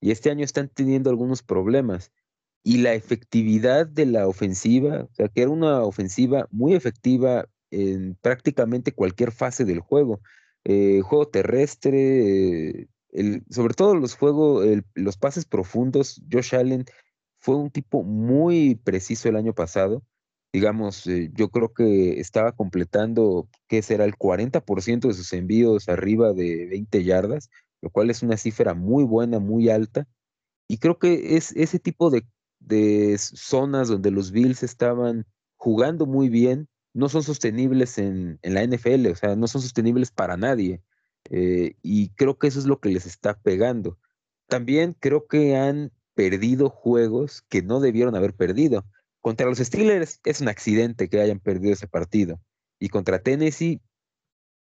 y 0.02 0.12
este 0.12 0.32
año 0.32 0.44
están 0.44 0.70
teniendo 0.70 1.10
algunos 1.10 1.44
problemas. 1.44 2.12
Y 2.64 2.80
la 2.80 2.94
efectividad 2.94 3.88
de 3.88 4.06
la 4.06 4.28
ofensiva, 4.28 5.04
o 5.04 5.14
sea, 5.14 5.30
que 5.30 5.44
era 5.44 5.52
una 5.52 5.84
ofensiva 5.84 6.48
muy 6.52 6.74
efectiva 6.74 7.48
en 7.72 8.16
prácticamente 8.16 8.92
cualquier 8.92 9.32
fase 9.32 9.64
del 9.66 9.80
juego. 9.80 10.20
Eh, 10.66 11.02
juego 11.02 11.28
terrestre, 11.28 12.90
el, 13.12 13.44
sobre 13.50 13.76
todo 13.76 13.96
los 13.96 14.16
juegos, 14.16 14.66
los 14.94 15.18
pases 15.18 15.46
profundos, 15.46 16.22
Josh 16.32 16.56
Allen 16.56 16.86
fue 17.40 17.56
un 17.56 17.72
tipo 17.72 18.04
muy 18.04 18.76
preciso 18.76 19.30
el 19.30 19.36
año 19.36 19.54
pasado. 19.54 20.04
Digamos, 20.52 21.08
eh, 21.08 21.32
yo 21.34 21.50
creo 21.50 21.74
que 21.74 22.20
estaba 22.20 22.52
completando, 22.52 23.48
¿qué 23.68 23.82
será? 23.82 24.06
El 24.06 24.16
40% 24.16 25.08
de 25.08 25.14
sus 25.14 25.32
envíos 25.34 25.90
arriba 25.90 26.34
de 26.34 26.68
20 26.68 27.04
yardas, 27.04 27.50
lo 27.82 27.90
cual 27.90 28.10
es 28.10 28.24
una 28.24 28.38
cifra 28.38 28.74
muy 28.74 29.04
buena, 29.04 29.40
muy 29.40 29.70
alta. 29.70 30.08
Y 30.68 30.78
creo 30.78 31.00
que 31.00 31.38
es 31.38 31.52
ese 31.54 31.80
tipo 31.80 32.10
de, 32.12 32.26
zonas 33.18 33.88
donde 33.88 34.12
los 34.12 34.32
Bills 34.32 34.64
estaban 34.64 35.26
jugando 35.56 36.06
muy 36.06 36.30
bien, 36.30 36.68
no 36.94 37.10
son 37.10 37.24
sostenibles 37.24 37.98
en, 37.98 38.40
la 38.44 38.64
NFL, 38.64 39.08
o 39.08 39.16
sea, 39.16 39.36
no 39.36 39.48
son 39.48 39.62
sostenibles 39.62 40.12
para 40.12 40.36
nadie. 40.38 40.82
Eh, 41.30 41.76
y 41.82 42.10
creo 42.10 42.38
que 42.38 42.48
eso 42.48 42.60
es 42.60 42.66
lo 42.66 42.80
que 42.80 42.90
les 42.90 43.06
está 43.06 43.40
pegando. 43.40 43.98
También 44.48 44.96
creo 45.00 45.28
que 45.28 45.56
han 45.56 45.92
perdido 46.20 46.70
juegos 46.70 47.44
que 47.48 47.62
no 47.62 47.80
debieron 47.80 48.14
haber 48.14 48.34
perdido. 48.34 48.84
Contra 49.22 49.48
los 49.48 49.60
Steelers 49.60 50.20
es 50.26 50.42
un 50.42 50.50
accidente 50.50 51.08
que 51.08 51.22
hayan 51.22 51.40
perdido 51.40 51.72
ese 51.72 51.88
partido. 51.88 52.42
Y 52.78 52.90
contra 52.90 53.24
Tennessee, 53.24 53.80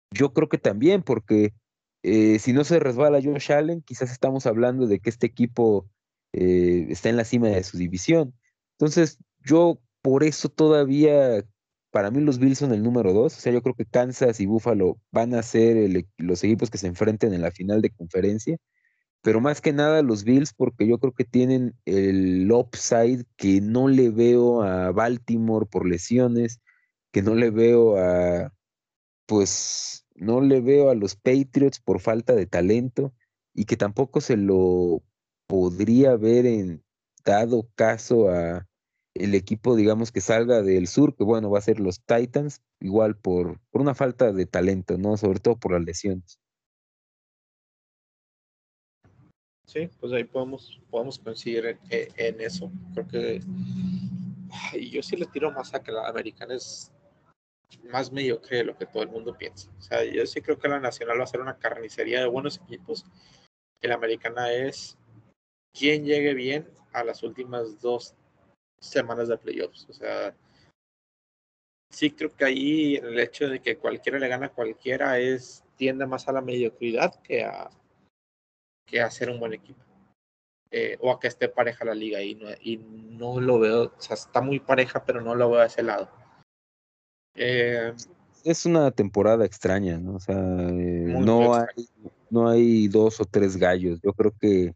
yo 0.09 0.31
creo 0.31 0.47
que 0.47 0.57
también, 0.57 1.03
porque 1.03 1.53
eh, 2.01 2.39
si 2.39 2.53
no 2.53 2.63
se 2.63 2.79
resbala 2.79 3.21
Josh 3.21 3.51
Allen, 3.51 3.81
quizás 3.81 4.09
estamos 4.09 4.45
hablando 4.45 4.87
de 4.87 5.01
que 5.01 5.09
este 5.09 5.27
equipo 5.27 5.89
eh, 6.31 6.85
está 6.87 7.09
en 7.09 7.17
la 7.17 7.25
cima 7.25 7.49
de 7.49 7.61
su 7.65 7.77
división. 7.77 8.33
Entonces, 8.77 9.17
yo 9.43 9.81
por 10.01 10.23
eso 10.23 10.47
todavía, 10.47 11.43
para 11.91 12.09
mí 12.09 12.21
los 12.21 12.39
Bills 12.39 12.59
son 12.59 12.71
el 12.71 12.83
número 12.83 13.11
dos. 13.11 13.37
O 13.37 13.41
sea, 13.41 13.51
yo 13.51 13.61
creo 13.61 13.75
que 13.75 13.85
Kansas 13.85 14.39
y 14.39 14.45
Buffalo 14.45 14.97
van 15.11 15.33
a 15.33 15.43
ser 15.43 15.75
e, 15.75 16.07
los 16.19 16.41
equipos 16.41 16.69
que 16.69 16.77
se 16.77 16.87
enfrenten 16.87 17.33
en 17.33 17.41
la 17.41 17.51
final 17.51 17.81
de 17.81 17.89
conferencia 17.89 18.57
pero 19.21 19.41
más 19.41 19.61
que 19.61 19.73
nada 19.73 20.01
los 20.01 20.23
Bills 20.23 20.53
porque 20.53 20.87
yo 20.87 20.97
creo 20.99 21.13
que 21.13 21.25
tienen 21.25 21.75
el 21.85 22.49
upside 22.51 23.25
que 23.35 23.61
no 23.61 23.87
le 23.87 24.09
veo 24.09 24.61
a 24.63 24.91
Baltimore 24.91 25.65
por 25.65 25.87
lesiones, 25.87 26.61
que 27.11 27.21
no 27.21 27.35
le 27.35 27.49
veo 27.49 27.97
a, 27.97 28.53
pues, 29.25 30.05
no 30.15 30.41
le 30.41 30.61
veo 30.61 30.89
a 30.89 30.95
los 30.95 31.15
Patriots 31.15 31.79
por 31.79 31.99
falta 31.99 32.33
de 32.33 32.45
talento 32.45 33.13
y 33.53 33.65
que 33.65 33.77
tampoco 33.77 34.21
se 34.21 34.37
lo 34.37 35.03
podría 35.47 36.15
ver 36.15 36.45
en 36.45 36.83
dado 37.25 37.69
caso 37.75 38.29
a 38.29 38.67
el 39.15 39.35
equipo, 39.35 39.75
digamos, 39.75 40.11
que 40.11 40.21
salga 40.21 40.61
del 40.61 40.87
sur, 40.87 41.15
que 41.15 41.23
bueno, 41.23 41.49
va 41.49 41.59
a 41.59 41.63
ser 41.63 41.79
los 41.79 42.01
Titans, 42.05 42.61
igual 42.79 43.17
por, 43.17 43.59
por 43.69 43.81
una 43.81 43.95
falta 43.95 44.31
de 44.31 44.45
talento, 44.45 44.97
¿no? 44.97 45.17
Sobre 45.17 45.39
todo 45.39 45.57
por 45.57 45.73
las 45.73 45.83
lesiones. 45.83 46.39
Sí, 49.69 49.87
pues 49.99 50.11
ahí 50.13 50.23
podemos, 50.23 50.81
podemos 50.89 51.19
coincidir 51.19 51.77
en, 51.91 52.41
eso. 52.41 52.71
Creo 52.91 53.07
que 53.07 53.39
yo 54.89 55.03
sí 55.03 55.15
le 55.15 55.27
tiro 55.27 55.51
más 55.51 55.75
a 55.75 55.83
que 55.83 55.91
la 55.91 56.07
americana 56.07 56.55
es 56.55 56.91
más 57.83 58.11
mediocre 58.11 58.57
de 58.57 58.63
lo 58.63 58.75
que 58.75 58.87
todo 58.87 59.03
el 59.03 59.09
mundo 59.09 59.37
piensa. 59.37 59.69
O 59.77 59.81
sea, 59.81 60.03
yo 60.03 60.25
sí 60.25 60.41
creo 60.41 60.57
que 60.57 60.67
la 60.67 60.79
nacional 60.79 61.19
va 61.19 61.25
a 61.25 61.27
ser 61.27 61.41
una 61.41 61.59
carnicería 61.59 62.19
de 62.19 62.25
buenos 62.25 62.57
equipos. 62.57 63.05
La 63.81 63.93
americana 63.93 64.51
es 64.51 64.97
quien 65.71 66.03
llegue 66.03 66.33
bien 66.33 66.67
a 66.91 67.03
las 67.03 67.21
últimas 67.21 67.79
dos 67.79 68.15
semanas 68.79 69.27
de 69.27 69.37
playoffs. 69.37 69.85
O 69.87 69.93
sea, 69.93 70.35
sí 71.91 72.09
creo 72.09 72.35
que 72.35 72.45
ahí 72.45 72.95
el 72.95 73.19
hecho 73.19 73.47
de 73.47 73.59
que 73.59 73.77
cualquiera 73.77 74.17
le 74.17 74.29
gana 74.29 74.47
a 74.47 74.51
cualquiera 74.51 75.19
es 75.19 75.63
tiende 75.75 76.07
más 76.07 76.27
a 76.27 76.31
la 76.31 76.41
mediocridad 76.41 77.21
que 77.21 77.43
a, 77.43 77.69
que 78.89 79.01
hacer 79.01 79.29
un 79.29 79.39
buen 79.39 79.53
equipo. 79.53 79.83
Eh, 80.71 80.97
o 81.01 81.11
a 81.11 81.19
que 81.19 81.27
esté 81.27 81.49
pareja 81.49 81.83
la 81.83 81.95
liga 81.95 82.21
y 82.21 82.35
no, 82.35 82.47
y 82.61 82.77
no 82.77 83.41
lo 83.41 83.57
veo, 83.57 83.85
o 83.85 84.01
sea, 84.01 84.13
está 84.13 84.39
muy 84.39 84.59
pareja, 84.59 85.03
pero 85.03 85.19
no 85.19 85.33
lo 85.33 85.49
veo 85.49 85.61
a 85.61 85.65
ese 85.65 85.81
lado. 85.81 86.11
Eh, 87.33 87.91
es 88.43 88.65
una 88.67 88.91
temporada 88.91 89.45
extraña, 89.45 89.97
¿no? 89.97 90.15
O 90.15 90.19
sea, 90.19 90.35
eh, 90.35 91.15
no, 91.19 91.55
hay, 91.55 91.87
no 92.29 92.49
hay 92.49 92.87
dos 92.87 93.19
o 93.19 93.25
tres 93.25 93.57
gallos. 93.57 93.99
Yo 94.03 94.13
creo 94.13 94.31
que 94.39 94.75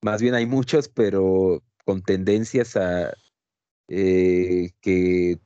más 0.00 0.22
bien 0.22 0.34
hay 0.34 0.46
muchos, 0.46 0.88
pero 0.88 1.62
con 1.84 2.02
tendencias 2.02 2.76
a 2.76 3.12
que 3.86 5.38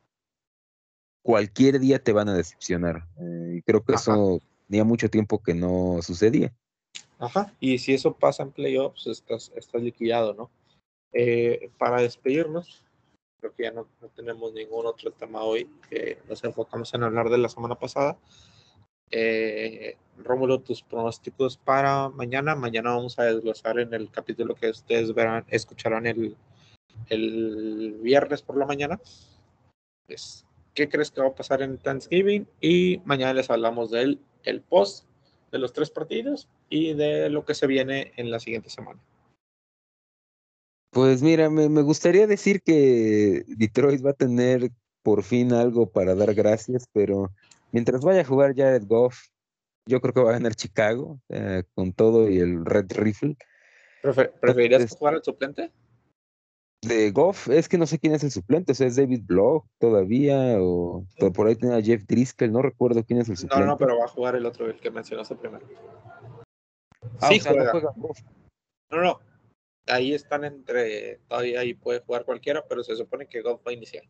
cualquier 1.23 1.81
día 1.81 2.01
te 2.01 2.13
van 2.13 2.29
a 2.29 2.35
decepcionar. 2.35 3.09
creo 3.67 3.83
que 3.83 3.95
eso 3.95 4.41
tenía 4.69 4.85
mucho 4.85 5.11
tiempo 5.11 5.43
que 5.43 5.55
no 5.55 5.99
sucedía. 6.03 6.55
Ajá, 7.19 7.53
y 7.59 7.79
si 7.79 7.95
eso 7.95 8.15
pasa 8.15 8.45
en 8.45 8.53
playoffs, 8.53 9.07
estás, 9.07 9.53
estás 9.57 9.83
liquidado, 9.83 10.35
¿no? 10.35 10.51
Eh, 11.13 11.71
para 11.79 12.01
despedirnos, 12.01 12.85
creo 13.41 13.53
que 13.55 13.65
ya 13.65 13.73
no, 13.73 13.89
no, 14.01 14.09
tenemos 14.09 14.53
ningún 14.53 14.87
otro 14.87 15.11
tema 15.11 15.43
hoy, 15.43 15.69
que 15.91 16.19
nos 16.29 16.45
enfocamos 16.45 16.95
en 16.95 17.03
hablar 17.03 17.29
de 17.29 17.39
la 17.39 17.49
semana 17.49 17.75
pasada. 17.75 18.17
Eh, 19.11 19.97
Rómulo, 20.19 20.61
tus 20.61 20.83
pronósticos 20.83 21.57
para 21.57 22.09
mañana. 22.11 22.55
Mañana 22.55 22.91
vamos 22.91 23.19
a 23.19 23.25
desglosar 23.25 23.79
en 23.79 23.95
el 23.95 24.11
capítulo 24.11 24.55
que 24.55 24.71
ustedes 24.71 25.15
verán, 25.15 25.45
escucharán 25.49 26.07
el, 26.07 26.37
el 27.09 27.97
viernes 28.03 28.43
por 28.43 28.57
la 28.57 28.67
mañana. 28.67 29.01
Pues, 30.07 30.45
¿Qué 30.75 30.89
crees 30.89 31.11
que 31.11 31.21
va 31.21 31.29
a 31.29 31.35
pasar 31.35 31.63
en 31.63 31.79
Thanksgiving? 31.79 32.47
Y 32.61 33.01
mañana 33.05 33.33
les 33.35 33.51
hablamos 33.51 33.91
del 33.91 34.21
el 34.45 34.61
post 34.61 35.08
de 35.51 35.59
los 35.59 35.73
tres 35.73 35.91
partidos 35.91 36.49
y 36.69 36.95
de 36.95 37.31
lo 37.31 37.45
que 37.45 37.55
se 37.55 37.67
viene 37.67 38.13
en 38.17 38.31
la 38.31 38.41
siguiente 38.41 38.71
semana. 38.71 39.01
Pues 40.91 41.23
mira, 41.23 41.51
me, 41.51 41.69
me, 41.69 41.83
gustaría 41.83 42.27
decir 42.27 42.63
que 42.63 43.45
Detroit 43.47 44.05
va 44.05 44.11
a 44.11 44.15
tener 44.15 44.71
por 45.03 45.23
fin 45.23 45.53
algo 45.53 45.91
para 45.91 46.15
dar 46.15 46.35
gracias, 46.35 46.87
pero 46.93 47.31
mientras 47.73 48.03
vaya 48.03 48.23
a 48.23 48.25
jugar 48.25 48.55
Jared 48.57 48.85
Goff, 48.87 49.19
yo 49.87 50.01
creo 50.01 50.13
que 50.13 50.21
va 50.21 50.31
a 50.31 50.35
ganar 50.35 50.55
Chicago 50.55 51.21
eh, 51.31 51.65
con 51.75 51.93
todo 51.93 52.29
y 52.29 52.39
el 52.39 52.65
Red 52.65 52.93
Rifle. 52.93 53.37
¿Prefer 54.03 54.33
¿Preferirías 54.33 54.83
Entonces, 54.83 54.99
jugar 54.99 55.15
al 55.15 55.25
suplente? 55.25 55.73
De 56.83 57.11
Goff, 57.11 57.49
es 57.49 57.69
que 57.69 57.77
no 57.77 57.87
sé 57.87 57.99
quién 57.99 58.15
es 58.15 58.23
el 58.23 58.31
suplente, 58.31 58.73
o 58.73 58.75
sea, 58.75 58.87
es 58.87 58.97
David 58.97 59.23
Block 59.25 59.67
todavía, 59.79 60.57
o 60.61 61.05
por 61.35 61.49
ahí 61.49 61.57
tiene 61.57 61.75
a 61.75 61.83
Jeff 61.83 62.05
Driscoll, 62.07 62.53
no 62.53 62.63
recuerdo 62.63 63.05
quién 63.05 63.21
es 63.21 63.29
el 63.29 63.37
suplente. 63.37 63.65
No, 63.65 63.73
no, 63.73 63.77
pero 63.79 63.99
va 63.99 64.05
a 64.05 64.09
jugar 64.09 64.37
el 64.37 64.47
otro, 64.47 64.67
el 64.67 64.79
que 64.79 64.91
mencionaste 64.91 65.35
primero. 65.35 65.67
Ah, 67.21 67.29
sí, 67.29 67.39
o 67.39 67.43
sea, 67.43 67.53
juega. 67.53 67.65
No, 67.65 67.71
juega 67.73 67.95
Goff. 67.97 68.19
no, 68.91 69.03
no, 69.03 69.21
ahí 69.89 70.15
están 70.15 70.45
entre, 70.45 71.19
todavía 71.27 71.61
ahí 71.61 71.75
puede 71.75 72.01
jugar 72.01 72.25
cualquiera, 72.25 72.65
pero 72.69 72.85
se 72.85 72.95
supone 72.95 73.27
que 73.27 73.43
Goff 73.43 73.61
va 73.67 73.73
a 73.73 73.75
iniciar. 73.75 74.05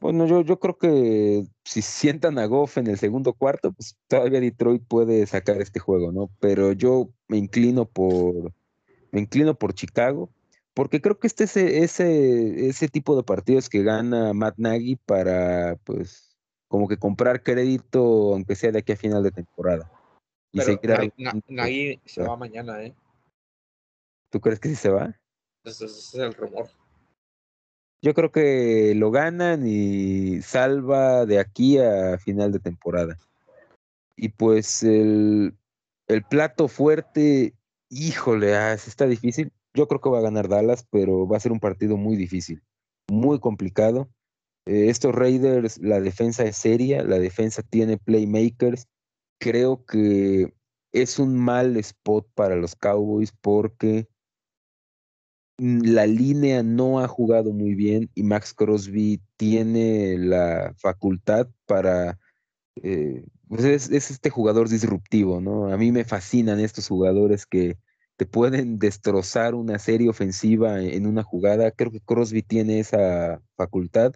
Bueno, 0.00 0.26
yo, 0.26 0.40
yo 0.40 0.58
creo 0.58 0.78
que 0.78 1.44
si 1.62 1.82
sientan 1.82 2.38
a 2.38 2.46
Goff 2.46 2.78
en 2.78 2.86
el 2.86 2.96
segundo 2.96 3.34
cuarto, 3.34 3.72
pues 3.72 3.98
todavía 4.08 4.40
Detroit 4.40 4.82
puede 4.88 5.26
sacar 5.26 5.60
este 5.60 5.78
juego, 5.78 6.10
¿no? 6.10 6.30
Pero 6.40 6.72
yo 6.72 7.10
me 7.28 7.36
inclino 7.36 7.84
por, 7.84 8.54
me 9.12 9.20
inclino 9.20 9.54
por 9.54 9.74
Chicago, 9.74 10.30
porque 10.80 11.02
creo 11.02 11.18
que 11.18 11.26
este 11.26 11.44
es 11.44 11.58
ese, 11.58 12.70
ese 12.70 12.88
tipo 12.88 13.14
de 13.14 13.22
partidos 13.22 13.68
que 13.68 13.82
gana 13.82 14.32
Matt 14.32 14.54
Nagy 14.56 14.96
para, 14.96 15.76
pues, 15.84 16.38
como 16.68 16.88
que 16.88 16.96
comprar 16.96 17.42
crédito, 17.42 18.32
aunque 18.32 18.54
sea 18.54 18.72
de 18.72 18.78
aquí 18.78 18.92
a 18.92 18.96
final 18.96 19.22
de 19.22 19.30
temporada. 19.30 19.92
Y 20.52 20.60
Pero 20.60 20.80
Nagy, 21.18 21.42
Nagy 21.48 22.00
se 22.06 22.22
va 22.22 22.34
mañana, 22.34 22.82
¿eh? 22.82 22.94
¿Tú 24.30 24.40
crees 24.40 24.58
que 24.58 24.70
sí 24.70 24.74
se 24.74 24.88
va? 24.88 25.14
Ese 25.64 25.84
es 25.84 26.14
el 26.14 26.32
rumor. 26.32 26.70
Yo 28.00 28.14
creo 28.14 28.32
que 28.32 28.94
lo 28.96 29.10
ganan 29.10 29.66
y 29.66 30.40
salva 30.40 31.26
de 31.26 31.40
aquí 31.40 31.76
a 31.76 32.16
final 32.16 32.52
de 32.52 32.58
temporada. 32.58 33.18
Y 34.16 34.30
pues 34.30 34.82
el, 34.82 35.54
el 36.06 36.24
plato 36.24 36.68
fuerte, 36.68 37.52
híjole, 37.90 38.56
ah, 38.56 38.72
está 38.72 39.06
difícil. 39.06 39.52
Yo 39.74 39.86
creo 39.86 40.00
que 40.00 40.10
va 40.10 40.18
a 40.18 40.22
ganar 40.22 40.48
Dallas, 40.48 40.86
pero 40.90 41.26
va 41.28 41.36
a 41.36 41.40
ser 41.40 41.52
un 41.52 41.60
partido 41.60 41.96
muy 41.96 42.16
difícil, 42.16 42.62
muy 43.08 43.38
complicado. 43.38 44.10
Eh, 44.66 44.88
estos 44.88 45.14
Raiders, 45.14 45.78
la 45.78 46.00
defensa 46.00 46.44
es 46.44 46.56
seria, 46.56 47.02
la 47.02 47.18
defensa 47.18 47.62
tiene 47.62 47.96
playmakers. 47.96 48.88
Creo 49.38 49.84
que 49.84 50.52
es 50.92 51.18
un 51.18 51.36
mal 51.36 51.76
spot 51.76 52.28
para 52.34 52.56
los 52.56 52.74
Cowboys 52.74 53.32
porque 53.40 54.08
la 55.58 56.06
línea 56.06 56.62
no 56.62 57.00
ha 57.00 57.08
jugado 57.08 57.52
muy 57.52 57.74
bien 57.74 58.10
y 58.14 58.22
Max 58.22 58.54
Crosby 58.54 59.20
tiene 59.36 60.18
la 60.18 60.74
facultad 60.78 61.48
para... 61.66 62.18
Eh, 62.82 63.24
pues 63.48 63.64
es, 63.64 63.90
es, 63.90 64.10
este 64.10 64.30
jugador 64.30 64.68
disruptivo, 64.68 65.40
¿no? 65.40 65.72
A 65.72 65.76
mí 65.76 65.92
me 65.92 66.04
fascinan 66.04 66.60
estos 66.60 66.88
jugadores 66.88 67.46
que 67.46 67.76
te 68.20 68.26
pueden 68.26 68.78
destrozar 68.78 69.54
una 69.54 69.78
serie 69.78 70.10
ofensiva 70.10 70.78
en 70.82 71.06
una 71.06 71.22
jugada. 71.22 71.70
Creo 71.70 71.90
que 71.90 72.02
Crosby 72.02 72.42
tiene 72.42 72.78
esa 72.78 73.40
facultad 73.56 74.12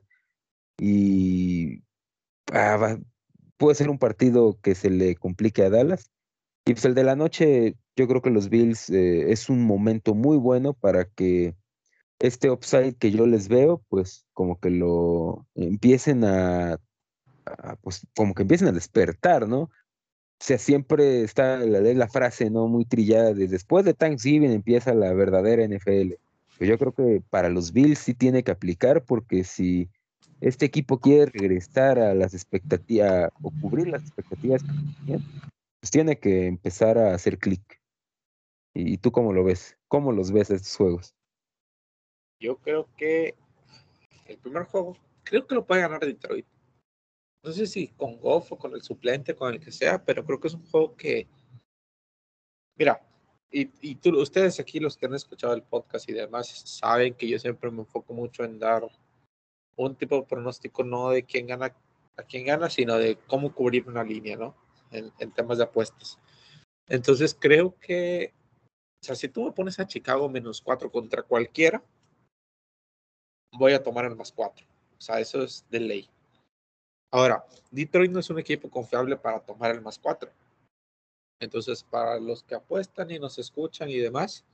y 0.78 1.82
ah, 2.52 2.76
va, 2.76 2.98
puede 3.56 3.76
ser 3.76 3.88
un 3.88 3.98
partido 3.98 4.58
que 4.60 4.74
se 4.74 4.90
le 4.90 5.16
complique 5.16 5.62
a 5.62 5.70
Dallas. 5.70 6.10
Y 6.66 6.74
pues 6.74 6.84
el 6.84 6.94
de 6.94 7.02
la 7.02 7.16
noche, 7.16 7.76
yo 7.96 8.06
creo 8.06 8.20
que 8.20 8.28
los 8.28 8.50
Bills 8.50 8.90
eh, 8.90 9.32
es 9.32 9.48
un 9.48 9.64
momento 9.64 10.14
muy 10.14 10.36
bueno 10.36 10.74
para 10.74 11.06
que 11.06 11.56
este 12.18 12.50
upside 12.50 12.96
que 12.96 13.10
yo 13.10 13.26
les 13.26 13.48
veo, 13.48 13.82
pues 13.88 14.26
como 14.34 14.60
que 14.60 14.68
lo 14.68 15.46
empiecen 15.54 16.24
a, 16.24 16.74
a 17.46 17.76
pues 17.76 18.06
como 18.14 18.34
que 18.34 18.42
empiecen 18.42 18.68
a 18.68 18.72
despertar, 18.72 19.48
¿no? 19.48 19.70
O 20.40 20.44
sea, 20.44 20.58
siempre 20.58 21.22
está 21.22 21.58
la, 21.58 22.08
frase, 22.08 22.50
¿no? 22.50 22.68
Muy 22.68 22.84
trillada 22.84 23.32
de 23.32 23.48
después 23.48 23.84
de 23.84 23.94
Thanksgiving 23.94 24.50
empieza 24.50 24.92
la 24.92 25.12
verdadera 25.14 25.66
NFL. 25.66 26.14
Pues 26.58 26.68
yo 26.68 26.78
creo 26.78 26.92
que 26.92 27.22
para 27.30 27.48
los 27.48 27.72
Bills 27.72 27.98
sí 27.98 28.14
tiene 28.14 28.42
que 28.42 28.50
aplicar 28.50 29.04
porque 29.04 29.44
si 29.44 29.88
este 30.40 30.66
equipo 30.66 30.98
quiere 30.98 31.26
regresar 31.32 31.98
a 31.98 32.14
las 32.14 32.34
expectativas 32.34 33.30
o 33.42 33.50
cubrir 33.60 33.88
las 33.88 34.02
expectativas 34.02 34.62
pues 35.06 35.90
tiene 35.90 36.18
que 36.18 36.46
empezar 36.46 36.98
a 36.98 37.14
hacer 37.14 37.38
clic. 37.38 37.80
¿Y 38.74 38.98
tú 38.98 39.12
cómo 39.12 39.32
lo 39.32 39.44
ves? 39.44 39.76
¿Cómo 39.88 40.12
los 40.12 40.32
ves 40.32 40.50
estos 40.50 40.76
juegos? 40.76 41.14
Yo 42.40 42.56
creo 42.56 42.88
que 42.96 43.34
el 44.26 44.38
primer 44.38 44.64
juego, 44.64 44.96
creo 45.22 45.46
que 45.46 45.54
lo 45.54 45.64
puede 45.64 45.82
ganar 45.82 46.00
Detroit. 46.00 46.46
No 47.44 47.52
sé 47.52 47.66
si 47.66 47.88
con 47.88 48.16
Goff 48.18 48.52
o 48.52 48.58
con 48.58 48.72
el 48.72 48.82
suplente, 48.82 49.36
con 49.36 49.52
el 49.52 49.60
que 49.60 49.70
sea, 49.70 50.02
pero 50.02 50.24
creo 50.24 50.40
que 50.40 50.48
es 50.48 50.54
un 50.54 50.64
juego 50.66 50.96
que. 50.96 51.28
Mira, 52.76 53.06
y, 53.50 53.70
y 53.82 53.96
tú, 53.96 54.18
ustedes 54.18 54.58
aquí, 54.58 54.80
los 54.80 54.96
que 54.96 55.04
han 55.04 55.14
escuchado 55.14 55.52
el 55.52 55.62
podcast 55.62 56.08
y 56.08 56.14
demás, 56.14 56.48
saben 56.48 57.14
que 57.14 57.28
yo 57.28 57.38
siempre 57.38 57.70
me 57.70 57.80
enfoco 57.80 58.14
mucho 58.14 58.44
en 58.44 58.58
dar 58.58 58.88
un 59.76 59.94
tipo 59.94 60.16
de 60.16 60.22
pronóstico, 60.22 60.84
no 60.84 61.10
de 61.10 61.24
quién 61.24 61.46
gana, 61.46 61.76
a 62.16 62.22
quién 62.22 62.46
gana, 62.46 62.70
sino 62.70 62.96
de 62.96 63.18
cómo 63.26 63.54
cubrir 63.54 63.86
una 63.86 64.02
línea, 64.02 64.36
¿no? 64.38 64.56
En, 64.90 65.12
en 65.18 65.30
temas 65.32 65.58
de 65.58 65.64
apuestas. 65.64 66.18
Entonces 66.88 67.36
creo 67.38 67.78
que, 67.78 68.32
o 69.02 69.04
sea, 69.04 69.14
si 69.16 69.28
tú 69.28 69.44
me 69.44 69.52
pones 69.52 69.78
a 69.78 69.86
Chicago 69.86 70.30
menos 70.30 70.62
cuatro 70.62 70.90
contra 70.90 71.22
cualquiera, 71.22 71.84
voy 73.52 73.74
a 73.74 73.82
tomar 73.82 74.06
el 74.06 74.16
más 74.16 74.32
cuatro. 74.32 74.66
O 74.96 75.00
sea, 75.00 75.20
eso 75.20 75.42
es 75.42 75.66
de 75.68 75.80
ley. 75.80 76.10
Ahora, 77.14 77.46
Detroit 77.70 78.10
no 78.10 78.18
es 78.18 78.28
un 78.28 78.40
equipo 78.40 78.68
confiable 78.68 79.16
para 79.16 79.38
tomar 79.38 79.70
el 79.70 79.80
más 79.80 80.00
cuatro. 80.00 80.32
Entonces, 81.38 81.84
para 81.84 82.18
los 82.18 82.42
que 82.42 82.56
apuestan 82.56 83.08
y 83.12 83.20
nos 83.20 83.38
escuchan 83.38 83.88
y 83.88 83.98
demás, 83.98 84.44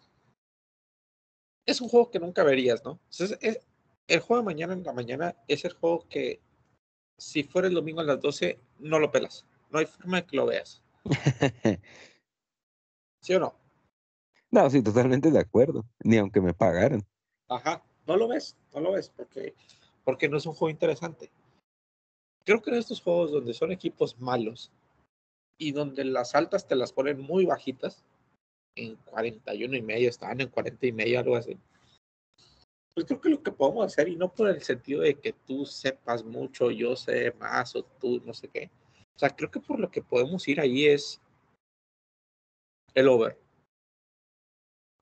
es 1.65 1.81
un 1.81 1.89
juego 1.89 2.11
que 2.11 2.21
nunca 2.21 2.45
verías, 2.45 2.85
¿no? 2.85 3.01
Entonces, 3.11 3.39
es, 3.41 3.61
el 4.09 4.21
juego 4.21 4.43
de 4.43 4.45
mañana 4.45 4.75
en 4.75 4.83
la 4.83 4.93
mañana 4.93 5.35
es 5.49 5.65
el 5.65 5.73
juego 5.73 6.07
que, 6.11 6.39
si 7.17 7.45
fuera 7.45 7.67
el 7.67 7.73
domingo 7.73 8.03
a 8.03 8.05
las 8.05 8.21
12, 8.21 8.59
no 8.81 8.99
lo 8.99 9.11
pelas. 9.11 9.47
No 9.71 9.79
hay 9.79 9.87
forma 9.87 10.21
de 10.21 10.27
que 10.27 10.37
lo 10.37 10.45
veas. 10.45 10.83
¿Sí 13.23 13.35
o 13.37 13.41
no? 13.41 13.55
No, 14.51 14.69
sí, 14.69 14.83
totalmente 14.83 15.31
de 15.31 15.39
acuerdo. 15.39 15.87
Ni 16.05 16.19
aunque 16.19 16.43
me 16.43 16.53
pagaran. 16.53 17.07
Ajá, 17.49 17.83
no 18.07 18.19
lo 18.19 18.29
ves, 18.29 18.55
no 18.75 18.81
lo 18.83 18.93
ves, 18.93 19.09
porque, 19.17 19.55
porque 20.05 20.29
no 20.29 20.37
es 20.37 20.45
un 20.45 20.53
juego 20.53 20.69
interesante. 20.69 21.31
Creo 22.51 22.63
que 22.63 22.71
en 22.71 22.79
estos 22.79 23.01
juegos 23.01 23.31
donde 23.31 23.55
son 23.55 23.71
equipos 23.71 24.19
malos 24.19 24.73
y 25.57 25.71
donde 25.71 26.05
las 26.05 26.35
altas 26.35 26.67
te 26.67 26.75
las 26.75 26.93
ponen 26.93 27.21
muy 27.21 27.47
bajitas, 27.47 28.03
en 28.75 28.97
41 28.97 29.77
y 29.77 29.83
medio, 29.83 30.09
estaban 30.09 30.41
en 30.41 30.49
40 30.49 30.85
y 30.85 30.91
medio, 30.91 31.21
algo 31.21 31.37
así. 31.37 31.57
Pues 32.93 33.07
creo 33.07 33.21
que 33.21 33.29
lo 33.29 33.41
que 33.41 33.53
podemos 33.53 33.87
hacer, 33.87 34.09
y 34.09 34.17
no 34.17 34.35
por 34.35 34.49
el 34.49 34.61
sentido 34.65 35.03
de 35.03 35.15
que 35.15 35.33
tú 35.33 35.65
sepas 35.65 36.25
mucho, 36.25 36.73
yo 36.73 36.97
sé 36.97 37.31
más, 37.39 37.77
o 37.77 37.85
tú 37.85 38.21
no 38.27 38.35
sé 38.35 38.49
qué. 38.49 38.69
O 39.15 39.19
sea, 39.21 39.31
creo 39.31 39.49
que 39.53 39.61
por 39.61 39.79
lo 39.79 39.89
que 39.89 40.03
podemos 40.03 40.49
ir 40.49 40.59
ahí 40.61 40.87
es 40.87 41.21
el 42.95 43.07
over. 43.07 43.39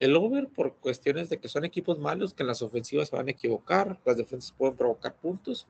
El 0.01 0.15
over 0.17 0.49
por 0.49 0.77
cuestiones 0.77 1.31
de 1.31 1.39
que 1.39 1.49
son 1.49 1.65
equipos 1.65 1.99
malos, 1.99 2.35
que 2.35 2.43
en 2.43 2.49
las 2.49 2.61
ofensivas 2.61 3.09
se 3.09 3.17
van 3.17 3.29
a 3.29 3.31
equivocar, 3.31 3.99
las 4.05 4.19
defensas 4.19 4.53
pueden 4.53 4.77
provocar 4.77 5.15
puntos. 5.17 5.67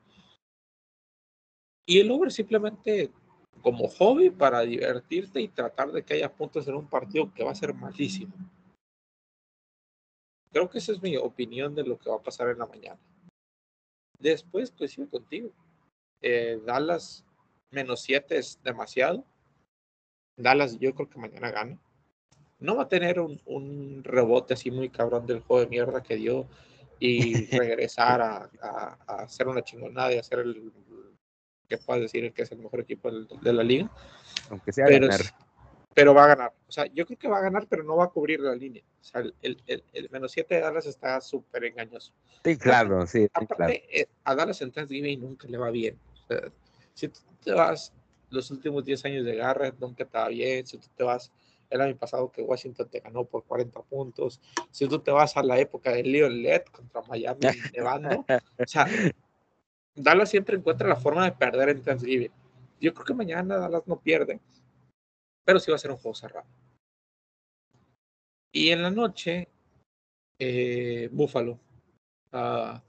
Y 1.89 1.99
el 1.99 2.11
over 2.11 2.31
simplemente 2.31 3.09
como 3.63 3.87
hobby 3.87 4.29
para 4.29 4.61
divertirte 4.61 5.41
y 5.41 5.47
tratar 5.47 5.91
de 5.91 6.03
que 6.03 6.13
haya 6.13 6.31
puntos 6.31 6.67
en 6.67 6.75
un 6.75 6.87
partido 6.87 7.33
que 7.33 7.43
va 7.43 7.49
a 7.49 7.55
ser 7.55 7.73
malísimo. 7.73 8.31
Creo 10.51 10.69
que 10.69 10.77
esa 10.77 10.91
es 10.91 11.01
mi 11.01 11.17
opinión 11.17 11.73
de 11.73 11.83
lo 11.83 11.97
que 11.97 12.11
va 12.11 12.17
a 12.17 12.21
pasar 12.21 12.49
en 12.49 12.59
la 12.59 12.67
mañana. 12.67 12.99
Después 14.19 14.69
coincido 14.69 15.09
contigo. 15.09 15.49
Eh, 16.21 16.61
Dallas 16.63 17.25
menos 17.71 18.01
7 18.01 18.37
es 18.37 18.61
demasiado. 18.61 19.25
Dallas 20.37 20.77
yo 20.77 20.93
creo 20.93 21.09
que 21.09 21.17
mañana 21.17 21.49
gana. 21.49 21.79
no 22.59 22.75
va 22.75 22.83
a 22.83 22.87
tener 22.87 23.19
un, 23.19 24.03
rebote 24.03 24.53
así 24.53 24.69
muy 24.69 24.89
cabrón 24.89 25.25
del 25.25 25.39
juego 25.39 25.63
de 25.63 25.71
mierda 25.71 26.03
que 26.03 26.17
dio 26.17 26.45
y 26.99 27.33
regresar 27.57 28.21
a, 28.21 28.47
hacer 29.07 29.47
una 29.47 29.63
chingonada 29.63 30.13
y 30.13 30.19
hacer 30.19 30.37
el 30.37 30.71
que 31.69 31.77
puedas 31.77 32.01
decir 32.01 32.33
que 32.33 32.41
es 32.41 32.51
el 32.51 32.59
mejor 32.59 32.81
equipo 32.81 33.11
de 33.11 33.53
la 33.53 33.63
liga. 33.63 33.89
Aunque 34.49 34.73
sea 34.73 34.85
pero, 34.87 35.07
ganar. 35.07 35.21
Pero 35.93 36.13
va 36.13 36.23
a 36.23 36.27
ganar. 36.27 36.53
O 36.67 36.71
sea, 36.71 36.85
yo 36.87 37.05
creo 37.05 37.17
que 37.17 37.27
va 37.27 37.37
a 37.37 37.41
ganar, 37.41 37.67
pero 37.67 37.83
no 37.83 37.95
va 37.95 38.05
a 38.05 38.09
cubrir 38.09 38.39
la 38.39 38.55
línea. 38.55 38.83
O 39.01 39.03
sea, 39.03 39.23
el, 39.41 40.09
menos 40.11 40.31
7 40.31 40.55
de 40.55 40.61
Dallas 40.61 40.85
está 40.85 41.21
súper 41.21 41.65
engañoso. 41.65 42.11
Sí, 42.43 42.57
claro, 42.57 43.05
sí. 43.05 43.27
Aparte, 43.33 43.83
eh, 43.91 44.07
a 44.23 44.35
Dallas 44.35 44.61
en 44.61 44.71
Thanksgiving 44.71 45.21
nunca 45.21 45.47
le 45.47 45.57
va 45.57 45.69
bien. 45.69 45.97
O 46.13 46.27
sea, 46.27 46.51
si 46.93 47.07
tú 47.07 47.19
te 47.43 47.51
vas 47.53 47.93
los 48.29 48.51
últimos 48.51 48.83
10 48.83 49.05
años 49.05 49.25
de 49.25 49.35
Garrett, 49.35 49.79
nunca 49.79 50.05
te 50.05 50.17
va 50.17 50.27
bien. 50.29 50.65
Si 50.65 50.77
tú 50.77 50.87
te 50.95 51.03
vas 51.03 51.31
el 51.69 51.81
año 51.81 51.95
pasado 51.95 52.31
que 52.31 52.41
Washington 52.41 52.89
te 52.89 52.99
ganó 52.99 53.25
por 53.25 53.43
40 53.43 53.81
puntos. 53.83 54.41
Si 54.71 54.87
tú 54.87 54.99
te 54.99 55.11
vas 55.11 55.37
a 55.37 55.43
la 55.43 55.59
época 55.59 55.91
de 55.91 56.03
Leon 56.03 56.41
Led 56.41 56.63
contra 56.71 57.01
Miami 57.03 57.39
nevando, 57.75 58.25
o 58.27 58.65
sea, 58.65 58.87
Dallas 59.95 60.29
siempre 60.29 60.57
encuentra 60.57 60.87
la 60.87 60.95
forma 60.95 61.25
de 61.25 61.31
perder 61.33 61.69
en 61.69 61.83
Thanksgiving. 61.83 62.31
Yo 62.79 62.93
creo 62.93 63.05
que 63.05 63.13
mañana 63.13 63.57
Dallas 63.57 63.87
no 63.87 63.99
pierde, 63.99 64.39
pero 65.43 65.59
sí 65.59 65.71
va 65.71 65.75
a 65.75 65.79
ser 65.79 65.91
un 65.91 65.97
juego 65.97 66.15
cerrado. 66.15 66.47
Y 68.51 68.69
en 68.69 68.81
la 68.81 68.89
noche, 68.89 69.49
eh, 70.39 71.09
Buffalo. 71.11 71.59
Ah, 72.31 72.81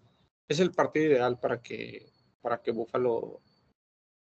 es 0.48 0.60
el 0.60 0.72
partido 0.72 1.06
ideal 1.06 1.38
para 1.38 1.60
que, 1.60 2.10
para 2.40 2.62
que 2.62 2.70
Buffalo 2.70 3.40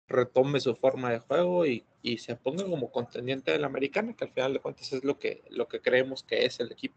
retome 0.09 0.61
su 0.61 0.75
forma 0.77 1.11
de 1.11 1.19
juego 1.19 1.67
y, 1.67 1.85
y, 2.03 2.19
se 2.19 2.37
ponga 2.37 2.65
como 2.65 2.91
contendiente 2.91 3.51
de 3.51 3.59
la 3.59 3.67
americana, 3.67 4.15
que 4.15 4.25
al 4.25 4.33
final 4.33 4.53
de 4.53 4.61
cuentas 4.61 4.93
es 4.93 5.05
lo 5.05 5.19
que, 5.19 5.45
lo 5.51 5.67
que 5.67 5.81
creemos 5.81 6.23
que 6.23 6.45
es 6.45 6.61
el 6.61 6.71
equipo. 6.71 6.97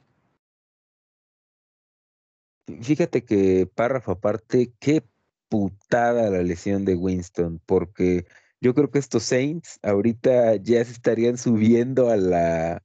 Fíjate 2.82 3.26
que 3.26 3.65
párrafo 3.65 4.11
aparte, 4.11 4.74
qué 4.80 5.03
putada 5.49 6.29
la 6.29 6.41
lesión 6.43 6.85
de 6.85 6.95
Winston, 6.95 7.61
porque 7.65 8.25
yo 8.61 8.73
creo 8.73 8.91
que 8.91 8.99
estos 8.99 9.23
Saints 9.23 9.79
ahorita 9.83 10.55
ya 10.57 10.83
se 10.85 10.91
estarían 10.91 11.37
subiendo 11.37 12.09
a 12.09 12.17
la, 12.17 12.83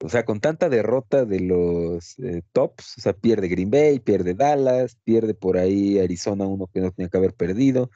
o 0.00 0.08
sea, 0.08 0.24
con 0.24 0.40
tanta 0.40 0.68
derrota 0.68 1.24
de 1.24 1.40
los 1.40 2.18
eh, 2.20 2.42
tops, 2.52 2.98
o 2.98 3.00
sea, 3.00 3.12
pierde 3.14 3.48
Green 3.48 3.70
Bay, 3.70 4.00
pierde 4.00 4.34
Dallas, 4.34 4.96
pierde 5.04 5.34
por 5.34 5.58
ahí 5.58 5.98
Arizona, 5.98 6.46
uno 6.46 6.68
que 6.68 6.80
no 6.80 6.92
tenía 6.92 7.08
que 7.10 7.18
haber 7.18 7.34
perdido, 7.34 7.90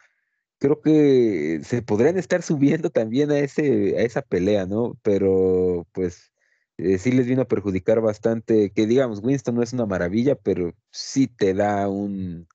creo 0.59 0.81
que 0.81 1.61
se 1.65 1.83
podrían 1.83 2.19
estar 2.19 2.43
subiendo 2.43 2.91
también 2.91 3.31
a, 3.33 3.39
ese, 3.39 3.99
a 3.99 4.03
esa 4.03 4.23
pelea, 4.23 4.67
¿no? 4.67 4.99
Pero 5.03 5.87
pues 5.93 6.33
eh, 6.79 6.99
sí 6.99 7.13
les 7.13 7.27
vino 7.27 7.43
a 7.43 7.49
perjudicar 7.49 8.01
bastante, 8.01 8.71
que 8.73 8.87
digamos, 8.87 9.21
Winston 9.23 9.57
no 9.57 9.63
es 9.63 9.73
una 9.73 9.87
maravilla, 9.87 10.37
pero 10.37 10.75
sí 10.91 11.29
te 11.29 11.55
da 11.55 11.89
un, 11.89 12.49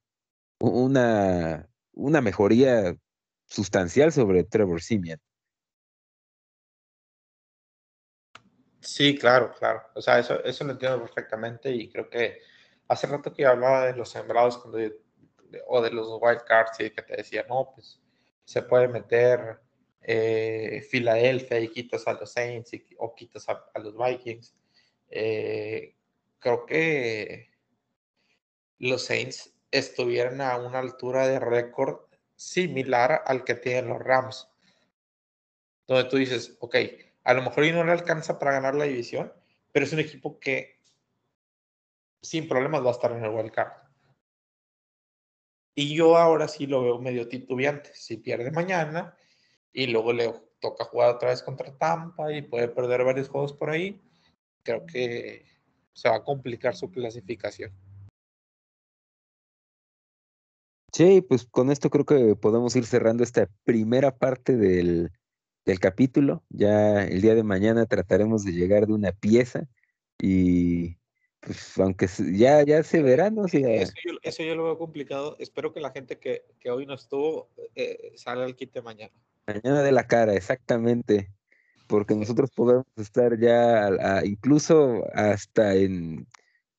una, 0.59 1.69
una 1.93 2.21
mejoría 2.21 2.95
sustancial 3.45 4.11
sobre 4.11 4.43
Trevor 4.43 4.81
Simeon. 4.81 5.19
Sí, 8.81 9.17
claro, 9.17 9.53
claro. 9.57 9.81
O 9.95 10.01
sea, 10.01 10.19
eso, 10.19 10.43
eso 10.43 10.63
lo 10.63 10.71
entiendo 10.71 11.01
perfectamente 11.01 11.71
y 11.71 11.89
creo 11.89 12.09
que 12.09 12.39
hace 12.87 13.07
rato 13.07 13.33
que 13.33 13.45
hablaba 13.45 13.87
de 13.87 13.95
los 13.95 14.09
sembrados 14.09 14.57
cuando 14.57 14.79
o 15.67 15.81
de 15.81 15.91
los 15.91 16.07
wild 16.21 16.43
cards 16.45 16.79
y 16.79 16.89
que 16.89 17.01
te 17.01 17.17
decía, 17.17 17.45
no, 17.49 17.71
pues 17.73 18.01
se 18.43 18.61
puede 18.61 18.87
meter 18.87 19.59
eh, 20.01 20.85
Filadelfia 20.89 21.59
y 21.59 21.69
quitas 21.69 22.07
a 22.07 22.13
los 22.13 22.31
Saints 22.31 22.71
o 22.97 23.13
quitas 23.13 23.47
a, 23.49 23.79
los 23.79 23.95
Vikings. 23.97 24.55
Eh, 25.09 25.95
creo 26.39 26.65
que 26.65 27.49
los 28.79 29.03
Saints 29.03 29.53
estuvieran 29.72 30.41
a 30.41 30.57
una 30.57 30.80
altura 30.80 31.28
de 31.28 31.39
récord 31.39 31.99
similar 32.36 33.24
al 33.26 33.43
que 33.43 33.55
tienen 33.55 33.89
los 33.89 33.99
Rams. 33.99 34.47
Donde 35.88 36.09
tú 36.09 36.18
dices, 36.18 36.57
ok, 36.59 36.76
a 37.24 37.34
lo 37.34 37.41
mejor 37.41 37.65
y 37.65 37.72
no 37.72 37.84
le 37.84 37.91
alcanza 37.91 38.39
para 38.39 38.51
ganar 38.53 38.76
la 38.76 38.86
división, 38.86 39.34
pero 39.72 39.86
es 39.86 39.93
un 39.93 39.99
equipo 39.99 40.39
que 40.39 40.80
sin 42.22 42.47
problemas 42.47 42.84
va 42.84 42.89
a 42.89 42.93
estar 42.93 43.11
en 43.11 43.24
el 43.24 43.32
wild 43.32 43.51
card. 43.51 43.74
Y 45.76 45.95
yo 45.95 46.18
ahora 46.18 46.47
sí 46.47 46.65
lo 46.65 46.82
veo 46.82 46.99
medio 46.99 47.28
titubeante. 47.28 47.91
Si 47.93 48.18
pierde 48.18 48.49
mañana 48.51 49.15
y 49.72 49.88
luego 49.88 50.11
le 50.11 50.34
toca 50.59 50.86
jugar 50.86 51.15
otra 51.15 51.30
vez 51.30 51.43
contra 51.43 51.78
Tampa 51.78 52.34
y 52.34 52.41
puede 52.41 52.68
perder 52.68 53.03
varios 53.03 53.30
juegos 53.30 53.53
por 53.53 53.70
ahí, 53.70 54.01
creo 54.63 54.86
que 54.86 55.45
se 55.93 56.09
va 56.09 56.15
a 56.15 56.24
complicar 56.24 56.76
su 56.76 56.91
clasificación. 56.91 57.72
Sí, 60.97 61.21
pues 61.21 61.45
con 61.45 61.69
esto 61.69 61.91
creo 61.91 62.05
que 62.05 62.35
podemos 62.35 62.75
ir 62.75 62.83
cerrando 62.87 63.23
esta 63.23 63.47
primera 63.65 64.17
parte 64.17 64.57
del, 64.57 65.11
del 65.63 65.79
capítulo. 65.79 66.43
Ya 66.49 67.03
el 67.03 67.21
día 67.21 67.35
de 67.35 67.43
mañana 67.43 67.85
trataremos 67.85 68.43
de 68.43 68.53
llegar 68.53 68.87
de 68.87 68.93
una 68.93 69.11
pieza 69.11 69.67
y 70.19 70.97
pues 71.39 71.77
aunque 71.77 72.07
ya, 72.33 72.63
ya 72.63 72.79
hace 72.79 73.03
verano. 73.03 73.45
Eso, 73.45 74.41
yo, 74.41 74.55
lo 74.55 74.63
veo 74.63 74.79
complicado. 74.79 75.35
Espero 75.37 75.71
que 75.71 75.81
la 75.81 75.91
gente 75.91 76.17
que, 76.17 76.45
que 76.59 76.71
hoy 76.71 76.87
no 76.87 76.95
estuvo 76.95 77.51
eh, 77.75 78.13
salga 78.15 78.45
al 78.45 78.55
quite 78.55 78.81
mañana. 78.81 79.13
Mañana 79.45 79.83
de 79.83 79.91
la 79.91 80.07
cara, 80.07 80.33
exactamente. 80.33 81.31
Porque 81.85 82.15
nosotros 82.15 82.49
podemos 82.49 82.87
estar 82.95 83.39
ya 83.39 83.91
incluso 84.25 85.03
hasta 85.13 85.75
en 85.75 86.25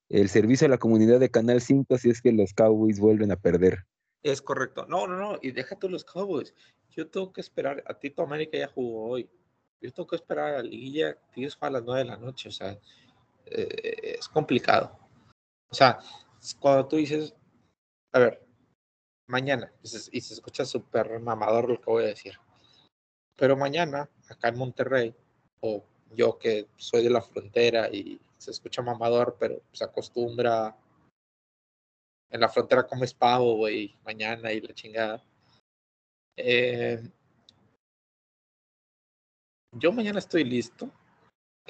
el 0.08 0.28
servicio 0.28 0.66
a 0.66 0.70
la 0.70 0.78
comunidad 0.78 1.20
de 1.20 1.30
Canal 1.30 1.60
5 1.60 1.98
si 1.98 2.10
es 2.10 2.20
que 2.20 2.32
los 2.32 2.52
Cowboys 2.52 2.98
vuelven 2.98 3.30
a 3.30 3.36
perder. 3.36 3.84
Es 4.22 4.42
correcto. 4.42 4.86
No, 4.86 5.06
no, 5.06 5.16
no. 5.16 5.38
Y 5.42 5.52
deja 5.52 5.78
tú 5.78 5.88
los 5.88 6.04
Cowboys. 6.04 6.54
Yo 6.90 7.08
tengo 7.08 7.32
que 7.32 7.40
esperar. 7.40 7.82
A 7.86 7.94
Tito 7.94 8.22
América 8.22 8.58
ya 8.58 8.68
jugó 8.68 9.10
hoy. 9.10 9.28
Yo 9.80 9.92
tengo 9.92 10.06
que 10.06 10.16
esperar 10.16 10.54
a 10.54 10.56
la 10.58 10.62
liguilla. 10.62 11.16
Tienes 11.32 11.56
a 11.60 11.70
las 11.70 11.82
9 11.82 12.00
de 12.00 12.06
la 12.06 12.16
noche. 12.16 12.48
O 12.48 12.52
sea, 12.52 12.78
eh, 13.46 14.16
es 14.18 14.28
complicado. 14.28 14.98
O 15.70 15.74
sea, 15.74 15.98
cuando 16.60 16.86
tú 16.88 16.96
dices, 16.96 17.34
a 18.12 18.18
ver, 18.18 18.46
mañana, 19.26 19.72
y 19.82 19.88
se, 20.20 20.34
escucha 20.34 20.64
súper 20.64 21.20
mamador 21.20 21.68
lo 21.68 21.80
que 21.80 21.90
voy 21.90 22.04
a 22.04 22.08
decir, 22.08 22.38
pero 23.36 23.56
mañana, 23.56 24.08
acá 24.28 24.48
en 24.48 24.58
Monterrey, 24.58 25.14
o 25.60 25.84
yo 26.14 26.38
que 26.38 26.68
soy 26.76 27.04
de 27.04 27.10
la 27.10 27.22
frontera 27.22 27.88
y 27.90 28.20
se 28.38 28.50
escucha 28.50 28.82
mamador, 28.82 29.36
pero 29.38 29.62
se 29.72 29.84
acostumbra, 29.84 30.76
en 32.30 32.40
la 32.40 32.48
frontera 32.48 32.86
comes 32.86 33.14
pavo, 33.14 33.56
güey, 33.56 33.96
mañana 34.04 34.52
y 34.52 34.60
la 34.60 34.74
chingada. 34.74 35.24
Eh, 36.36 37.00
yo 39.72 39.92
mañana 39.92 40.18
estoy 40.18 40.44
listo. 40.44 40.90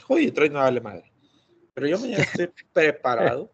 Joder, 0.02 0.26
Detroit 0.26 0.52
no 0.52 0.58
vale 0.60 0.80
madre. 0.80 1.12
Pero 1.74 1.86
yo 1.86 1.98
mañana 1.98 2.22
estoy 2.22 2.48
preparado 2.72 3.50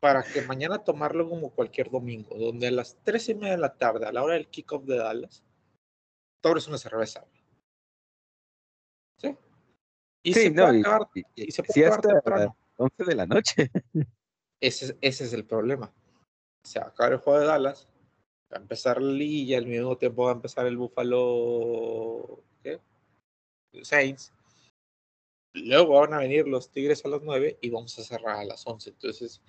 para 0.00 0.22
que 0.22 0.42
mañana 0.42 0.84
tomarlo 0.84 1.28
como 1.28 1.50
cualquier 1.50 1.90
domingo, 1.90 2.36
donde 2.36 2.68
a 2.68 2.70
las 2.70 2.96
tres 3.02 3.28
y 3.28 3.34
media 3.34 3.52
de 3.52 3.58
la 3.58 3.76
tarde, 3.76 4.06
a 4.06 4.12
la 4.12 4.22
hora 4.22 4.34
del 4.34 4.48
kickoff 4.48 4.84
de 4.84 4.98
Dallas, 4.98 5.42
es 6.54 6.68
una 6.68 6.78
cerveza. 6.78 7.26
¿Sí? 9.18 9.36
Y 10.22 10.34
se 10.34 10.50
puede 10.50 10.80
acabar, 10.80 11.08
y, 11.34 11.50
se 11.50 11.62
puede 11.62 11.86
acabar 11.86 12.00
temprano. 12.02 12.56
11 12.76 13.04
de 13.04 13.14
la 13.14 13.26
noche. 13.26 13.70
Ese, 14.58 14.96
ese 15.02 15.24
es 15.24 15.32
el 15.34 15.44
problema. 15.44 15.92
Se 16.66 16.80
va 16.80 16.86
a 16.86 16.88
acabar 16.88 17.12
el 17.12 17.18
juego 17.18 17.40
de 17.40 17.46
Dallas, 17.46 17.88
va 18.52 18.58
a 18.58 18.60
empezar 18.60 19.00
la 19.00 19.12
liga, 19.12 19.58
al 19.58 19.66
mismo 19.66 19.96
tiempo 19.96 20.24
va 20.24 20.30
a 20.30 20.34
empezar 20.34 20.66
el 20.66 20.76
Buffalo 20.76 22.42
¿qué? 22.62 22.80
Saints, 23.82 24.32
Luego 25.56 26.00
van 26.00 26.12
a 26.12 26.18
venir 26.18 26.46
los 26.46 26.70
Tigres 26.70 27.04
a 27.04 27.08
las 27.08 27.22
9 27.22 27.58
y 27.62 27.70
vamos 27.70 27.98
a 27.98 28.02
cerrar 28.02 28.36
a 28.36 28.44
las 28.44 28.66
11. 28.66 28.90
Entonces, 28.90 29.40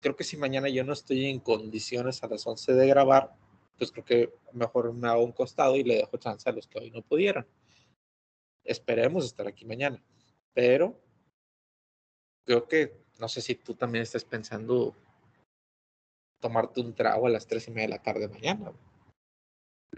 creo 0.00 0.14
que 0.14 0.22
si 0.22 0.36
mañana 0.36 0.68
yo 0.68 0.84
no 0.84 0.92
estoy 0.92 1.26
en 1.26 1.40
condiciones 1.40 2.22
a 2.22 2.28
las 2.28 2.46
11 2.46 2.74
de 2.74 2.86
grabar, 2.86 3.34
pues 3.76 3.90
creo 3.90 4.04
que 4.04 4.34
mejor 4.52 4.92
me 4.92 5.08
hago 5.08 5.24
un 5.24 5.32
costado 5.32 5.74
y 5.74 5.82
le 5.82 5.96
dejo 5.96 6.16
chance 6.16 6.48
a 6.48 6.52
los 6.52 6.68
que 6.68 6.78
hoy 6.78 6.90
no 6.92 7.02
pudieran. 7.02 7.46
Esperemos 8.62 9.24
estar 9.24 9.48
aquí 9.48 9.64
mañana. 9.64 10.00
Pero 10.54 11.00
creo 12.44 12.68
que, 12.68 13.02
no 13.18 13.28
sé 13.28 13.40
si 13.40 13.56
tú 13.56 13.74
también 13.74 14.02
estás 14.02 14.24
pensando 14.24 14.94
tomarte 16.42 16.80
un 16.80 16.94
trago 16.94 17.26
a 17.26 17.30
las 17.30 17.46
3 17.46 17.68
y 17.68 17.70
media 17.70 17.86
de 17.86 17.94
la 17.94 18.02
tarde 18.02 18.28
mañana. 18.28 18.72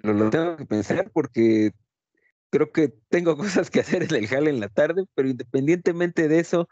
lo 0.02 0.30
tengo 0.30 0.56
que 0.56 0.66
pensar 0.66 1.10
porque 1.10 1.72
creo 2.50 2.70
que 2.70 2.94
tengo 3.08 3.36
cosas 3.36 3.70
que 3.70 3.80
hacer 3.80 4.04
en 4.04 4.14
el 4.14 4.28
jale 4.28 4.50
en 4.50 4.60
la 4.60 4.68
tarde, 4.68 5.06
pero 5.14 5.28
independientemente 5.28 6.28
de 6.28 6.38
eso, 6.38 6.68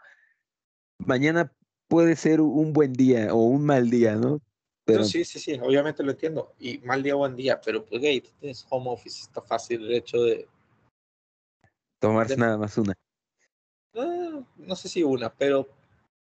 mañana 0.99 1.51
puede 1.89 2.15
ser 2.15 2.39
un 2.39 2.71
buen 2.71 2.93
día 2.93 3.33
o 3.33 3.43
un 3.43 3.65
mal 3.65 3.89
día, 3.89 4.15
¿no? 4.15 4.39
Pero... 4.85 5.03
sí, 5.03 5.23
sí, 5.25 5.39
sí, 5.39 5.59
obviamente 5.61 6.03
lo 6.03 6.11
entiendo. 6.11 6.53
Y 6.59 6.77
mal 6.79 7.01
día 7.03 7.15
o 7.15 7.19
buen 7.19 7.35
día, 7.35 7.59
pero 7.59 7.85
pues, 7.85 8.01
gay, 8.01 8.21
tú 8.21 8.29
tienes 8.39 8.65
home 8.69 8.89
office, 8.89 9.21
está 9.21 9.41
fácil 9.41 9.81
el 9.83 9.93
hecho 9.93 10.21
de... 10.21 10.47
Tomarse 11.99 12.35
nada 12.35 12.57
más 12.57 12.77
una. 12.77 12.93
Ah, 13.95 14.05
bueno, 14.05 14.47
no 14.57 14.75
sé 14.75 14.89
si 14.89 15.03
una, 15.03 15.33
pero 15.33 15.69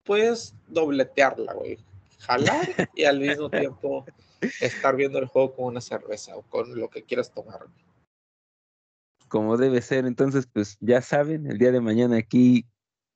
puedes 0.03 0.55
dobletearla, 0.67 1.53
güey. 1.53 1.77
Jalar 2.19 2.67
y 2.95 3.05
al 3.05 3.19
mismo 3.19 3.49
tiempo 3.49 4.05
estar 4.61 4.95
viendo 4.95 5.19
el 5.19 5.25
juego 5.25 5.55
con 5.55 5.65
una 5.65 5.81
cerveza 5.81 6.35
o 6.35 6.43
con 6.43 6.77
lo 6.79 6.89
que 6.89 7.03
quieras 7.03 7.31
tomar. 7.31 7.67
Como 9.27 9.57
debe 9.57 9.81
ser, 9.81 10.05
entonces, 10.05 10.47
pues 10.51 10.77
ya 10.79 11.01
saben, 11.01 11.45
el 11.45 11.57
día 11.57 11.71
de 11.71 11.81
mañana 11.81 12.17
aquí 12.17 12.65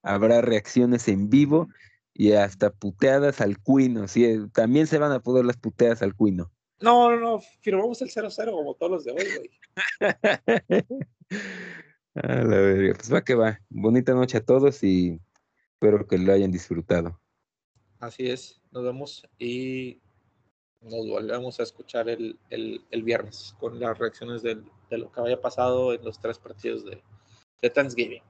habrá 0.04 0.42
reacciones 0.42 1.08
en 1.08 1.30
vivo 1.30 1.70
y 2.14 2.34
hasta 2.34 2.70
puteadas 2.72 3.42
al 3.42 3.60
cuino. 3.60 4.08
Sí, 4.08 4.48
también 4.54 4.86
se 4.86 5.00
van 5.00 5.12
a 5.12 5.22
poder 5.22 5.46
las 5.46 5.58
puteadas 5.58 6.02
al 6.04 6.16
cuino. 6.16 6.52
No, 6.80 7.10
no, 7.10 7.20
no, 7.20 7.40
firmamos 7.62 8.02
el 8.02 8.10
0-0 8.10 8.52
como 8.52 8.76
todos 8.76 8.92
los 8.92 9.04
de 9.06 9.12
hoy, 9.12 9.26
güey. 9.38 9.50
a 12.16 12.28
la 12.28 12.58
verga. 12.58 12.94
Pues 12.96 13.14
va 13.14 13.24
que 13.24 13.36
va. 13.36 13.60
Bonita 13.70 14.14
noche 14.14 14.38
a 14.38 14.46
todos 14.46 14.84
y 14.84 15.20
espero 15.74 16.06
que 16.08 16.18
lo 16.18 16.34
hayan 16.34 16.52
disfrutado. 16.52 17.20
Así 18.04 18.30
es, 18.30 18.60
nos 18.72 18.84
vemos 18.84 19.26
y 19.40 20.02
nos 20.82 21.08
volvemos 21.08 21.58
a 21.58 21.64
escuchar 21.64 22.10
el, 22.10 22.38
el, 22.50 23.04
viernes 23.04 23.56
con 23.62 23.80
las 23.80 23.98
reacciones 23.98 24.44
de 24.44 24.62
lo 24.90 25.10
que 25.10 25.22
haya 25.22 25.40
pasado 25.40 25.94
en 25.94 26.04
los 26.04 26.20
tres 26.20 26.38
partidos 26.38 26.84
de, 26.84 27.02
de 27.62 27.70
Thanksgiving. 27.70 28.22